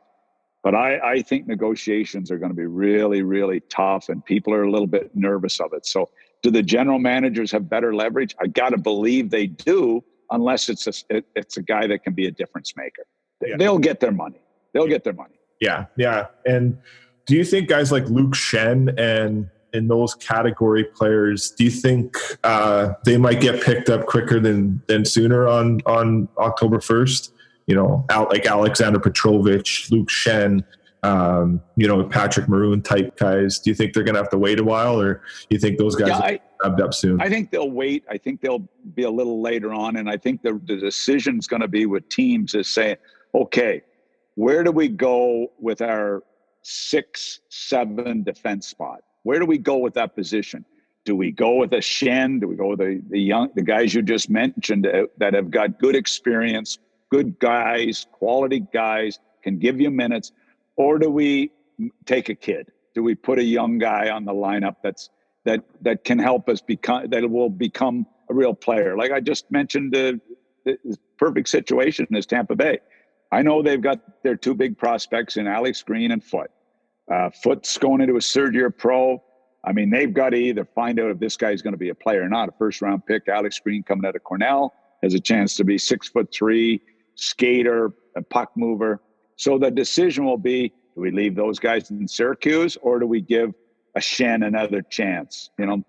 But 0.63 0.75
I, 0.75 0.99
I 1.13 1.21
think 1.21 1.47
negotiations 1.47 2.29
are 2.29 2.37
going 2.37 2.51
to 2.51 2.55
be 2.55 2.67
really, 2.67 3.23
really 3.23 3.61
tough, 3.61 4.09
and 4.09 4.23
people 4.23 4.53
are 4.53 4.63
a 4.63 4.71
little 4.71 4.87
bit 4.87 5.15
nervous 5.15 5.59
of 5.59 5.73
it. 5.73 5.85
So, 5.85 6.09
do 6.43 6.51
the 6.51 6.63
general 6.63 6.99
managers 6.99 7.51
have 7.51 7.69
better 7.69 7.93
leverage? 7.95 8.35
I 8.39 8.47
got 8.47 8.69
to 8.69 8.77
believe 8.77 9.29
they 9.29 9.47
do, 9.47 10.03
unless 10.29 10.69
it's 10.69 10.87
a 10.87 11.23
it's 11.35 11.57
a 11.57 11.63
guy 11.63 11.87
that 11.87 12.03
can 12.03 12.13
be 12.13 12.27
a 12.27 12.31
difference 12.31 12.75
maker. 12.75 13.03
Yeah. 13.45 13.57
They'll 13.57 13.79
get 13.79 13.99
their 13.99 14.11
money. 14.11 14.41
They'll 14.73 14.87
get 14.87 15.03
their 15.03 15.13
money. 15.13 15.39
Yeah, 15.59 15.85
yeah. 15.97 16.27
And 16.45 16.77
do 17.25 17.35
you 17.35 17.45
think 17.45 17.67
guys 17.67 17.91
like 17.91 18.05
Luke 18.05 18.33
Schenn 18.33 18.99
and 18.99 19.49
in 19.73 19.87
those 19.87 20.15
category 20.15 20.83
players, 20.83 21.51
do 21.51 21.63
you 21.63 21.71
think 21.71 22.17
uh, 22.43 22.93
they 23.05 23.17
might 23.17 23.39
get 23.39 23.63
picked 23.63 23.89
up 23.89 24.05
quicker 24.05 24.39
than 24.39 24.81
than 24.87 25.05
sooner 25.05 25.47
on 25.47 25.81
on 25.85 26.27
October 26.37 26.79
first? 26.79 27.33
You 27.67 27.75
know, 27.75 28.05
out 28.09 28.29
like 28.29 28.45
Alexander 28.45 28.99
Petrovic, 28.99 29.89
Luke 29.91 30.09
Schenn, 30.09 30.63
um, 31.03 31.61
you 31.75 31.87
know, 31.87 32.03
Patrick 32.03 32.47
Maroon 32.47 32.81
type 32.81 33.17
guys. 33.17 33.59
Do 33.59 33.69
you 33.69 33.75
think 33.75 33.93
they're 33.93 34.03
going 34.03 34.15
to 34.15 34.21
have 34.21 34.29
to 34.31 34.37
wait 34.37 34.59
a 34.59 34.63
while, 34.63 34.99
or 34.99 35.15
do 35.15 35.47
you 35.49 35.59
think 35.59 35.77
those 35.77 35.95
guys 35.95 36.09
yeah, 36.09 36.37
will 36.63 36.83
up 36.83 36.93
soon? 36.93 37.21
I 37.21 37.29
think 37.29 37.51
they'll 37.51 37.71
wait. 37.71 38.03
I 38.09 38.17
think 38.17 38.41
they'll 38.41 38.67
be 38.93 39.03
a 39.03 39.09
little 39.09 39.41
later 39.41 39.73
on, 39.73 39.97
and 39.97 40.09
I 40.09 40.17
think 40.17 40.41
the 40.41 40.61
the 40.65 40.77
decision 40.77 41.37
is 41.39 41.47
going 41.47 41.61
to 41.61 41.67
be 41.67 41.85
with 41.85 42.07
teams 42.09 42.53
is 42.53 42.67
saying, 42.67 42.97
okay, 43.33 43.81
where 44.35 44.63
do 44.63 44.71
we 44.71 44.87
go 44.87 45.51
with 45.59 45.81
our 45.81 46.23
six, 46.61 47.39
seven 47.49 48.23
defense 48.23 48.67
spot? 48.67 49.01
Where 49.23 49.39
do 49.39 49.45
we 49.45 49.57
go 49.57 49.77
with 49.77 49.93
that 49.95 50.15
position? 50.15 50.65
Do 51.03 51.15
we 51.15 51.31
go 51.31 51.55
with 51.55 51.73
a 51.73 51.77
Schenn? 51.77 52.39
Do 52.39 52.47
we 52.47 52.55
go 52.55 52.69
with 52.69 52.79
the, 52.79 53.01
the 53.09 53.19
young 53.19 53.49
the 53.55 53.63
guys 53.63 53.93
you 53.93 54.03
just 54.03 54.29
mentioned 54.29 54.85
uh, 54.85 55.07
that 55.17 55.33
have 55.33 55.49
got 55.49 55.79
good 55.79 55.95
experience, 55.95 56.77
good 57.11 57.39
guys, 57.39 58.05
quality 58.11 58.65
guys, 58.73 59.19
can 59.43 59.57
give 59.57 59.79
you 59.79 59.89
minutes, 59.89 60.31
or 60.75 60.99
do 60.99 61.09
we 61.09 61.51
take 62.05 62.29
a 62.29 62.35
kid? 62.35 62.71
Do 62.93 63.03
we 63.03 63.15
put 63.15 63.39
a 63.39 63.43
young 63.43 63.77
guy 63.77 64.09
on 64.09 64.25
the 64.25 64.33
lineup 64.33 64.77
that's 64.83 65.09
that 65.45 65.63
that 65.81 66.03
can 66.03 66.19
help 66.19 66.49
us 66.49 66.61
become 66.61 67.09
that 67.09 67.29
will 67.29 67.49
become 67.49 68.05
a 68.31 68.33
real 68.33 68.53
player. 68.53 68.97
Like 68.97 69.11
I 69.11 69.19
just 69.19 69.51
mentioned, 69.51 69.93
the, 69.93 70.19
the 70.65 70.77
perfect 71.17 71.49
situation 71.49 72.07
is 72.11 72.25
Tampa 72.25 72.55
Bay. 72.55 72.79
I 73.31 73.41
know 73.41 73.61
they've 73.61 73.81
got 73.81 74.23
their 74.23 74.35
two 74.35 74.55
big 74.55 74.77
prospects 74.77 75.37
in 75.37 75.47
Alex 75.47 75.83
Green 75.83 76.11
and 76.11 76.23
Foote. 76.23 76.51
Uh, 77.11 77.29
Foote's 77.29 77.77
going 77.77 78.01
into 78.01 78.15
a 78.15 78.21
third 78.21 78.55
year 78.55 78.69
pro. 78.69 79.21
I 79.63 79.73
mean, 79.73 79.89
they've 79.89 80.13
got 80.13 80.29
to 80.29 80.37
either 80.37 80.65
find 80.65 80.99
out 80.99 81.11
if 81.11 81.19
this 81.19 81.37
guy's 81.37 81.61
going 81.61 81.73
to 81.73 81.77
be 81.77 81.89
a 81.89 81.95
player 81.95 82.23
or 82.23 82.29
not. 82.29 82.49
A 82.49 82.51
first 82.53 82.81
round 82.81 83.05
pick, 83.05 83.27
Alex 83.27 83.59
Green 83.59 83.83
coming 83.83 84.05
out 84.05 84.15
of 84.15 84.23
Cornell, 84.23 84.73
has 85.03 85.13
a 85.13 85.19
chance 85.19 85.55
to 85.57 85.63
be 85.63 85.77
six 85.77 86.07
foot 86.09 86.33
three, 86.33 86.81
skater, 87.21 87.93
a 88.15 88.21
puck 88.21 88.51
mover. 88.57 88.99
So 89.37 89.57
the 89.57 89.71
decision 89.71 90.25
will 90.25 90.37
be 90.37 90.69
do 90.95 91.01
we 91.01 91.11
leave 91.11 91.35
those 91.35 91.59
guys 91.59 91.89
in 91.89 92.07
Syracuse 92.07 92.77
or 92.81 92.99
do 92.99 93.05
we 93.05 93.21
give 93.21 93.53
a 93.95 93.99
Schenn 93.99 94.45
another 94.45 94.81
chance? 94.81 95.51
You 95.57 95.67
know, 95.67 95.83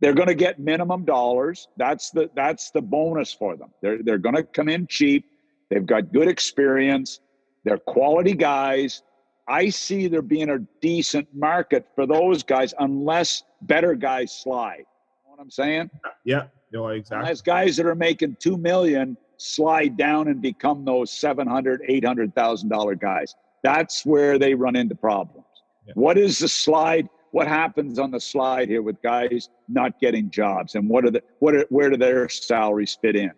they're 0.00 0.14
going 0.14 0.28
to 0.28 0.34
get 0.34 0.58
minimum 0.58 1.04
dollars. 1.04 1.68
That's 1.76 2.10
the 2.10 2.30
that's 2.34 2.70
the 2.70 2.80
bonus 2.80 3.32
for 3.32 3.56
them. 3.56 3.70
They're 3.82 4.02
they're 4.02 4.18
going 4.18 4.36
to 4.36 4.44
come 4.44 4.68
in 4.68 4.86
cheap. 4.86 5.26
They've 5.70 5.84
got 5.84 6.12
good 6.12 6.28
experience. 6.28 7.20
They're 7.64 7.78
quality 7.78 8.34
guys. 8.34 9.02
I 9.48 9.68
see 9.68 10.08
there 10.08 10.22
being 10.22 10.50
a 10.50 10.60
decent 10.80 11.28
market 11.34 11.86
for 11.94 12.06
those 12.06 12.42
guys 12.42 12.72
unless 12.78 13.42
better 13.62 13.94
guys 13.94 14.32
slide. 14.32 14.78
You 14.78 15.26
know 15.26 15.30
what 15.30 15.40
I'm 15.40 15.50
saying? 15.50 15.90
Yeah, 16.24 16.44
no, 16.72 16.88
exactly. 16.88 17.18
Unless 17.20 17.42
guys 17.42 17.76
that 17.76 17.86
are 17.86 17.94
making 17.94 18.36
two 18.40 18.56
million 18.56 19.16
slide 19.44 19.96
down 19.96 20.28
and 20.28 20.40
become 20.40 20.84
those 20.84 21.10
700 21.10 21.82
800000 21.86 22.68
dollar 22.68 22.94
guys. 22.94 23.34
That's 23.62 24.04
where 24.04 24.38
they 24.38 24.54
run 24.54 24.76
into 24.76 24.94
problems. 24.94 25.46
Yeah. 25.86 25.92
what 25.94 26.18
is 26.18 26.38
the 26.38 26.48
slide? 26.48 27.08
What 27.32 27.48
happens 27.48 27.98
on 27.98 28.10
the 28.10 28.20
slide 28.20 28.68
here 28.68 28.82
with 28.82 29.02
guys 29.02 29.48
not 29.68 29.98
getting 30.00 30.30
jobs? 30.30 30.76
And 30.76 30.88
what 30.88 31.04
are 31.04 31.10
the 31.10 31.22
what 31.40 31.54
are, 31.54 31.66
where 31.68 31.90
do 31.90 31.96
their 31.96 32.28
salaries 32.28 32.96
fit 33.00 33.16
in? 33.16 33.32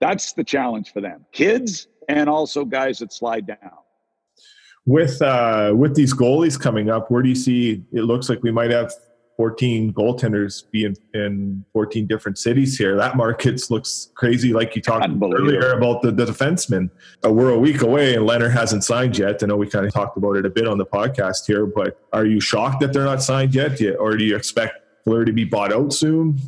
That's 0.00 0.32
the 0.32 0.44
challenge 0.44 0.92
for 0.92 1.00
them. 1.00 1.24
Kids 1.32 1.88
and 2.08 2.28
also 2.28 2.64
guys 2.64 2.98
that 2.98 3.12
slide 3.12 3.46
down. 3.46 3.78
With 4.86 5.22
uh 5.22 5.72
with 5.74 5.94
these 5.94 6.12
goalies 6.12 6.60
coming 6.60 6.90
up 6.90 7.10
where 7.10 7.22
do 7.22 7.28
you 7.28 7.34
see 7.34 7.84
it 7.92 8.02
looks 8.02 8.28
like 8.28 8.42
we 8.42 8.50
might 8.50 8.70
have 8.70 8.92
14 9.36 9.92
goaltenders 9.92 10.70
be 10.70 10.84
in, 10.84 10.96
in 11.12 11.64
14 11.72 12.06
different 12.06 12.38
cities 12.38 12.78
here. 12.78 12.96
That 12.96 13.16
market 13.16 13.60
looks 13.70 14.10
crazy, 14.14 14.52
like 14.52 14.76
you 14.76 14.82
talked 14.82 15.06
earlier 15.06 15.72
about 15.72 16.02
the, 16.02 16.12
the 16.12 16.24
defenseman. 16.24 16.90
Uh, 17.24 17.32
we're 17.32 17.50
a 17.50 17.58
week 17.58 17.82
away 17.82 18.14
and 18.14 18.28
Lehner 18.28 18.50
hasn't 18.50 18.84
signed 18.84 19.18
yet. 19.18 19.42
I 19.42 19.46
know 19.46 19.56
we 19.56 19.68
kind 19.68 19.86
of 19.86 19.92
talked 19.92 20.16
about 20.16 20.36
it 20.36 20.46
a 20.46 20.50
bit 20.50 20.68
on 20.68 20.78
the 20.78 20.86
podcast 20.86 21.46
here, 21.46 21.66
but 21.66 22.00
are 22.12 22.24
you 22.24 22.40
shocked 22.40 22.80
that 22.80 22.92
they're 22.92 23.04
not 23.04 23.22
signed 23.22 23.54
yet? 23.54 23.80
Or 23.98 24.16
do 24.16 24.24
you 24.24 24.36
expect 24.36 25.04
Fleury 25.04 25.26
to 25.26 25.32
be 25.32 25.44
bought 25.44 25.72
out 25.72 25.92
soon? 25.92 26.38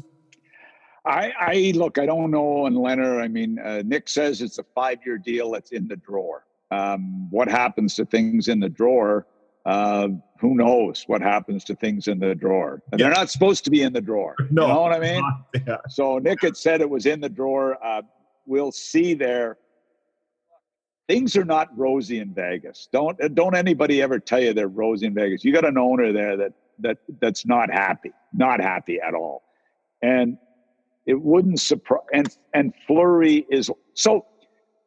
I, 1.04 1.32
I 1.38 1.72
look, 1.76 1.98
I 1.98 2.06
don't 2.06 2.30
know. 2.30 2.66
And 2.66 2.76
Lehner, 2.76 3.22
I 3.22 3.28
mean, 3.28 3.58
uh, 3.58 3.82
Nick 3.84 4.08
says 4.08 4.42
it's 4.42 4.58
a 4.58 4.64
five 4.74 4.98
year 5.06 5.18
deal 5.18 5.52
that's 5.52 5.72
in 5.72 5.86
the 5.86 5.96
drawer. 5.96 6.44
Um, 6.70 7.30
what 7.30 7.48
happens 7.48 7.94
to 7.96 8.04
things 8.04 8.48
in 8.48 8.58
the 8.58 8.68
drawer? 8.68 9.26
Uh, 9.66 10.08
who 10.38 10.54
knows 10.54 11.02
what 11.08 11.20
happens 11.20 11.64
to 11.64 11.74
things 11.74 12.06
in 12.06 12.20
the 12.20 12.36
drawer? 12.36 12.80
And 12.92 13.00
yeah. 13.00 13.08
they're 13.08 13.16
not 13.16 13.30
supposed 13.30 13.64
to 13.64 13.70
be 13.70 13.82
in 13.82 13.92
the 13.92 14.00
drawer. 14.00 14.36
No, 14.48 14.62
you 14.62 14.72
know 14.72 14.80
what 14.80 14.92
I 14.92 15.00
mean? 15.00 15.22
Yeah. 15.66 15.78
So 15.88 16.18
Nick 16.18 16.42
had 16.42 16.56
said 16.56 16.80
it 16.80 16.88
was 16.88 17.06
in 17.06 17.20
the 17.20 17.28
drawer. 17.28 17.76
Uh, 17.84 18.02
we'll 18.46 18.70
see 18.70 19.14
there. 19.14 19.58
Things 21.08 21.36
are 21.36 21.44
not 21.44 21.76
rosy 21.76 22.20
in 22.20 22.32
Vegas. 22.32 22.88
Don't 22.92 23.18
don't 23.34 23.56
anybody 23.56 24.02
ever 24.02 24.20
tell 24.20 24.40
you 24.40 24.54
they're 24.54 24.68
rosy 24.68 25.06
in 25.06 25.14
Vegas. 25.14 25.44
You 25.44 25.52
got 25.52 25.64
an 25.64 25.78
owner 25.78 26.12
there 26.12 26.36
that 26.36 26.52
that 26.80 26.98
that's 27.20 27.44
not 27.44 27.70
happy, 27.70 28.12
not 28.32 28.60
happy 28.60 29.00
at 29.00 29.14
all, 29.14 29.42
and 30.02 30.38
it 31.06 31.20
wouldn't 31.20 31.60
surprise. 31.60 32.04
And 32.12 32.28
and 32.54 32.74
Fleury 32.86 33.46
is 33.50 33.70
so 33.94 34.26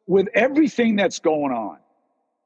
with 0.06 0.28
everything 0.34 0.96
that's 0.96 1.18
going 1.18 1.52
on. 1.52 1.79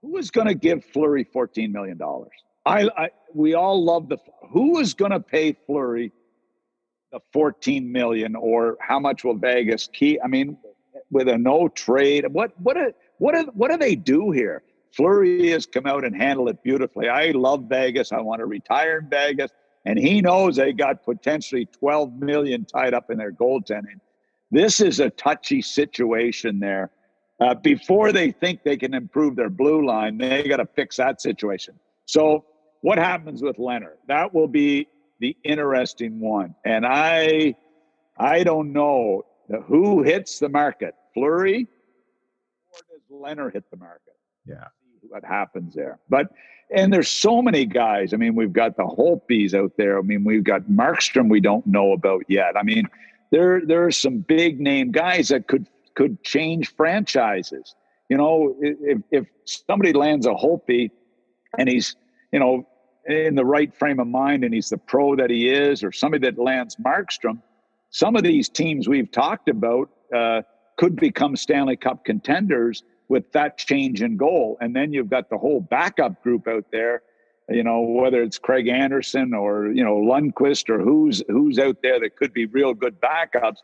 Who 0.04 0.18
is 0.18 0.30
going 0.30 0.48
to 0.48 0.54
give 0.54 0.84
Fleury 0.84 1.24
fourteen 1.24 1.72
million 1.72 1.96
dollars? 1.96 2.32
I, 2.66 2.88
I 2.96 3.10
we 3.32 3.54
all 3.54 3.82
love 3.82 4.08
the 4.08 4.18
who 4.50 4.78
is 4.78 4.92
going 4.92 5.12
to 5.12 5.20
pay 5.20 5.56
Fleury 5.66 6.12
the 7.14 7.20
14 7.32 7.90
million 7.90 8.34
or 8.34 8.76
how 8.80 8.98
much 8.98 9.22
will 9.22 9.36
Vegas 9.36 9.88
keep? 9.92 10.18
I 10.22 10.26
mean, 10.26 10.58
with 11.12 11.28
a 11.28 11.38
no 11.38 11.68
trade, 11.68 12.26
what 12.32 12.52
what 12.60 12.76
what 13.18 13.56
what 13.56 13.70
do 13.70 13.76
they 13.78 13.94
do 13.94 14.30
here? 14.32 14.62
Fleury 14.92 15.50
has 15.50 15.64
come 15.64 15.86
out 15.86 16.04
and 16.04 16.14
handled 16.14 16.48
it 16.50 16.62
beautifully. 16.62 17.08
I 17.08 17.30
love 17.30 17.64
Vegas. 17.68 18.12
I 18.12 18.20
want 18.20 18.40
to 18.40 18.46
retire 18.46 18.98
in 18.98 19.08
Vegas, 19.08 19.52
and 19.84 19.98
he 19.98 20.20
knows 20.20 20.56
they 20.56 20.72
got 20.72 21.04
potentially 21.04 21.66
12 21.66 22.14
million 22.14 22.64
tied 22.64 22.94
up 22.94 23.10
in 23.10 23.18
their 23.18 23.32
goaltending. 23.32 24.00
This 24.50 24.80
is 24.80 25.00
a 25.00 25.10
touchy 25.10 25.62
situation 25.62 26.60
there. 26.60 26.90
Uh, 27.44 27.54
before 27.54 28.10
they 28.10 28.30
think 28.30 28.62
they 28.62 28.76
can 28.76 28.94
improve 28.94 29.36
their 29.36 29.50
blue 29.50 29.84
line, 29.84 30.16
they 30.16 30.44
got 30.44 30.56
to 30.56 30.66
fix 30.74 30.96
that 30.96 31.20
situation. 31.20 31.78
So 32.06 32.46
what 32.80 32.96
happens 32.96 33.42
with 33.42 33.58
Lehner? 33.58 33.92
That 34.08 34.32
will 34.32 34.48
be 34.48 34.88
the 35.20 35.36
interesting 35.44 36.20
one. 36.20 36.54
And 36.64 36.86
I 36.86 37.54
I 38.16 38.44
don't 38.44 38.72
know 38.72 39.26
who 39.66 40.02
hits 40.02 40.38
the 40.38 40.48
market, 40.48 40.94
Fleury 41.12 41.66
or 42.72 42.80
does 42.90 43.02
Lehner 43.12 43.52
hit 43.52 43.70
the 43.70 43.76
market? 43.76 44.16
Yeah. 44.46 44.68
What 45.02 45.22
happens 45.22 45.74
there? 45.74 45.98
But 46.08 46.28
and 46.74 46.90
there's 46.90 47.10
so 47.10 47.42
many 47.42 47.66
guys. 47.66 48.14
I 48.14 48.16
mean, 48.16 48.34
we've 48.34 48.54
got 48.54 48.78
the 48.78 48.84
Holtbys 48.84 49.52
out 49.52 49.72
there. 49.76 49.98
I 49.98 50.02
mean, 50.02 50.24
we've 50.24 50.44
got 50.44 50.62
Markstrom 50.62 51.28
we 51.28 51.40
don't 51.40 51.66
know 51.66 51.92
about 51.92 52.24
yet. 52.26 52.56
I 52.56 52.62
mean, 52.62 52.88
there 53.32 53.60
there 53.66 53.84
are 53.84 53.92
some 53.92 54.20
big 54.20 54.60
name 54.60 54.92
guys 54.92 55.28
that 55.28 55.46
could 55.46 55.66
could 55.94 56.22
change 56.22 56.74
franchises. 56.74 57.74
You 58.08 58.16
know, 58.16 58.56
if 58.60 58.98
if 59.10 59.26
somebody 59.44 59.92
lands 59.92 60.26
a 60.26 60.34
Holtby 60.34 60.90
and 61.58 61.68
he's 61.68 61.96
you 62.32 62.38
know 62.38 62.66
in 63.06 63.34
the 63.34 63.44
right 63.44 63.74
frame 63.74 64.00
of 64.00 64.06
mind 64.06 64.44
and 64.44 64.54
he's 64.54 64.68
the 64.68 64.78
pro 64.78 65.16
that 65.16 65.30
he 65.30 65.48
is, 65.48 65.84
or 65.84 65.92
somebody 65.92 66.30
that 66.30 66.38
lands 66.38 66.76
Markstrom, 66.76 67.42
some 67.90 68.16
of 68.16 68.22
these 68.22 68.48
teams 68.48 68.88
we've 68.88 69.10
talked 69.10 69.48
about 69.48 69.88
uh, 70.14 70.42
could 70.76 70.96
become 70.96 71.36
Stanley 71.36 71.76
Cup 71.76 72.04
contenders 72.04 72.82
with 73.08 73.30
that 73.32 73.58
change 73.58 74.02
in 74.02 74.16
goal. 74.16 74.56
And 74.60 74.74
then 74.74 74.92
you've 74.92 75.10
got 75.10 75.30
the 75.30 75.38
whole 75.38 75.60
backup 75.60 76.22
group 76.22 76.48
out 76.48 76.64
there, 76.72 77.02
you 77.48 77.62
know, 77.62 77.80
whether 77.82 78.22
it's 78.22 78.38
Craig 78.38 78.68
Anderson 78.68 79.34
or, 79.34 79.68
you 79.68 79.84
know, 79.84 79.96
Lundqvist 79.96 80.68
or 80.70 80.80
who's 80.80 81.22
who's 81.28 81.58
out 81.58 81.76
there 81.82 82.00
that 82.00 82.16
could 82.16 82.32
be 82.32 82.46
real 82.46 82.74
good 82.74 83.00
backups. 83.00 83.58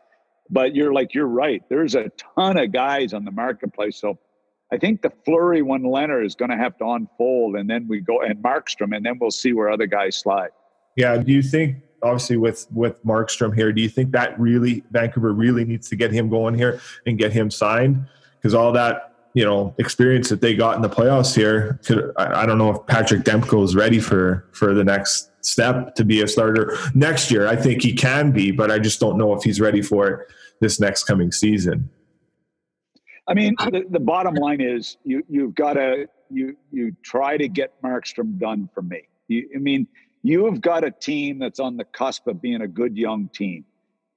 But 0.51 0.75
you're 0.75 0.93
like, 0.93 1.13
you're 1.13 1.27
right. 1.27 1.63
There's 1.69 1.95
a 1.95 2.11
ton 2.35 2.57
of 2.57 2.73
guys 2.73 3.13
on 3.13 3.23
the 3.23 3.31
marketplace. 3.31 3.97
So 3.97 4.19
I 4.71 4.77
think 4.77 5.01
the 5.01 5.11
Fleury 5.25 5.61
one 5.61 5.83
Lehner 5.83 6.25
is 6.25 6.35
going 6.35 6.51
to 6.51 6.57
have 6.57 6.77
to 6.77 6.85
unfold, 6.85 7.55
and 7.55 7.69
then 7.69 7.87
we 7.87 8.01
go 8.01 8.21
and 8.21 8.41
Markstrom, 8.43 8.95
and 8.95 9.05
then 9.05 9.17
we'll 9.19 9.31
see 9.31 9.53
where 9.53 9.69
other 9.69 9.87
guys 9.87 10.17
slide. 10.17 10.49
Yeah. 10.95 11.17
Do 11.17 11.31
you 11.31 11.41
think, 11.41 11.77
obviously, 12.03 12.37
with 12.37 12.67
with 12.71 13.03
Markstrom 13.05 13.55
here, 13.55 13.71
do 13.71 13.81
you 13.81 13.89
think 13.89 14.11
that 14.11 14.39
really 14.39 14.83
Vancouver 14.91 15.33
really 15.33 15.65
needs 15.65 15.89
to 15.89 15.95
get 15.95 16.11
him 16.11 16.29
going 16.29 16.55
here 16.55 16.81
and 17.05 17.17
get 17.17 17.31
him 17.31 17.49
signed? 17.49 18.05
Because 18.35 18.53
all 18.53 18.71
that 18.73 19.13
you 19.33 19.45
know 19.45 19.73
experience 19.77 20.29
that 20.29 20.41
they 20.41 20.53
got 20.53 20.75
in 20.75 20.81
the 20.81 20.89
playoffs 20.89 21.35
here, 21.35 21.79
could, 21.85 22.11
I, 22.17 22.43
I 22.43 22.45
don't 22.45 22.57
know 22.57 22.71
if 22.71 22.87
Patrick 22.87 23.23
Demko 23.23 23.63
is 23.63 23.75
ready 23.75 23.99
for 23.99 24.45
for 24.53 24.73
the 24.73 24.83
next 24.83 25.31
step 25.43 25.95
to 25.95 26.05
be 26.05 26.21
a 26.21 26.27
starter 26.27 26.77
next 26.93 27.29
year. 27.31 27.47
I 27.47 27.55
think 27.55 27.81
he 27.81 27.93
can 27.93 28.31
be, 28.31 28.51
but 28.51 28.71
I 28.71 28.79
just 28.79 28.99
don't 28.99 29.17
know 29.17 29.33
if 29.33 29.43
he's 29.43 29.59
ready 29.59 29.81
for 29.81 30.07
it 30.07 30.27
this 30.61 30.79
next 30.79 31.03
coming 31.03 31.31
season. 31.31 31.89
I 33.27 33.33
mean, 33.33 33.55
the, 33.59 33.83
the 33.89 33.99
bottom 33.99 34.35
line 34.35 34.61
is 34.61 34.97
you 35.03 35.23
you've 35.29 35.55
got 35.55 35.73
to 35.73 36.07
you 36.29 36.55
you 36.71 36.95
try 37.03 37.37
to 37.37 37.47
get 37.47 37.81
Markstrom 37.81 38.39
done 38.39 38.69
for 38.73 38.81
me. 38.81 39.01
You, 39.27 39.49
I 39.55 39.59
mean, 39.59 39.87
you 40.23 40.45
have 40.45 40.61
got 40.61 40.83
a 40.83 40.91
team 40.91 41.39
that's 41.39 41.59
on 41.59 41.77
the 41.77 41.83
cusp 41.83 42.27
of 42.27 42.41
being 42.41 42.61
a 42.61 42.67
good 42.67 42.97
young 42.97 43.29
team, 43.29 43.65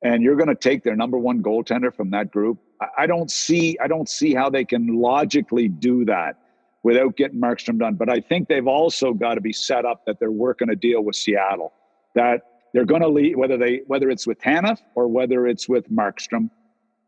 and 0.03 0.23
you're 0.23 0.37
going 0.37 0.49
to 0.49 0.55
take 0.55 0.85
their 0.85 0.97
number 0.97 1.19
one 1.19 1.43
goaltender 1.43 1.95
from 1.95 2.11
that 2.11 2.31
group. 2.31 2.59
I, 2.81 2.87
I 2.99 3.07
don't 3.07 3.31
see 3.31 3.77
I 3.83 3.89
don't 3.89 4.09
see 4.09 4.35
how 4.35 4.49
they 4.51 4.65
can 4.65 4.87
logically 5.01 5.69
do 5.69 6.05
that 6.07 6.39
without 6.83 7.17
getting 7.17 7.41
Markstrom 7.41 7.79
done. 7.79 7.95
But 7.95 8.11
I 8.11 8.21
think 8.21 8.49
they've 8.49 8.67
also 8.67 9.13
got 9.13 9.35
to 9.35 9.41
be 9.41 9.53
set 9.53 9.85
up 9.85 10.05
that 10.07 10.19
they're 10.21 10.31
working 10.31 10.71
a 10.71 10.77
deal 10.77 11.03
with 11.03 11.17
Seattle 11.17 11.73
that 12.15 12.43
they're 12.75 12.85
going 12.85 13.01
to 13.01 13.09
leave 13.09 13.39
whether 13.39 13.57
they 13.57 13.81
whether 13.87 14.11
it's 14.11 14.27
with 14.27 14.39
Tanev 14.39 14.79
or 14.95 15.09
whether 15.09 15.47
it's 15.47 15.67
with 15.67 15.91
Markstrom 15.91 16.51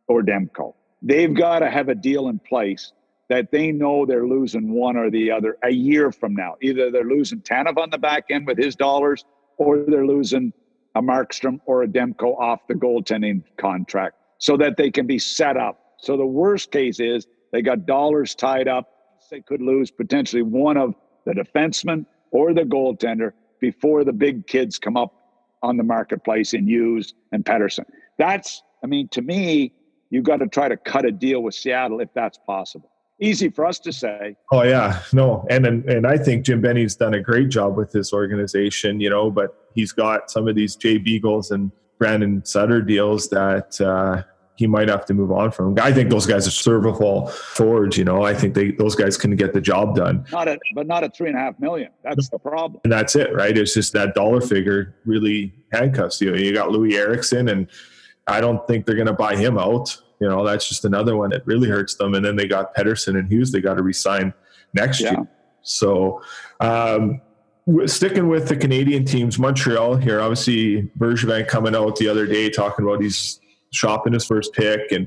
or 0.09 0.23
Demko 0.23 0.73
they've 1.03 1.35
got 1.35 1.61
to 1.61 1.71
have 1.71 1.89
a 1.89 1.95
deal 1.95 2.29
in 2.29 2.39
place 2.39 2.93
that 3.29 3.51
they 3.51 3.73
know 3.73 4.07
they're 4.07 4.27
losing 4.27 4.73
one 4.73 4.97
or 4.97 5.11
the 5.11 5.31
other 5.31 5.57
a 5.65 5.71
year 5.71 6.13
from 6.13 6.35
now. 6.35 6.55
Either 6.63 6.91
they're 6.91 7.05
losing 7.05 7.41
Tanev 7.41 7.77
on 7.77 7.91
the 7.91 7.99
back 7.99 8.27
end 8.31 8.47
with 8.47 8.59
his 8.59 8.77
dollars, 8.77 9.25
or 9.59 9.85
they're 9.87 10.07
losing 10.07 10.53
a 10.95 11.03
Markstrom 11.03 11.61
or 11.67 11.83
a 11.83 11.89
Demko 11.89 12.39
off 12.39 12.67
the 12.69 12.75
goaltending 12.75 13.43
contract 13.57 14.17
so 14.39 14.57
that 14.57 14.77
they 14.77 14.91
can 14.91 15.07
be 15.07 15.19
set 15.19 15.57
up. 15.57 15.95
So 15.99 16.17
the 16.17 16.27
worst 16.27 16.71
case 16.71 17.01
is 17.01 17.27
they 17.53 17.63
got 17.63 17.87
dollars 17.87 18.35
tied 18.35 18.69
up. 18.69 18.91
They 19.31 19.41
could 19.41 19.61
lose 19.61 19.91
potentially 19.91 20.43
one 20.43 20.77
of 20.77 20.95
the 21.25 21.33
defensemen 21.33 22.07
or 22.31 22.55
the 22.55 22.63
goaltender 22.63 23.33
before 23.61 24.05
the 24.05 24.13
big 24.13 24.47
kids 24.47 24.79
come 24.79 24.97
up 24.97 25.26
on 25.67 25.77
the 25.77 25.83
marketplace 25.83 26.55
in 26.55 26.67
Hughes 26.67 27.15
and 27.33 27.45
Pettersson. 27.45 27.85
That's, 28.19 28.63
I 28.83 28.87
mean, 28.87 29.09
to 29.09 29.21
me, 29.21 29.73
you've 30.11 30.25
got 30.25 30.39
to 30.39 30.47
try 30.47 30.69
to 30.69 30.77
cut 30.77 31.05
a 31.05 31.11
deal 31.11 31.43
with 31.43 31.55
Seattle 31.55 32.01
if 32.01 32.09
that's 32.15 32.39
possible. 32.39 32.91
Easy 33.19 33.49
for 33.49 33.65
us 33.65 33.79
to 33.81 33.93
say. 33.93 34.37
Oh 34.53 34.63
yeah, 34.63 35.01
no, 35.15 35.47
and 35.49 35.65
and, 35.65 35.89
and 35.89 36.07
I 36.07 36.19
think 36.19 36.45
Jim 36.45 36.61
Benning's 36.61 36.97
done 36.97 37.15
a 37.15 37.21
great 37.21 37.49
job 37.49 37.75
with 37.75 37.91
this 37.91 38.13
organization, 38.13 39.01
you 39.01 39.09
know. 39.09 39.31
But 39.31 39.57
he's 39.75 39.91
got 39.91 40.31
some 40.31 40.47
of 40.47 40.55
these 40.55 40.77
Jay 40.77 40.99
Beagles 40.99 41.51
and 41.51 41.73
Brandon 41.99 42.45
Sutter 42.45 42.83
deals 42.83 43.31
that 43.31 43.81
uh, 43.81 44.23
he 44.57 44.67
might 44.67 44.89
have 44.89 45.05
to 45.07 45.15
move 45.15 45.31
on 45.31 45.51
from. 45.51 45.79
I 45.79 45.93
think 45.93 46.09
those 46.11 46.27
guys 46.27 46.47
are 46.49 46.51
serviceable 46.51 47.29
forwards. 47.29 47.97
You 47.97 48.05
know, 48.05 48.25
I 48.25 48.35
think 48.35 48.55
they 48.55 48.73
those 48.73 48.95
guys 48.95 49.17
can 49.17 49.37
get 49.37 49.53
the 49.53 49.61
job 49.61 49.95
done. 49.95 50.25
Not 50.33 50.49
at, 50.49 50.59
but 50.75 50.87
not 50.87 51.05
at 51.05 51.15
three 51.15 51.29
and 51.29 51.37
a 51.37 51.41
half 51.41 51.61
million. 51.61 51.91
That's 52.03 52.29
the 52.31 52.39
problem. 52.39 52.81
And 52.85 52.93
that's 52.93 53.15
it, 53.17 53.35
right? 53.35 53.57
It's 53.57 53.75
just 53.75 53.93
that 53.93 54.15
dollar 54.15 54.41
figure 54.41 54.97
really 55.05 55.53
handcuffs 55.73 56.21
you. 56.21 56.35
You 56.35 56.53
got 56.55 56.71
Loui 56.71 56.95
Eriksson, 56.95 57.49
and 57.49 57.69
I 58.27 58.41
don't 58.41 58.67
think 58.67 58.87
they're 58.87 58.97
going 58.97 59.07
to 59.07 59.13
buy 59.13 59.37
him 59.37 59.59
out. 59.59 59.97
You 60.21 60.29
know, 60.29 60.45
that's 60.45 60.67
just 60.67 60.87
another 60.87 61.17
one 61.17 61.31
that 61.31 61.47
really 61.47 61.69
hurts 61.69 61.97
them. 61.97 62.15
And 62.15 62.25
then 62.25 62.37
they 62.37 62.49
got 62.49 62.75
Pettersson 62.75 63.19
and 63.19 63.31
Hughes. 63.31 63.53
They 63.53 63.61
got 63.61 63.75
to 63.75 63.83
resign 63.83 64.33
next 64.73 65.01
yeah. 65.01 65.13
year. 65.13 65.29
So. 65.63 66.23
Um, 66.61 67.21
sticking 67.87 68.29
with 68.29 68.47
the 68.47 68.57
Canadian 68.57 69.05
teams, 69.05 69.41
Montreal 69.41 69.97
here, 69.97 70.21
obviously 70.21 70.89
Bergevin 70.99 71.49
coming 71.49 71.75
out 71.75 71.97
the 71.97 72.07
other 72.07 72.25
day 72.25 72.49
talking 72.49 72.85
about 72.85 73.03
he's 73.03 73.41
shopping 73.77 74.13
his 74.13 74.25
first 74.25 74.53
pick 74.53 74.93
and 74.93 75.07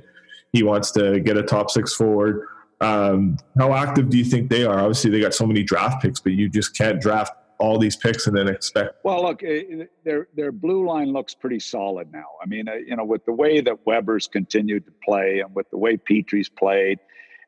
he 0.53 0.63
wants 0.63 0.91
to 0.91 1.19
get 1.19 1.37
a 1.37 1.43
top 1.43 1.69
six 1.69 1.93
forward. 1.93 2.47
Um, 2.81 3.37
how 3.57 3.73
active 3.73 4.09
do 4.09 4.17
you 4.17 4.23
think 4.23 4.49
they 4.49 4.63
are? 4.63 4.79
Obviously, 4.79 5.11
they 5.11 5.19
got 5.19 5.33
so 5.33 5.45
many 5.45 5.63
draft 5.63 6.01
picks, 6.01 6.19
but 6.19 6.33
you 6.33 6.49
just 6.49 6.77
can't 6.77 7.01
draft 7.01 7.33
all 7.59 7.77
these 7.77 7.97
picks 7.97 8.25
and 8.25 8.35
then 8.35 8.47
expect. 8.47 8.95
Well, 9.03 9.23
look, 9.23 9.43
eh, 9.43 9.85
their 10.05 10.29
their 10.35 10.51
blue 10.51 10.87
line 10.87 11.11
looks 11.11 11.35
pretty 11.35 11.59
solid 11.59 12.11
now. 12.11 12.25
I 12.41 12.45
mean, 12.45 12.69
uh, 12.69 12.75
you 12.75 12.95
know, 12.95 13.03
with 13.03 13.25
the 13.25 13.33
way 13.33 13.59
that 13.61 13.85
Weber's 13.85 14.27
continued 14.27 14.85
to 14.85 14.93
play 15.03 15.41
and 15.41 15.53
with 15.53 15.69
the 15.69 15.77
way 15.77 15.97
Petry's 15.97 16.49
played, 16.49 16.99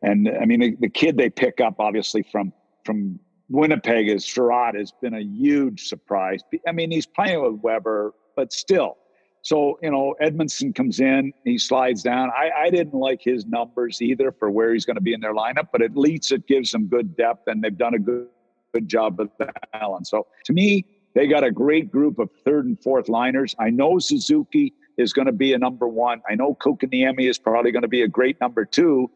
and 0.02 0.30
I 0.30 0.46
mean, 0.46 0.60
the, 0.60 0.78
the 0.82 0.90
kid 0.90 1.18
they 1.18 1.30
pick 1.30 1.62
up 1.62 1.76
obviously 1.80 2.24
from 2.24 2.52
from 2.86 3.20
Winnipeg 3.50 4.10
is 4.10 4.26
Chiarot 4.26 4.76
has 4.76 4.92
been 5.02 5.14
a 5.14 5.22
huge 5.22 5.88
surprise. 5.88 6.42
I 6.68 6.72
mean, 6.74 6.92
he's 6.92 7.06
playing 7.06 7.42
with 7.42 7.62
Weber, 7.62 8.14
but 8.36 8.52
still, 8.52 8.98
so, 9.44 9.80
you 9.82 9.90
know, 9.90 10.16
Edmundson 10.22 10.74
comes 10.76 11.00
in, 11.00 11.34
he 11.44 11.58
slides 11.58 12.04
down. 12.04 12.30
I, 12.30 12.52
I 12.66 12.70
didn't 12.70 12.94
like 12.94 13.22
his 13.24 13.46
numbers 13.46 14.02
either 14.02 14.32
for 14.32 14.52
where 14.52 14.72
he's 14.74 14.86
going 14.86 14.96
to 14.98 15.02
be 15.02 15.14
in 15.14 15.20
their 15.20 15.34
lineup, 15.34 15.70
but 15.72 15.82
at 15.82 15.98
least 15.98 16.32
it 16.32 16.48
gives 16.48 16.72
them 16.72 16.88
good 16.88 17.18
depth 17.18 17.48
and 17.48 17.64
they've 17.64 17.78
done 17.78 17.96
a 17.96 18.00
good, 18.00 18.28
good 18.74 18.88
job 18.88 19.20
of 19.20 19.30
balance. 19.74 20.12
So 20.12 20.28
to 20.46 20.54
me, 20.54 20.86
they 21.16 21.28
got 21.28 21.44
a 21.44 21.52
great 21.52 21.92
group 21.92 22.20
of 22.20 22.30
third 22.46 22.66
and 22.66 22.82
fourth 22.82 23.10
liners. 23.10 23.56
I 23.60 23.72
know 23.72 23.98
Suzuki 23.98 24.74
is 24.98 25.12
going 25.12 25.26
to 25.26 25.32
be 25.32 25.54
a 25.54 25.58
number 25.58 25.88
one. 25.88 26.22
I 26.30 26.36
know 26.36 26.56
Kotkaniemi 26.56 27.28
is 27.28 27.40
probably 27.40 27.72
going 27.72 27.82
to 27.82 27.88
be 27.88 28.04
a 28.04 28.08
great 28.08 28.40
number 28.40 28.64
two. 28.64 29.10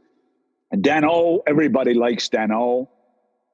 And 0.71 0.83
Danault, 0.83 1.41
everybody 1.45 1.93
likes 1.93 2.27
Danault. 2.29 2.87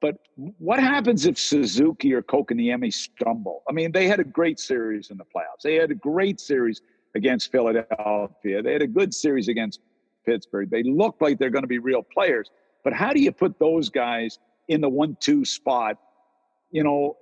But 0.02 0.16
what 0.58 0.80
happens 0.80 1.26
if 1.26 1.38
Suzuki 1.38 2.12
or 2.12 2.22
Kotkaniemi 2.22 2.92
stumble? 2.92 3.62
I 3.68 3.72
mean, 3.72 3.92
they 3.92 4.08
had 4.08 4.18
a 4.18 4.24
great 4.24 4.58
series 4.58 5.10
in 5.10 5.16
the 5.16 5.24
playoffs. 5.24 5.62
They 5.62 5.76
had 5.76 5.92
a 5.92 5.94
great 5.94 6.40
series 6.40 6.82
against 7.14 7.52
Philadelphia. 7.52 8.62
They 8.62 8.72
had 8.72 8.82
a 8.82 8.88
good 8.88 9.14
series 9.14 9.46
against 9.46 9.78
Pittsburgh. 10.26 10.68
They 10.70 10.82
look 10.82 11.18
like 11.20 11.38
they're 11.38 11.50
going 11.50 11.62
to 11.62 11.68
be 11.68 11.78
real 11.78 12.02
players. 12.02 12.50
But 12.82 12.92
how 12.92 13.12
do 13.12 13.20
you 13.20 13.30
put 13.30 13.60
those 13.60 13.90
guys 13.90 14.40
in 14.66 14.80
the 14.80 14.88
one-two 14.88 15.44
spot, 15.44 15.98
you 16.72 16.82
know, 16.82 17.16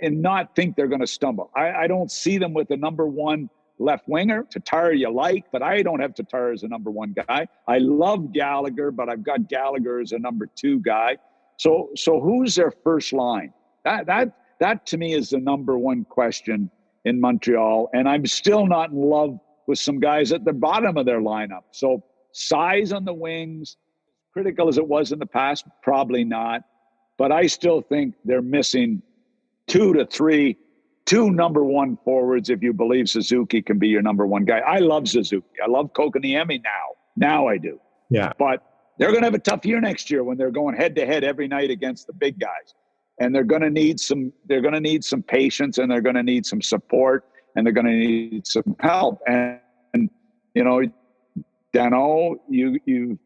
and 0.00 0.22
not 0.22 0.56
think 0.56 0.76
they're 0.76 0.88
going 0.88 1.02
to 1.02 1.06
stumble? 1.06 1.50
I, 1.54 1.72
I 1.72 1.86
don't 1.86 2.10
see 2.10 2.38
them 2.38 2.54
with 2.54 2.68
the 2.68 2.78
number 2.78 3.06
one 3.06 3.50
left 3.78 4.08
winger. 4.08 4.46
Tatar 4.50 4.94
you 4.94 5.10
like, 5.10 5.44
but 5.52 5.62
I 5.62 5.82
don't 5.82 6.00
have 6.00 6.14
Tatar 6.14 6.52
as 6.52 6.62
a 6.62 6.68
number 6.68 6.90
one 6.90 7.12
guy. 7.12 7.48
I 7.68 7.78
love 7.78 8.32
Gallagher, 8.32 8.90
but 8.92 9.10
I've 9.10 9.24
got 9.24 9.46
Gallagher 9.46 10.00
as 10.00 10.12
a 10.12 10.18
number 10.18 10.46
two 10.46 10.80
guy. 10.80 11.18
So, 11.56 11.90
so 11.96 12.20
who's 12.20 12.54
their 12.54 12.72
first 12.82 13.12
line? 13.12 13.52
That 13.84 14.06
that 14.06 14.36
that 14.60 14.86
to 14.86 14.96
me 14.96 15.14
is 15.14 15.30
the 15.30 15.38
number 15.38 15.78
one 15.78 16.04
question 16.04 16.70
in 17.04 17.20
Montreal, 17.20 17.90
and 17.92 18.08
I'm 18.08 18.26
still 18.26 18.66
not 18.66 18.90
in 18.90 19.00
love 19.00 19.38
with 19.66 19.78
some 19.78 20.00
guys 20.00 20.32
at 20.32 20.44
the 20.44 20.52
bottom 20.52 20.96
of 20.96 21.06
their 21.06 21.20
lineup. 21.20 21.64
So, 21.70 22.02
size 22.32 22.92
on 22.92 23.04
the 23.04 23.14
wings, 23.14 23.76
critical 24.32 24.68
as 24.68 24.78
it 24.78 24.86
was 24.86 25.12
in 25.12 25.18
the 25.18 25.26
past, 25.26 25.64
probably 25.82 26.24
not. 26.24 26.62
But 27.16 27.30
I 27.30 27.46
still 27.46 27.80
think 27.80 28.14
they're 28.24 28.42
missing 28.42 29.02
two 29.66 29.92
to 29.94 30.04
three, 30.04 30.56
two 31.06 31.30
number 31.30 31.62
one 31.64 31.96
forwards. 32.04 32.50
If 32.50 32.62
you 32.62 32.72
believe 32.72 33.08
Suzuki 33.08 33.62
can 33.62 33.78
be 33.78 33.88
your 33.88 34.02
number 34.02 34.26
one 34.26 34.44
guy, 34.44 34.58
I 34.58 34.78
love 34.78 35.08
Suzuki. 35.08 35.46
I 35.64 35.70
love 35.70 35.92
Kotkaniemi 35.92 36.62
now. 36.62 36.86
Now 37.16 37.46
I 37.46 37.58
do. 37.58 37.78
Yeah. 38.10 38.32
But 38.38 38.62
they're 38.98 39.10
going 39.10 39.20
to 39.20 39.26
have 39.26 39.34
a 39.34 39.38
tough 39.38 39.64
year 39.64 39.80
next 39.80 40.10
year 40.10 40.22
when 40.22 40.36
they're 40.36 40.50
going 40.50 40.76
head 40.76 40.94
to 40.96 41.06
head 41.06 41.24
every 41.24 41.48
night 41.48 41.70
against 41.70 42.06
the 42.06 42.12
big 42.12 42.38
guys. 42.38 42.74
And 43.20 43.34
they're 43.34 43.44
going 43.44 43.62
to 43.62 43.70
need 43.70 44.00
some 44.00 44.32
they're 44.46 44.60
going 44.60 44.74
to 44.74 44.80
need 44.80 45.04
some 45.04 45.22
patience 45.22 45.78
and 45.78 45.90
they're 45.90 46.00
going 46.00 46.16
to 46.16 46.22
need 46.22 46.44
some 46.46 46.60
support 46.60 47.24
and 47.54 47.64
they're 47.64 47.72
going 47.72 47.86
to 47.86 47.92
need 47.92 48.46
some 48.46 48.76
help. 48.80 49.20
And, 49.26 49.60
and 49.92 50.10
you 50.54 50.64
know, 50.64 50.82
Danault, 51.72 52.36
you 52.48 52.78
you 52.86 53.18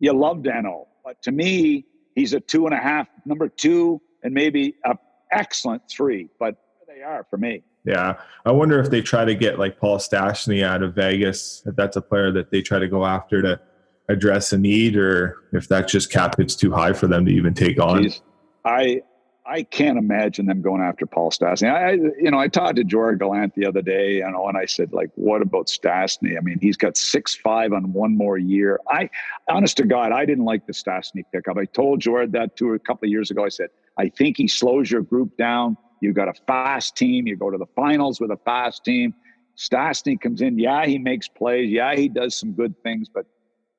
you 0.00 0.12
love 0.12 0.38
Danault, 0.38 0.86
but 1.04 1.20
to 1.22 1.32
me, 1.32 1.86
he's 2.14 2.34
a 2.34 2.40
two 2.40 2.66
and 2.66 2.74
a 2.74 2.78
half, 2.78 3.06
number 3.24 3.48
two, 3.48 4.00
and 4.22 4.34
maybe 4.34 4.74
a 4.84 4.96
excellent 5.30 5.82
three. 5.88 6.28
But 6.38 6.56
they 6.86 7.02
are 7.02 7.26
for 7.30 7.38
me. 7.38 7.62
Yeah, 7.84 8.20
I 8.44 8.52
wonder 8.52 8.78
if 8.80 8.90
they 8.90 9.00
try 9.00 9.24
to 9.24 9.34
get 9.34 9.58
like 9.58 9.78
Paul 9.78 9.98
Stastny 9.98 10.62
out 10.62 10.82
of 10.82 10.94
Vegas. 10.94 11.62
If 11.66 11.74
that's 11.74 11.96
a 11.96 12.02
player 12.02 12.30
that 12.32 12.50
they 12.50 12.62
try 12.62 12.78
to 12.78 12.88
go 12.88 13.04
after 13.04 13.42
to 13.42 13.60
address 14.08 14.52
a 14.52 14.58
need, 14.58 14.96
or 14.96 15.38
if 15.52 15.68
that's 15.68 15.92
just 15.92 16.10
cap 16.10 16.36
hits 16.36 16.54
too 16.54 16.72
high 16.72 16.92
for 16.92 17.06
them 17.06 17.24
to 17.26 17.32
even 17.32 17.54
take 17.54 17.80
on. 17.80 18.04
Jeez. 18.04 18.20
I 18.64 19.02
I 19.44 19.64
can't 19.64 19.98
imagine 19.98 20.46
them 20.46 20.62
going 20.62 20.82
after 20.82 21.04
Paul 21.04 21.30
Stastny. 21.32 21.68
I, 21.68 21.92
you 21.92 22.30
know, 22.30 22.38
I 22.38 22.46
talked 22.46 22.76
to 22.76 22.84
Gerard 22.84 23.18
Gallant 23.18 23.54
the 23.56 23.66
other 23.66 23.82
day, 23.82 24.18
you 24.18 24.30
know, 24.30 24.46
and 24.46 24.56
I 24.56 24.66
said, 24.66 24.92
like, 24.92 25.10
what 25.16 25.42
about 25.42 25.66
Stastny? 25.66 26.38
I 26.38 26.40
mean, 26.40 26.58
he's 26.60 26.76
got 26.76 26.96
six 26.96 27.34
five 27.34 27.72
on 27.72 27.92
one 27.92 28.16
more 28.16 28.38
year. 28.38 28.78
I, 28.88 29.10
honest 29.48 29.76
to 29.78 29.84
God, 29.84 30.12
I 30.12 30.24
didn't 30.24 30.44
like 30.44 30.66
the 30.66 30.72
Stastny 30.72 31.24
pickup. 31.32 31.56
I 31.56 31.64
told 31.64 32.00
Gerard 32.00 32.30
that 32.32 32.56
to 32.58 32.74
a 32.74 32.78
couple 32.78 33.06
of 33.06 33.10
years 33.10 33.32
ago. 33.32 33.44
I 33.44 33.48
said, 33.48 33.70
I 33.98 34.10
think 34.10 34.36
he 34.36 34.46
slows 34.46 34.90
your 34.90 35.02
group 35.02 35.36
down. 35.36 35.76
You've 36.00 36.14
got 36.14 36.28
a 36.28 36.34
fast 36.46 36.96
team. 36.96 37.26
You 37.26 37.36
go 37.36 37.50
to 37.50 37.58
the 37.58 37.66
finals 37.74 38.20
with 38.20 38.30
a 38.30 38.38
fast 38.44 38.84
team. 38.84 39.12
Stastny 39.56 40.20
comes 40.20 40.40
in. 40.40 40.58
Yeah, 40.58 40.86
he 40.86 40.98
makes 40.98 41.26
plays. 41.26 41.68
Yeah, 41.68 41.94
he 41.96 42.08
does 42.08 42.36
some 42.36 42.52
good 42.52 42.74
things, 42.84 43.08
but 43.12 43.26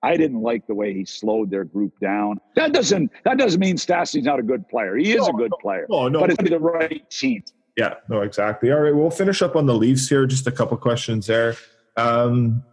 I 0.03 0.17
didn't 0.17 0.41
like 0.41 0.67
the 0.67 0.75
way 0.75 0.93
he 0.93 1.05
slowed 1.05 1.49
their 1.49 1.63
group 1.63 1.97
down. 2.01 2.39
That 2.55 2.73
doesn't 2.73 3.09
that 3.23 3.37
doesn't 3.37 3.59
mean 3.59 3.77
Stastny's 3.77 4.25
not 4.25 4.37
a 4.37 4.43
good 4.43 4.67
player. 4.67 4.97
He 4.97 5.13
is 5.13 5.25
no, 5.25 5.27
a 5.27 5.33
good 5.33 5.51
player. 5.61 5.87
Oh 5.89 6.09
No, 6.09 6.19
no, 6.19 6.19
but 6.19 6.31
it's 6.31 6.49
the 6.49 6.59
right 6.59 7.09
team. 7.09 7.43
Yeah, 7.77 7.95
no, 8.09 8.21
exactly. 8.21 8.71
All 8.71 8.81
right, 8.81 8.93
we'll 8.93 9.09
finish 9.09 9.41
up 9.41 9.55
on 9.55 9.65
the 9.65 9.73
Leafs 9.73 10.07
here. 10.07 10.27
Just 10.27 10.45
a 10.45 10.51
couple 10.51 10.77
questions 10.77 11.25
there. 11.25 11.55
Um, 11.97 12.63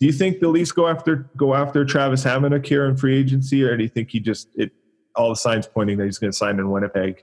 do 0.00 0.06
you 0.06 0.12
think 0.12 0.40
the 0.40 0.48
Leafs 0.48 0.72
go 0.72 0.88
after 0.88 1.30
go 1.36 1.54
after 1.54 1.84
Travis 1.84 2.24
Hamonic 2.24 2.64
here 2.64 2.86
in 2.86 2.96
free 2.96 3.16
agency, 3.16 3.62
or 3.62 3.76
do 3.76 3.82
you 3.82 3.88
think 3.88 4.10
he 4.10 4.18
just 4.18 4.48
it 4.56 4.72
all 5.14 5.28
the 5.28 5.36
signs 5.36 5.66
pointing 5.66 5.98
that 5.98 6.06
he's 6.06 6.18
going 6.18 6.32
to 6.32 6.36
sign 6.36 6.58
in 6.58 6.70
Winnipeg? 6.70 7.22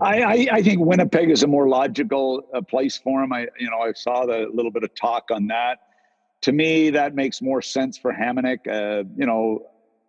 I, 0.00 0.22
I, 0.22 0.46
I, 0.52 0.62
think 0.62 0.80
Winnipeg 0.80 1.30
is 1.30 1.42
a 1.42 1.46
more 1.46 1.68
logical 1.68 2.42
uh, 2.54 2.60
place 2.60 2.98
for 2.98 3.22
him. 3.22 3.32
I 3.32 3.48
you 3.58 3.68
know 3.68 3.78
I 3.78 3.92
saw 3.92 4.24
the 4.24 4.48
little 4.52 4.70
bit 4.70 4.84
of 4.84 4.94
talk 4.94 5.30
on 5.30 5.48
that 5.48 5.78
to 6.42 6.52
me, 6.52 6.90
that 6.90 7.14
makes 7.14 7.40
more 7.40 7.62
sense 7.62 7.96
for 7.96 8.12
Hamonic. 8.12 8.66
Uh, 8.66 9.04
you 9.16 9.26
know, 9.26 9.66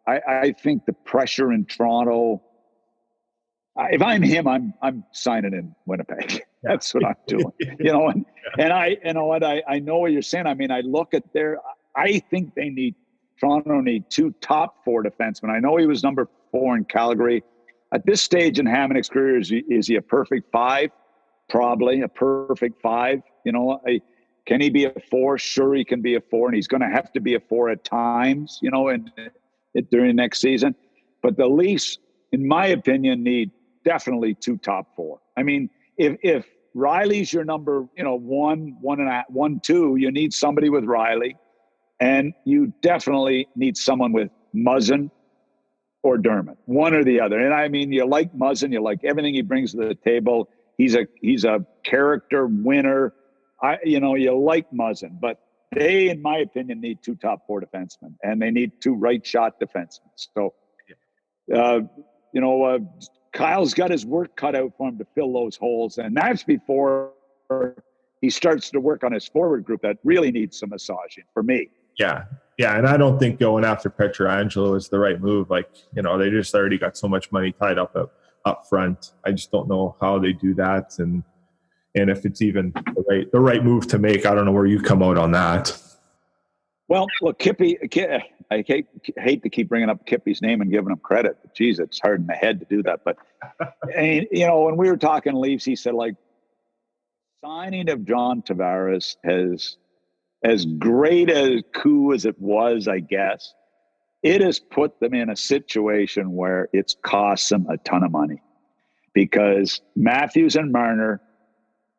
I, 0.07 0.19
I, 0.27 0.51
think 0.51 0.85
the 0.85 0.93
pressure 0.93 1.53
in 1.53 1.65
Toronto. 1.65 2.41
If 3.75 4.01
I'm 4.01 4.21
him, 4.21 4.47
I'm 4.47 4.73
I'm 4.81 5.03
signing 5.13 5.53
in 5.53 5.75
Winnipeg. 5.85 6.43
That's 6.63 6.93
what 6.93 7.05
I'm 7.05 7.15
doing. 7.27 7.51
you 7.59 7.91
know, 7.91 8.09
and, 8.09 8.25
and 8.59 8.71
I 8.71 8.97
you 9.03 9.13
know 9.13 9.25
what 9.25 9.43
I, 9.43 9.63
I 9.67 9.79
know 9.79 9.97
what 9.97 10.11
you're 10.11 10.21
saying. 10.21 10.45
I 10.45 10.53
mean, 10.53 10.71
I 10.71 10.81
look 10.81 11.13
at 11.13 11.23
their. 11.33 11.59
I 11.95 12.19
think 12.29 12.53
they 12.55 12.69
need 12.69 12.95
Toronto 13.39 13.81
need 13.81 14.09
two 14.09 14.33
top 14.41 14.83
four 14.83 15.03
defensemen. 15.03 15.49
I 15.49 15.59
know 15.59 15.77
he 15.77 15.85
was 15.85 16.03
number 16.03 16.29
four 16.51 16.75
in 16.77 16.85
Calgary. 16.85 17.43
At 17.93 18.05
this 18.05 18.21
stage 18.21 18.57
in 18.57 18.65
Hamonic's 18.65 19.09
career, 19.09 19.37
is 19.37 19.49
he, 19.49 19.57
is 19.69 19.87
he 19.87 19.97
a 19.97 20.01
perfect 20.01 20.51
five? 20.51 20.89
Probably 21.49 22.01
a 22.01 22.07
perfect 22.07 22.81
five. 22.81 23.21
You 23.45 23.51
know, 23.51 23.81
I, 23.85 24.01
can 24.45 24.61
he 24.61 24.69
be 24.69 24.85
a 24.85 24.93
four? 25.09 25.37
Sure, 25.37 25.73
he 25.73 25.85
can 25.85 26.01
be 26.01 26.15
a 26.15 26.21
four, 26.21 26.47
and 26.47 26.55
he's 26.55 26.67
going 26.67 26.81
to 26.81 26.89
have 26.89 27.11
to 27.13 27.21
be 27.21 27.35
a 27.35 27.39
four 27.39 27.69
at 27.69 27.83
times, 27.83 28.59
you 28.61 28.69
know, 28.71 28.89
in 28.89 29.09
during 29.89 30.15
next 30.15 30.41
season. 30.41 30.75
But 31.21 31.37
the 31.37 31.47
Leafs, 31.47 31.97
in 32.31 32.47
my 32.47 32.67
opinion, 32.67 33.23
need 33.23 33.51
definitely 33.85 34.35
two 34.35 34.57
top 34.57 34.95
four. 34.95 35.19
I 35.37 35.43
mean, 35.43 35.69
if 35.97 36.17
if 36.21 36.45
Rielly's 36.75 37.31
your 37.31 37.45
number, 37.45 37.87
you 37.95 38.03
know, 38.03 38.15
one, 38.15 38.77
one 38.81 38.99
and 38.99 39.09
a, 39.09 39.23
one, 39.29 39.59
two, 39.59 39.95
you 39.97 40.11
need 40.11 40.33
somebody 40.33 40.69
with 40.69 40.83
Rielly, 40.83 41.35
and 41.99 42.33
you 42.45 42.73
definitely 42.81 43.47
need 43.55 43.77
someone 43.77 44.11
with 44.11 44.29
Muzzin 44.53 45.09
or 46.01 46.17
Dermott, 46.17 46.57
one 46.65 46.93
or 46.93 47.03
the 47.03 47.21
other. 47.21 47.39
And 47.39 47.53
I 47.53 47.69
mean, 47.69 47.93
you 47.93 48.05
like 48.05 48.33
Muzzin, 48.33 48.73
you 48.73 48.81
like 48.81 49.05
everything 49.05 49.35
he 49.35 49.41
brings 49.41 49.71
to 49.71 49.77
the 49.77 49.95
table 49.95 50.49
he's 50.77 50.95
a 50.95 51.07
he's 51.21 51.45
a 51.45 51.65
character 51.83 52.47
winner. 52.47 53.13
I 53.63 53.79
you 53.83 53.99
know 53.99 54.15
you 54.15 54.37
like 54.37 54.69
Muzzin, 54.71 55.19
but 55.19 55.39
they, 55.73 56.09
in 56.09 56.21
my 56.21 56.37
opinion, 56.37 56.81
need 56.81 57.01
two 57.01 57.15
top 57.15 57.47
four 57.47 57.61
defensemen, 57.61 58.15
and 58.23 58.41
they 58.41 58.51
need 58.51 58.73
two 58.81 58.93
right 58.93 59.25
shot 59.25 59.59
defensemen. 59.59 60.11
So, 60.15 60.53
uh, 61.53 61.79
you 62.33 62.41
know, 62.41 62.63
uh, 62.63 62.79
Kyle's 63.31 63.73
got 63.73 63.89
his 63.89 64.05
work 64.05 64.35
cut 64.35 64.55
out 64.55 64.73
for 64.77 64.89
him 64.89 64.97
to 64.97 65.05
fill 65.15 65.33
those 65.33 65.55
holes, 65.55 65.97
and 65.97 66.15
that's 66.15 66.43
before 66.43 67.13
he 68.21 68.29
starts 68.29 68.69
to 68.71 68.79
work 68.79 69.03
on 69.03 69.11
his 69.11 69.27
forward 69.27 69.65
group 69.65 69.81
that 69.81 69.97
really 70.03 70.31
needs 70.31 70.59
some 70.59 70.69
massaging 70.69 71.25
for 71.33 71.43
me. 71.43 71.69
Yeah, 71.97 72.25
yeah, 72.57 72.77
and 72.77 72.87
I 72.87 72.97
don't 72.97 73.19
think 73.19 73.39
going 73.39 73.65
after 73.65 73.89
Pietrangelo 73.89 74.75
is 74.75 74.89
the 74.89 74.99
right 74.99 75.19
move. 75.19 75.49
Like, 75.49 75.69
you 75.95 76.01
know, 76.01 76.17
they 76.17 76.29
just 76.29 76.53
already 76.53 76.77
got 76.77 76.97
so 76.97 77.07
much 77.07 77.31
money 77.31 77.51
tied 77.51 77.77
up 77.77 77.95
up, 77.95 78.13
up 78.45 78.67
front. 78.67 79.13
I 79.25 79.31
just 79.31 79.51
don't 79.51 79.67
know 79.67 79.95
how 80.01 80.19
they 80.19 80.33
do 80.33 80.53
that, 80.55 80.99
and 80.99 81.23
and 81.95 82.09
if 82.09 82.25
it's 82.25 82.41
even 82.41 82.71
the 82.71 83.03
right 83.09 83.31
the 83.31 83.39
right 83.39 83.63
move 83.63 83.87
to 83.87 83.99
make. 83.99 84.25
I 84.25 84.33
don't 84.33 84.45
know 84.45 84.51
where 84.51 84.65
you 84.65 84.81
come 84.81 85.03
out 85.03 85.17
on 85.17 85.31
that. 85.31 85.77
Well, 86.89 87.07
look, 87.21 87.39
Kippy, 87.39 87.77
I 88.51 88.63
hate, 88.67 88.85
hate 89.17 89.41
to 89.43 89.49
keep 89.49 89.69
bringing 89.69 89.89
up 89.89 90.05
Kippy's 90.05 90.41
name 90.41 90.61
and 90.61 90.69
giving 90.69 90.91
him 90.91 90.97
credit. 90.97 91.37
But 91.41 91.55
geez, 91.55 91.79
it's 91.79 91.99
hard 91.99 92.21
in 92.21 92.27
the 92.27 92.33
head 92.33 92.59
to 92.59 92.65
do 92.69 92.83
that. 92.83 93.01
But, 93.03 93.17
and, 93.95 94.27
you 94.31 94.45
know, 94.45 94.63
when 94.63 94.77
we 94.77 94.89
were 94.89 94.97
talking 94.97 95.33
Leafs, 95.33 95.65
he 95.65 95.75
said, 95.75 95.93
like, 95.93 96.15
signing 97.43 97.89
of 97.89 98.05
John 98.05 98.41
Tavares 98.41 99.15
has, 99.23 99.77
as 100.43 100.65
great 100.65 101.29
a 101.29 101.63
coup 101.73 102.13
as 102.13 102.25
it 102.25 102.39
was, 102.39 102.87
I 102.87 102.99
guess, 102.99 103.53
it 104.21 104.41
has 104.41 104.59
put 104.59 104.99
them 104.99 105.13
in 105.13 105.29
a 105.29 105.35
situation 105.35 106.33
where 106.33 106.69
it's 106.73 106.95
cost 107.01 107.49
them 107.49 107.65
a 107.69 107.77
ton 107.77 108.03
of 108.03 108.11
money 108.11 108.41
because 109.13 109.81
Matthews 109.95 110.55
and 110.55 110.71
Marner 110.71 111.21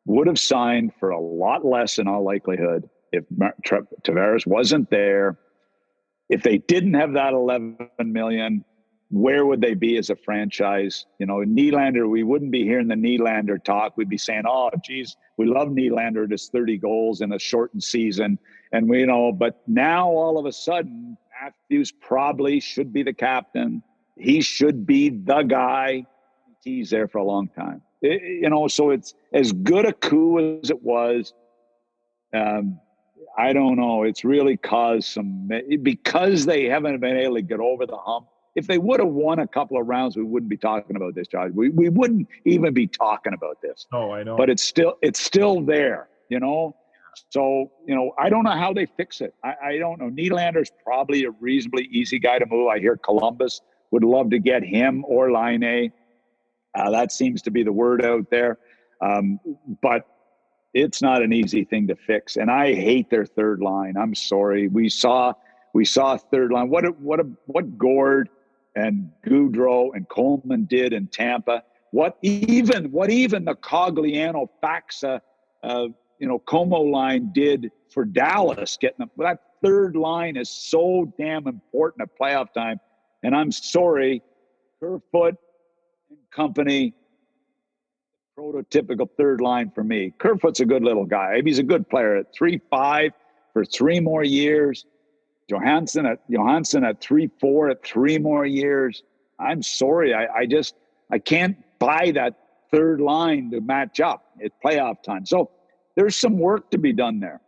would 0.05 0.27
have 0.27 0.39
signed 0.39 0.91
for 0.99 1.09
a 1.09 1.19
lot 1.19 1.65
less 1.65 1.97
in 1.97 2.07
all 2.07 2.23
likelihood 2.23 2.89
if 3.11 3.25
Tavares 4.03 4.45
wasn't 4.45 4.89
there, 4.89 5.37
if 6.29 6.43
they 6.43 6.57
didn't 6.57 6.93
have 6.95 7.13
that 7.13 7.33
11 7.33 7.89
million, 8.05 8.65
where 9.11 9.45
would 9.45 9.61
they 9.61 9.75
be 9.75 9.97
as 9.97 10.09
a 10.09 10.15
franchise? 10.15 11.05
You 11.19 11.25
know, 11.25 11.35
Nylander, 11.35 12.09
we 12.09 12.23
wouldn't 12.23 12.51
be 12.51 12.63
hearing 12.63 12.87
the 12.87 12.95
Nylander 12.95 13.63
talk. 13.63 13.95
We'd 13.97 14.09
be 14.09 14.17
saying, 14.17 14.43
oh, 14.47 14.71
geez, 14.83 15.15
we 15.37 15.45
love 15.45 15.69
Nylander, 15.69 16.29
just 16.29 16.51
30 16.51 16.77
goals 16.79 17.21
in 17.21 17.31
a 17.31 17.39
shortened 17.39 17.83
season. 17.83 18.39
And 18.71 18.89
we 18.89 19.01
you 19.01 19.07
know, 19.07 19.31
but 19.31 19.61
now 19.67 20.09
all 20.09 20.37
of 20.37 20.45
a 20.45 20.51
sudden, 20.51 21.17
Matthews 21.41 21.91
probably 21.91 22.59
should 22.59 22.91
be 22.91 23.03
the 23.03 23.13
captain. 23.13 23.83
He 24.17 24.41
should 24.41 24.85
be 24.85 25.09
the 25.09 25.43
guy. 25.43 26.05
He's 26.63 26.89
there 26.89 27.07
for 27.07 27.19
a 27.19 27.23
long 27.23 27.47
time. 27.49 27.81
It, 28.05 28.21
you 28.21 28.49
know, 28.49 28.67
so 28.67 28.91
it's 28.91 29.13
as 29.33 29.51
good 29.51 29.85
a 29.85 29.93
coup 29.93 30.59
as 30.61 30.69
it 30.69 30.81
was. 30.81 31.33
Um, 32.33 32.79
I 33.37 33.53
don't 33.53 33.75
know. 33.75 34.03
It's 34.03 34.23
really 34.23 34.57
caused 34.57 35.07
some 35.07 35.49
because 35.81 36.45
they 36.45 36.65
haven't 36.65 36.99
been 36.99 37.17
able 37.17 37.35
to 37.35 37.41
get 37.41 37.59
over 37.59 37.85
the 37.85 37.97
hump. 37.97 38.27
If 38.55 38.67
they 38.67 38.77
would 38.77 39.01
have 39.01 39.09
won 39.09 39.39
a 39.39 39.47
couple 39.47 39.79
of 39.79 39.87
rounds, 39.87 40.15
we 40.15 40.23
wouldn't 40.23 40.49
be 40.49 40.57
talking 40.57 40.95
about 40.95 41.15
this, 41.15 41.27
Josh. 41.27 41.51
We 41.53 41.69
we 41.69 41.89
wouldn't 41.89 42.27
even 42.45 42.73
be 42.73 42.87
talking 42.87 43.33
about 43.33 43.61
this. 43.61 43.85
Oh, 43.91 44.11
I 44.11 44.23
know. 44.23 44.37
But 44.37 44.49
it's 44.49 44.63
still 44.63 44.97
it's 45.01 45.19
still 45.19 45.61
there, 45.61 46.07
you 46.29 46.39
know. 46.39 46.75
So 47.29 47.71
you 47.85 47.95
know, 47.95 48.13
I 48.17 48.29
don't 48.29 48.43
know 48.43 48.51
how 48.51 48.71
they 48.71 48.85
fix 48.85 49.19
it. 49.19 49.33
I, 49.43 49.55
I 49.63 49.77
don't 49.77 49.99
know. 49.99 50.09
Nylander's 50.09 50.71
probably 50.85 51.25
a 51.25 51.31
reasonably 51.31 51.89
easy 51.91 52.19
guy 52.19 52.39
to 52.39 52.45
move. 52.45 52.69
I 52.69 52.79
hear 52.79 52.95
Columbus 52.95 53.61
would 53.91 54.03
love 54.03 54.29
to 54.29 54.39
get 54.39 54.63
him 54.63 55.03
or 55.07 55.31
Laine. 55.31 55.91
Uh, 56.75 56.91
that 56.91 57.11
seems 57.11 57.41
to 57.43 57.51
be 57.51 57.63
the 57.63 57.71
word 57.71 58.03
out 58.03 58.29
there. 58.29 58.57
Um, 59.01 59.39
but 59.81 60.07
it's 60.73 61.01
not 61.01 61.21
an 61.21 61.31
easy 61.31 61.63
thing 61.63 61.87
to 61.87 61.95
fix. 61.95 62.35
And 62.35 62.51
I 62.51 62.73
hate 62.73 63.09
their 63.09 63.25
third 63.25 63.61
line. 63.61 63.95
I'm 63.97 64.13
sorry. 64.13 64.67
We 64.67 64.89
saw 64.89 65.33
we 65.73 65.85
saw 65.85 66.17
third 66.17 66.51
line. 66.51 66.69
What 66.69 66.85
a, 66.85 66.89
what 66.89 67.19
a, 67.19 67.27
what 67.47 67.77
Gourde 67.77 68.29
and 68.75 69.11
Goodrow 69.25 69.91
and 69.93 70.07
Coleman 70.07 70.65
did 70.65 70.93
in 70.93 71.07
Tampa. 71.07 71.63
What 71.91 72.17
even 72.21 72.91
what 72.91 73.09
even 73.09 73.45
the 73.45 73.55
Cogliano 73.55 74.49
Faksa, 74.63 75.21
uh, 75.63 75.87
you 76.19 76.27
know, 76.27 76.39
Comeau 76.39 76.91
line 76.91 77.31
did 77.33 77.71
for 77.89 78.03
Dallas. 78.03 78.77
Getting 78.79 78.99
them. 78.99 79.11
That 79.17 79.39
third 79.63 79.95
line 79.95 80.35
is 80.35 80.49
so 80.49 81.13
damn 81.17 81.47
important 81.47 82.01
at 82.01 82.19
playoff 82.19 82.53
time. 82.53 82.79
And 83.23 83.35
I'm 83.35 83.51
sorry, 83.51 84.21
Kerfoot 84.79 85.35
company 86.35 86.93
prototypical 88.37 89.07
third 89.17 89.39
line 89.39 89.71
for 89.73 89.83
me. 89.83 90.13
Kerfoot's 90.17 90.59
a 90.59 90.65
good 90.65 90.83
little 90.83 91.05
guy. 91.05 91.41
He's 91.43 91.59
a 91.59 91.63
good 91.63 91.89
player 91.89 92.17
at 92.17 92.33
three 92.33 92.59
five 92.69 93.11
for 93.53 93.63
three 93.63 93.99
more 93.99 94.23
years. 94.23 94.85
Johnsson 95.49 96.05
at 96.05 96.19
Johnsson 96.29 96.83
at 96.83 96.99
three 96.99 97.29
four 97.39 97.69
at 97.69 97.85
three 97.85 98.17
more 98.17 98.45
years. 98.45 99.03
I'm 99.39 99.61
sorry, 99.61 100.13
I, 100.13 100.25
I 100.25 100.45
just 100.45 100.75
I 101.11 101.19
can't 101.19 101.57
buy 101.79 102.11
that 102.15 102.37
third 102.71 102.99
line 102.99 103.51
to 103.51 103.61
match 103.61 103.99
up. 103.99 104.25
It's 104.39 104.55
playoff 104.63 105.01
time, 105.03 105.25
so 105.25 105.51
there's 105.95 106.15
some 106.15 106.37
work 106.37 106.69
to 106.71 106.77
be 106.77 106.91
done 106.91 107.19
there. 107.19 107.41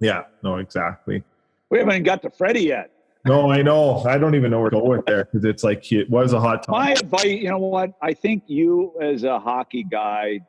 Yeah, 0.00 0.24
no, 0.42 0.56
exactly. 0.56 1.22
We 1.70 1.78
haven't 1.78 2.02
got 2.02 2.22
to 2.22 2.30
Freddie 2.30 2.64
yet. 2.64 2.90
No, 3.26 3.50
I 3.50 3.62
know. 3.62 4.02
I 4.04 4.18
don't 4.18 4.34
even 4.34 4.50
know 4.50 4.60
where 4.60 4.70
to 4.70 4.76
go 4.76 4.84
with 4.84 5.06
there 5.06 5.24
because 5.24 5.44
it's 5.44 5.64
like 5.64 5.90
it 5.90 6.10
was 6.10 6.34
a 6.34 6.40
hot 6.40 6.64
topic. 6.64 6.70
My 6.70 6.92
advice, 6.92 7.24
you 7.24 7.48
know 7.48 7.58
what? 7.58 7.92
I 8.02 8.12
think 8.12 8.44
you, 8.46 8.92
as 9.00 9.24
a 9.24 9.38
hockey 9.38 9.82
guy, 9.82 10.40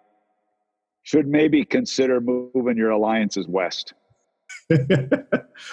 should 1.04 1.28
maybe 1.28 1.64
consider 1.64 2.20
moving 2.20 2.76
your 2.76 2.90
alliances 2.90 3.48
west. 3.48 3.94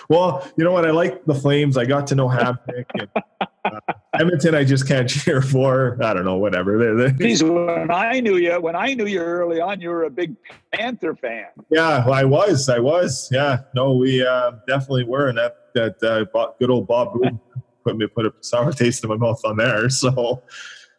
well, 0.08 0.46
you 0.56 0.64
know 0.64 0.72
what? 0.72 0.86
I 0.86 0.90
like 0.90 1.24
the 1.24 1.34
Flames. 1.34 1.76
I 1.76 1.86
got 1.86 2.06
to 2.08 2.14
know 2.14 2.28
Hamonic 2.28 2.84
and 2.94 3.08
uh, 3.64 3.80
Edmonton. 4.14 4.54
I 4.54 4.64
just 4.64 4.86
can't 4.86 5.08
cheer 5.08 5.42
for. 5.42 5.98
I 6.02 6.14
don't 6.14 6.24
know. 6.24 6.36
Whatever. 6.36 7.10
Geez, 7.12 7.42
when 7.42 7.90
I 7.90 8.20
knew 8.20 8.36
you, 8.36 8.60
when 8.60 8.76
I 8.76 8.94
knew 8.94 9.06
you 9.06 9.20
early 9.20 9.60
on, 9.60 9.80
you 9.80 9.90
were 9.90 10.04
a 10.04 10.10
big 10.10 10.34
Panther 10.72 11.14
fan. 11.14 11.46
Yeah, 11.70 12.04
well, 12.04 12.14
I 12.14 12.24
was. 12.24 12.68
I 12.68 12.78
was. 12.78 13.28
Yeah. 13.32 13.58
No, 13.74 13.92
we 13.92 14.24
uh, 14.24 14.52
definitely 14.68 15.04
were, 15.04 15.28
and 15.28 15.38
that 15.38 15.56
that 15.74 16.02
uh, 16.02 16.52
good 16.58 16.70
old 16.70 16.86
Bob 16.86 17.14
Boughner 17.14 17.38
put 17.84 17.96
me 17.96 18.06
put 18.06 18.26
a 18.26 18.32
sour 18.40 18.72
taste 18.72 19.02
in 19.04 19.10
my 19.10 19.16
mouth 19.16 19.40
on 19.44 19.56
there. 19.56 19.88
So. 19.88 20.42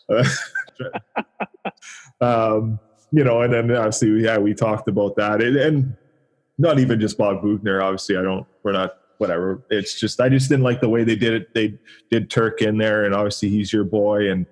Uh, 0.09 0.26
um, 2.22 2.80
you 3.11 3.24
know, 3.24 3.41
and 3.41 3.53
then 3.53 3.72
obviously, 3.72 4.24
yeah, 4.24 4.38
we 4.38 4.53
talked 4.53 4.88
about 4.88 5.16
that, 5.16 5.39
and, 5.41 5.55
and 5.55 5.95
not 6.57 6.80
even 6.80 6.99
just 6.99 7.18
Bob 7.18 7.41
Boughner. 7.41 7.82
Obviously, 7.82 8.18
I 8.18 8.22
don't. 8.24 8.45
We're 8.64 8.72
not 8.72 8.97
whatever. 9.24 9.63
It's 9.69 9.97
just 9.99 10.19
I 10.19 10.28
just 10.28 10.49
didn't 10.49 10.63
like 10.63 10.82
the 10.82 10.89
way 10.89 11.05
they 11.05 11.15
did 11.15 11.34
it. 11.34 11.53
They 11.53 11.80
did 12.11 12.30
Turk 12.30 12.61
in 12.61 12.78
there, 12.78 13.05
and 13.05 13.15
obviously 13.15 13.49
he's 13.49 13.71
your 13.71 13.86
boy, 13.86 14.30
and 14.30 14.45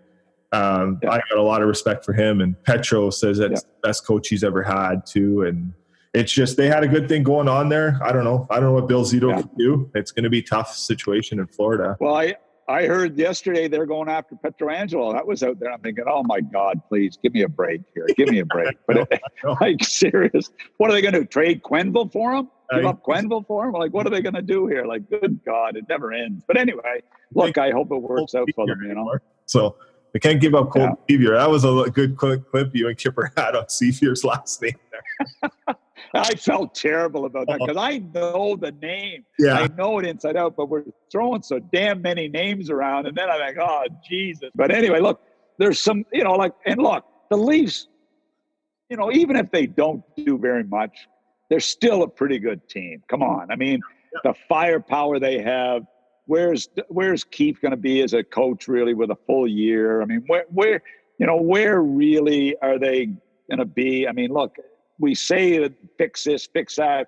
um, 0.53 0.99
yeah. 1.03 1.11
I 1.11 1.17
got 1.29 1.37
a 1.37 1.41
lot 1.41 1.61
of 1.61 1.67
respect 1.67 2.05
for 2.05 2.13
him. 2.13 2.39
And 2.39 2.61
Petro 2.63 3.09
says 3.09 3.37
that's 3.37 3.63
yeah. 3.63 3.71
the 3.81 3.87
best 3.87 4.05
coach 4.05 4.29
he's 4.29 4.43
ever 4.43 4.63
had 4.63 5.05
too, 5.05 5.43
and 5.43 5.73
it's 6.13 6.31
just 6.31 6.55
they 6.55 6.67
had 6.67 6.83
a 6.83 6.87
good 6.87 7.09
thing 7.09 7.23
going 7.23 7.49
on 7.49 7.67
there. 7.67 7.99
I 8.01 8.13
don't 8.13 8.23
know. 8.23 8.47
I 8.49 8.55
don't 8.55 8.69
know 8.69 8.73
what 8.73 8.87
Bill 8.87 9.03
Zito 9.03 9.29
yeah. 9.29 9.41
can 9.41 9.49
do. 9.57 9.91
It's 9.93 10.11
going 10.11 10.23
to 10.23 10.29
be 10.29 10.39
a 10.39 10.43
tough 10.43 10.73
situation 10.73 11.39
in 11.39 11.47
Florida. 11.47 11.97
Well, 11.99 12.15
I 12.15 12.35
I 12.67 12.85
heard 12.85 13.17
yesterday 13.17 13.67
they're 13.67 13.85
going 13.85 14.07
after 14.07 14.35
Pietrangelo. 14.35 15.13
That 15.13 15.25
was 15.25 15.43
out 15.43 15.59
there. 15.59 15.71
I'm 15.71 15.81
thinking, 15.81 16.05
oh 16.07 16.23
my 16.23 16.41
God, 16.41 16.81
please 16.87 17.17
give 17.21 17.33
me 17.33 17.41
a 17.41 17.49
break 17.49 17.81
here. 17.93 18.07
Give 18.15 18.29
me 18.29 18.39
a 18.39 18.45
break. 18.45 18.77
But 18.87 19.11
like 19.61 19.83
serious, 19.83 20.51
what 20.77 20.89
are 20.89 20.93
they 20.93 21.01
going 21.01 21.13
to 21.13 21.21
do? 21.21 21.25
Trade 21.25 21.63
Quenneville 21.63 22.11
for 22.11 22.33
him? 22.33 22.49
Give 22.73 22.85
up 22.85 23.03
Quenneville 23.05 23.45
for 23.47 23.67
him? 23.67 23.73
Like, 23.73 23.93
what 23.93 24.07
are 24.07 24.09
they 24.09 24.21
going 24.21 24.35
to 24.35 24.41
do 24.41 24.67
here? 24.67 24.85
Like, 24.85 25.09
good 25.09 25.39
God, 25.45 25.75
it 25.75 25.85
never 25.89 26.13
ends. 26.13 26.43
But 26.47 26.57
anyway, 26.57 27.01
look, 27.33 27.57
I 27.57 27.71
hope 27.71 27.91
it 27.91 27.97
works 27.97 28.35
out 28.35 28.47
for 28.55 28.67
them. 28.67 28.81
You 28.83 28.95
know. 28.95 29.17
So 29.45 29.75
they 30.13 30.19
can't 30.19 30.41
give 30.41 30.55
up 30.55 30.71
Cole 30.71 30.99
yeah. 31.07 31.29
That 31.31 31.49
was 31.49 31.63
a 31.63 31.89
good 31.89 32.17
clip 32.17 32.43
you 32.73 32.87
and 32.87 32.97
Kipper 32.97 33.31
had 33.37 33.55
on 33.55 33.65
Seafear's 33.65 34.23
last 34.23 34.61
name 34.61 34.75
there. 34.91 35.75
I 36.13 36.35
felt 36.35 36.75
terrible 36.75 37.25
about 37.25 37.47
that 37.47 37.61
uh-huh. 37.61 37.67
because 37.67 37.81
I 37.81 37.99
know 37.99 38.57
the 38.57 38.71
name. 38.81 39.23
Yeah. 39.39 39.59
I 39.59 39.67
know 39.67 39.99
it 39.99 40.05
inside 40.05 40.35
out, 40.35 40.57
but 40.57 40.67
we're 40.67 40.83
throwing 41.09 41.41
so 41.41 41.59
damn 41.59 42.01
many 42.01 42.27
names 42.27 42.69
around. 42.69 43.07
And 43.07 43.15
then 43.15 43.29
I'm 43.29 43.39
like, 43.39 43.57
oh, 43.57 43.85
Jesus. 44.07 44.49
But 44.53 44.71
anyway, 44.71 44.99
look, 44.99 45.21
there's 45.57 45.79
some, 45.79 46.05
you 46.11 46.23
know, 46.23 46.33
like, 46.33 46.53
and 46.65 46.81
look, 46.81 47.05
the 47.29 47.37
Leafs, 47.37 47.87
you 48.89 48.97
know, 48.97 49.11
even 49.11 49.37
if 49.37 49.51
they 49.51 49.67
don't 49.67 50.03
do 50.17 50.37
very 50.37 50.65
much, 50.65 51.07
they're 51.49 51.61
still 51.61 52.03
a 52.03 52.07
pretty 52.07 52.39
good 52.39 52.67
team. 52.67 53.01
Come 53.07 53.23
on. 53.23 53.49
I 53.49 53.55
mean, 53.55 53.79
the 54.23 54.33
firepower 54.49 55.19
they 55.19 55.41
have. 55.41 55.83
Where's 56.31 56.69
where's 56.87 57.25
Keefe 57.25 57.59
going 57.59 57.71
to 57.71 57.83
be 57.91 58.01
as 58.03 58.13
a 58.13 58.23
coach 58.23 58.69
really 58.69 58.93
with 58.93 59.11
a 59.11 59.17
full 59.27 59.45
year? 59.45 60.01
I 60.01 60.05
mean, 60.05 60.23
where 60.27 60.45
where 60.47 60.81
you 61.17 61.25
know 61.25 61.35
where 61.35 61.81
really 61.81 62.55
are 62.61 62.79
they 62.79 63.07
going 63.49 63.59
to 63.59 63.65
be? 63.65 64.07
I 64.07 64.13
mean, 64.13 64.31
look, 64.31 64.55
we 64.97 65.13
say 65.13 65.69
fix 65.97 66.23
this, 66.23 66.47
fix 66.47 66.77
that. 66.77 67.07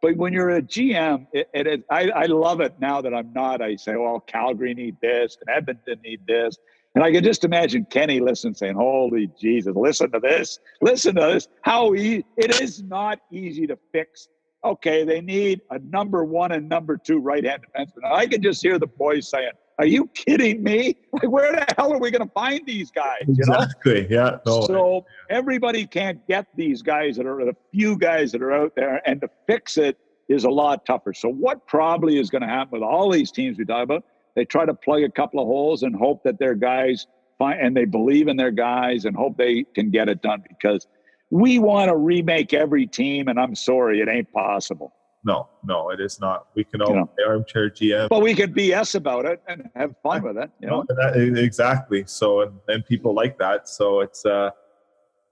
But 0.00 0.16
when 0.16 0.32
you're 0.32 0.56
a 0.56 0.62
GM, 0.62 1.26
it, 1.34 1.84
I, 1.90 2.08
I 2.16 2.24
love 2.24 2.62
it 2.62 2.74
now 2.80 3.02
that 3.02 3.12
I'm 3.12 3.30
not. 3.34 3.60
I 3.60 3.76
say, 3.76 3.94
well, 3.94 4.20
Calgary 4.20 4.72
need 4.72 4.96
this 5.02 5.36
and 5.42 5.54
Edmonton 5.54 6.00
need 6.02 6.26
this. 6.26 6.56
And 6.94 7.04
I 7.04 7.12
can 7.12 7.22
just 7.22 7.44
imagine 7.44 7.86
Kenny 7.90 8.20
listening, 8.20 8.54
saying, 8.54 8.76
"Holy 8.76 9.28
Jesus, 9.38 9.74
listen 9.76 10.10
to 10.12 10.18
this! 10.18 10.58
Listen 10.80 11.14
to 11.16 11.20
this! 11.20 11.46
How 11.60 11.92
e- 11.92 12.24
it 12.38 12.58
is 12.62 12.82
not 12.82 13.18
easy 13.30 13.66
to 13.66 13.78
fix." 13.92 14.28
Okay, 14.64 15.04
they 15.04 15.20
need 15.20 15.60
a 15.70 15.78
number 15.80 16.24
one 16.24 16.52
and 16.52 16.68
number 16.68 16.96
two 16.96 17.18
right-hand 17.18 17.62
defenseman. 17.74 18.04
I 18.04 18.26
can 18.26 18.40
just 18.42 18.62
hear 18.62 18.78
the 18.78 18.86
boys 18.86 19.28
saying, 19.28 19.50
"Are 19.78 19.86
you 19.86 20.06
kidding 20.14 20.62
me? 20.62 20.96
Like, 21.12 21.30
where 21.30 21.52
the 21.52 21.66
hell 21.76 21.92
are 21.92 21.98
we 21.98 22.12
going 22.12 22.24
to 22.24 22.32
find 22.32 22.64
these 22.64 22.90
guys?" 22.90 23.24
You 23.26 23.44
know? 23.46 23.54
Exactly. 23.54 24.06
Yeah. 24.08 24.38
No. 24.46 24.60
So 24.62 25.04
everybody 25.30 25.84
can't 25.84 26.24
get 26.28 26.46
these 26.54 26.80
guys 26.80 27.16
that 27.16 27.26
are 27.26 27.44
the 27.44 27.56
few 27.72 27.98
guys 27.98 28.30
that 28.32 28.42
are 28.42 28.52
out 28.52 28.76
there, 28.76 29.02
and 29.04 29.20
to 29.22 29.30
fix 29.48 29.78
it 29.78 29.98
is 30.28 30.44
a 30.44 30.50
lot 30.50 30.86
tougher. 30.86 31.12
So 31.12 31.28
what 31.28 31.66
probably 31.66 32.18
is 32.20 32.30
going 32.30 32.42
to 32.42 32.48
happen 32.48 32.80
with 32.80 32.82
all 32.82 33.10
these 33.10 33.32
teams 33.32 33.58
we 33.58 33.64
talk 33.64 33.82
about? 33.82 34.04
They 34.36 34.44
try 34.44 34.64
to 34.64 34.74
plug 34.74 35.02
a 35.02 35.10
couple 35.10 35.40
of 35.40 35.46
holes 35.46 35.82
and 35.82 35.94
hope 35.94 36.22
that 36.22 36.38
their 36.38 36.54
guys 36.54 37.08
find, 37.36 37.60
and 37.60 37.76
they 37.76 37.84
believe 37.84 38.28
in 38.28 38.36
their 38.36 38.52
guys 38.52 39.06
and 39.06 39.16
hope 39.16 39.36
they 39.36 39.64
can 39.74 39.90
get 39.90 40.08
it 40.08 40.22
done 40.22 40.44
because 40.48 40.86
we 41.32 41.58
want 41.58 41.88
to 41.88 41.96
remake 41.96 42.52
every 42.52 42.86
team, 42.86 43.28
and 43.28 43.40
I'm 43.40 43.54
sorry, 43.54 44.00
it 44.00 44.08
ain't 44.08 44.30
possible. 44.32 44.92
No, 45.24 45.48
no, 45.64 45.88
it 45.88 45.98
is 45.98 46.20
not. 46.20 46.48
We 46.54 46.62
can 46.64 46.82
all 46.82 46.90
You 46.90 46.96
know. 46.96 47.08
armchair 47.26 47.70
GM. 47.70 48.08
But 48.10 48.20
we 48.20 48.34
can 48.34 48.52
BS 48.52 48.96
about 48.96 49.24
it 49.24 49.40
and 49.48 49.70
have 49.74 49.94
fun 50.02 50.22
with 50.24 50.36
it. 50.36 50.50
You 50.60 50.68
know, 50.68 50.84
that- 50.88 51.16
exactly. 51.38 52.04
So, 52.06 52.42
and, 52.42 52.52
and 52.68 52.84
people 52.84 53.14
like 53.14 53.38
that. 53.38 53.66
So 53.66 54.00
it's 54.00 54.26
uh, 54.26 54.50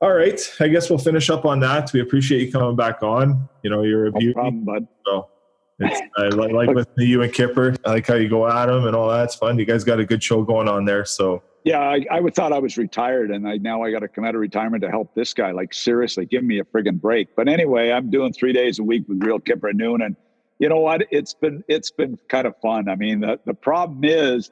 all 0.00 0.12
right. 0.14 0.40
I 0.60 0.68
guess 0.68 0.88
we'll 0.88 0.98
finish 1.00 1.28
up 1.28 1.44
on 1.44 1.60
that. 1.60 1.92
We 1.92 2.00
appreciate 2.00 2.40
you 2.46 2.50
coming 2.50 2.76
back 2.76 3.02
on. 3.02 3.46
You 3.62 3.68
know, 3.68 3.82
you're 3.82 4.06
a 4.06 4.10
no 4.12 4.18
beauty. 4.20 4.32
problem, 4.32 4.64
bud. 4.64 4.88
So 5.04 5.28
it's, 5.80 6.00
I 6.16 6.28
like, 6.28 6.52
like 6.68 6.70
with 6.70 6.88
you 6.96 7.20
and 7.22 7.32
Kipper. 7.32 7.74
I 7.84 7.90
like 7.90 8.06
how 8.06 8.14
you 8.14 8.28
go 8.30 8.48
at 8.48 8.66
them 8.66 8.86
and 8.86 8.96
all 8.96 9.10
that. 9.10 9.24
It's 9.24 9.34
fun. 9.34 9.58
You 9.58 9.66
guys 9.66 9.84
got 9.84 10.00
a 10.00 10.06
good 10.06 10.22
show 10.22 10.42
going 10.44 10.66
on 10.68 10.86
there. 10.86 11.04
So 11.04 11.42
Yeah, 11.64 11.80
I, 11.80 12.04
I 12.10 12.20
would 12.20 12.34
thought 12.34 12.52
I 12.52 12.58
was 12.58 12.78
retired, 12.78 13.30
and 13.30 13.46
I 13.46 13.58
now 13.58 13.82
I 13.82 13.90
got 13.90 14.00
to 14.00 14.08
come 14.08 14.24
out 14.24 14.34
of 14.34 14.40
retirement 14.40 14.82
to 14.82 14.90
help 14.90 15.14
this 15.14 15.34
guy. 15.34 15.50
Like 15.52 15.74
seriously, 15.74 16.24
give 16.24 16.42
me 16.42 16.58
a 16.58 16.64
friggin' 16.64 17.00
break. 17.00 17.36
But 17.36 17.48
anyway, 17.48 17.92
I'm 17.92 18.10
doing 18.10 18.32
three 18.32 18.52
days 18.52 18.78
a 18.78 18.82
week 18.82 19.04
with 19.08 19.22
Real 19.22 19.38
Kipper 19.38 19.72
noon, 19.72 20.00
and 20.02 20.16
you 20.58 20.68
know 20.68 20.80
what? 20.80 21.02
It's 21.10 21.34
been 21.34 21.62
it's 21.68 21.90
been 21.90 22.18
kind 22.28 22.46
of 22.46 22.54
fun. 22.62 22.88
I 22.88 22.94
mean, 22.94 23.20
the 23.20 23.38
the 23.44 23.54
problem 23.54 24.00
is. 24.04 24.50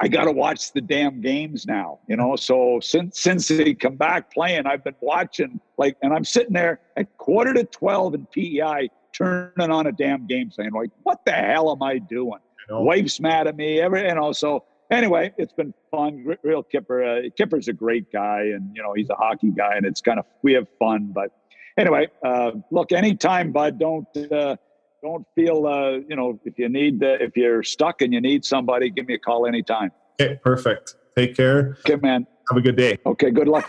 I 0.00 0.08
got 0.08 0.24
to 0.24 0.32
watch 0.32 0.72
the 0.72 0.80
damn 0.80 1.20
games 1.20 1.64
now, 1.64 2.00
you 2.08 2.16
know. 2.16 2.34
So 2.34 2.80
since 2.80 3.20
since 3.20 3.46
they 3.46 3.72
come 3.72 3.94
back 3.94 4.34
playing, 4.34 4.66
I've 4.66 4.82
been 4.82 4.96
watching 5.00 5.60
like, 5.78 5.96
and 6.02 6.12
I'm 6.12 6.24
sitting 6.24 6.54
there 6.54 6.80
at 6.96 7.16
quarter 7.18 7.54
to 7.54 7.62
twelve 7.62 8.14
in 8.14 8.26
PEI, 8.26 8.90
turning 9.12 9.70
on 9.70 9.86
a 9.86 9.92
damn 9.92 10.26
game, 10.26 10.50
saying 10.50 10.72
like, 10.72 10.90
"What 11.04 11.24
the 11.24 11.30
hell 11.30 11.70
am 11.70 11.84
I 11.84 11.98
doing?" 11.98 12.40
you 12.68 12.74
know, 12.74 12.82
wife's 12.82 13.20
mad 13.20 13.46
at 13.46 13.56
me 13.56 13.80
every 13.80 14.08
you 14.08 14.14
know 14.16 14.32
so 14.32 14.64
anyway 14.92 15.32
it's 15.38 15.52
been 15.52 15.72
fun 15.90 16.24
real 16.42 16.62
kipper 16.62 17.02
uh, 17.02 17.20
kipper's 17.36 17.68
a 17.68 17.72
great 17.72 18.12
guy 18.12 18.42
and 18.54 18.70
you 18.76 18.82
know 18.82 18.92
he's 18.92 19.08
a 19.10 19.14
hockey 19.14 19.50
guy 19.50 19.74
and 19.76 19.86
it's 19.86 20.00
kind 20.00 20.18
of 20.18 20.26
we 20.42 20.52
have 20.52 20.66
fun 20.78 21.10
but 21.12 21.30
anyway 21.78 22.06
uh, 22.24 22.50
look 22.70 22.92
anytime 22.92 23.50
bud 23.50 23.78
don't 23.78 24.06
uh, 24.30 24.54
don't 25.02 25.26
feel 25.34 25.66
uh, 25.66 25.92
you 26.08 26.14
know 26.14 26.38
if 26.44 26.58
you 26.58 26.68
need 26.68 27.02
uh, 27.02 27.16
if 27.20 27.36
you're 27.36 27.62
stuck 27.62 28.02
and 28.02 28.12
you 28.12 28.20
need 28.20 28.44
somebody 28.44 28.90
give 28.90 29.06
me 29.06 29.14
a 29.14 29.18
call 29.18 29.46
anytime 29.46 29.90
okay, 30.20 30.38
perfect. 30.44 30.96
Take 31.16 31.36
care. 31.36 31.76
okay 31.80 31.96
man 31.96 32.26
Have 32.50 32.58
a 32.58 32.60
good 32.60 32.76
day. 32.76 32.98
okay 33.06 33.30
good 33.30 33.48
luck 33.48 33.68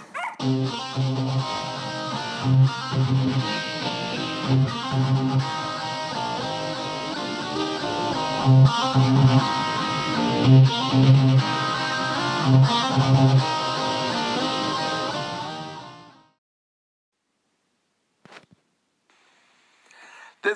This 10.43 10.51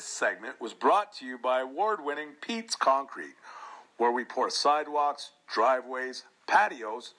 segment 0.03 0.59
was 0.59 0.73
brought 0.73 1.13
to 1.13 1.25
you 1.25 1.37
by 1.37 1.61
award 1.61 2.03
winning 2.03 2.31
Pete's 2.41 2.75
Concrete, 2.75 3.35
where 3.95 4.11
we 4.11 4.25
pour 4.25 4.49
sidewalks, 4.49 5.31
driveways, 5.47 6.25
patios, 6.47 7.13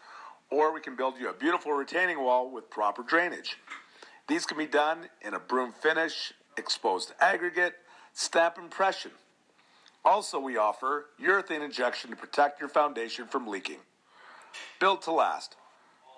or 0.51 0.75
we 0.75 0.83
can 0.83 0.95
build 0.95 1.15
you 1.19 1.31
a 1.31 1.33
beautiful 1.33 1.73
retaining 1.73 2.23
wall 2.23 2.51
with 2.51 2.69
proper 2.69 3.03
drainage. 3.03 3.57
These 4.27 4.45
can 4.45 4.59
be 4.59 4.67
done 4.67 5.09
in 5.23 5.33
a 5.33 5.41
broom 5.41 5.73
finish, 5.73 6.35
exposed 6.59 7.15
aggregate, 7.19 7.77
stamp 8.13 8.59
impression. 8.59 9.13
Also, 10.09 10.41
we 10.41 10.57
offer 10.57 11.05
urethane 11.23 11.63
injection 11.63 12.09
to 12.09 12.17
protect 12.17 12.61
your 12.61 12.71
foundation 12.71 13.27
from 13.27 13.47
leaking. 13.47 13.77
Built 14.81 15.03
to 15.03 15.13
last. 15.13 15.55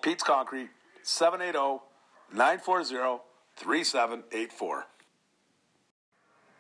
Pete's 0.01 0.23
Concrete, 0.23 0.69
oh, 0.71 1.01
780 1.03 1.83
940 2.33 3.21
3784. 3.57 4.87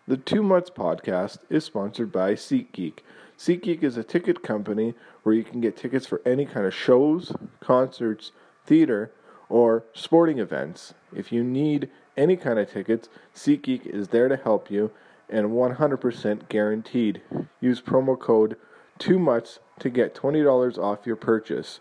The 0.08 0.16
Two 0.16 0.42
Mutts 0.42 0.70
podcast 0.70 1.38
is 1.48 1.64
sponsored 1.64 2.10
by 2.10 2.32
SeatGeek. 2.32 2.98
SeatGeek 3.38 3.84
is 3.84 3.96
a 3.96 4.02
ticket 4.02 4.42
company 4.42 4.94
where 5.22 5.36
you 5.36 5.44
can 5.44 5.60
get 5.60 5.76
tickets 5.76 6.06
for 6.08 6.20
any 6.26 6.44
kind 6.44 6.66
of 6.66 6.74
shows, 6.74 7.32
concerts, 7.60 8.32
theater, 8.66 9.12
or 9.48 9.84
sporting 9.94 10.40
events. 10.40 10.94
If 11.14 11.30
you 11.30 11.44
need 11.44 11.90
any 12.16 12.36
kind 12.36 12.58
of 12.58 12.68
tickets, 12.68 13.08
SeatGeek 13.36 13.86
is 13.86 14.08
there 14.08 14.26
to 14.26 14.36
help 14.36 14.68
you 14.68 14.90
and 15.30 15.50
100% 15.50 16.48
guaranteed. 16.48 17.22
Use 17.60 17.80
promo 17.80 18.18
code 18.18 18.56
2MUTTS 18.98 19.58
to 19.78 19.90
get 19.90 20.14
$20 20.14 20.78
off 20.78 21.06
your 21.06 21.16
purchase. 21.16 21.80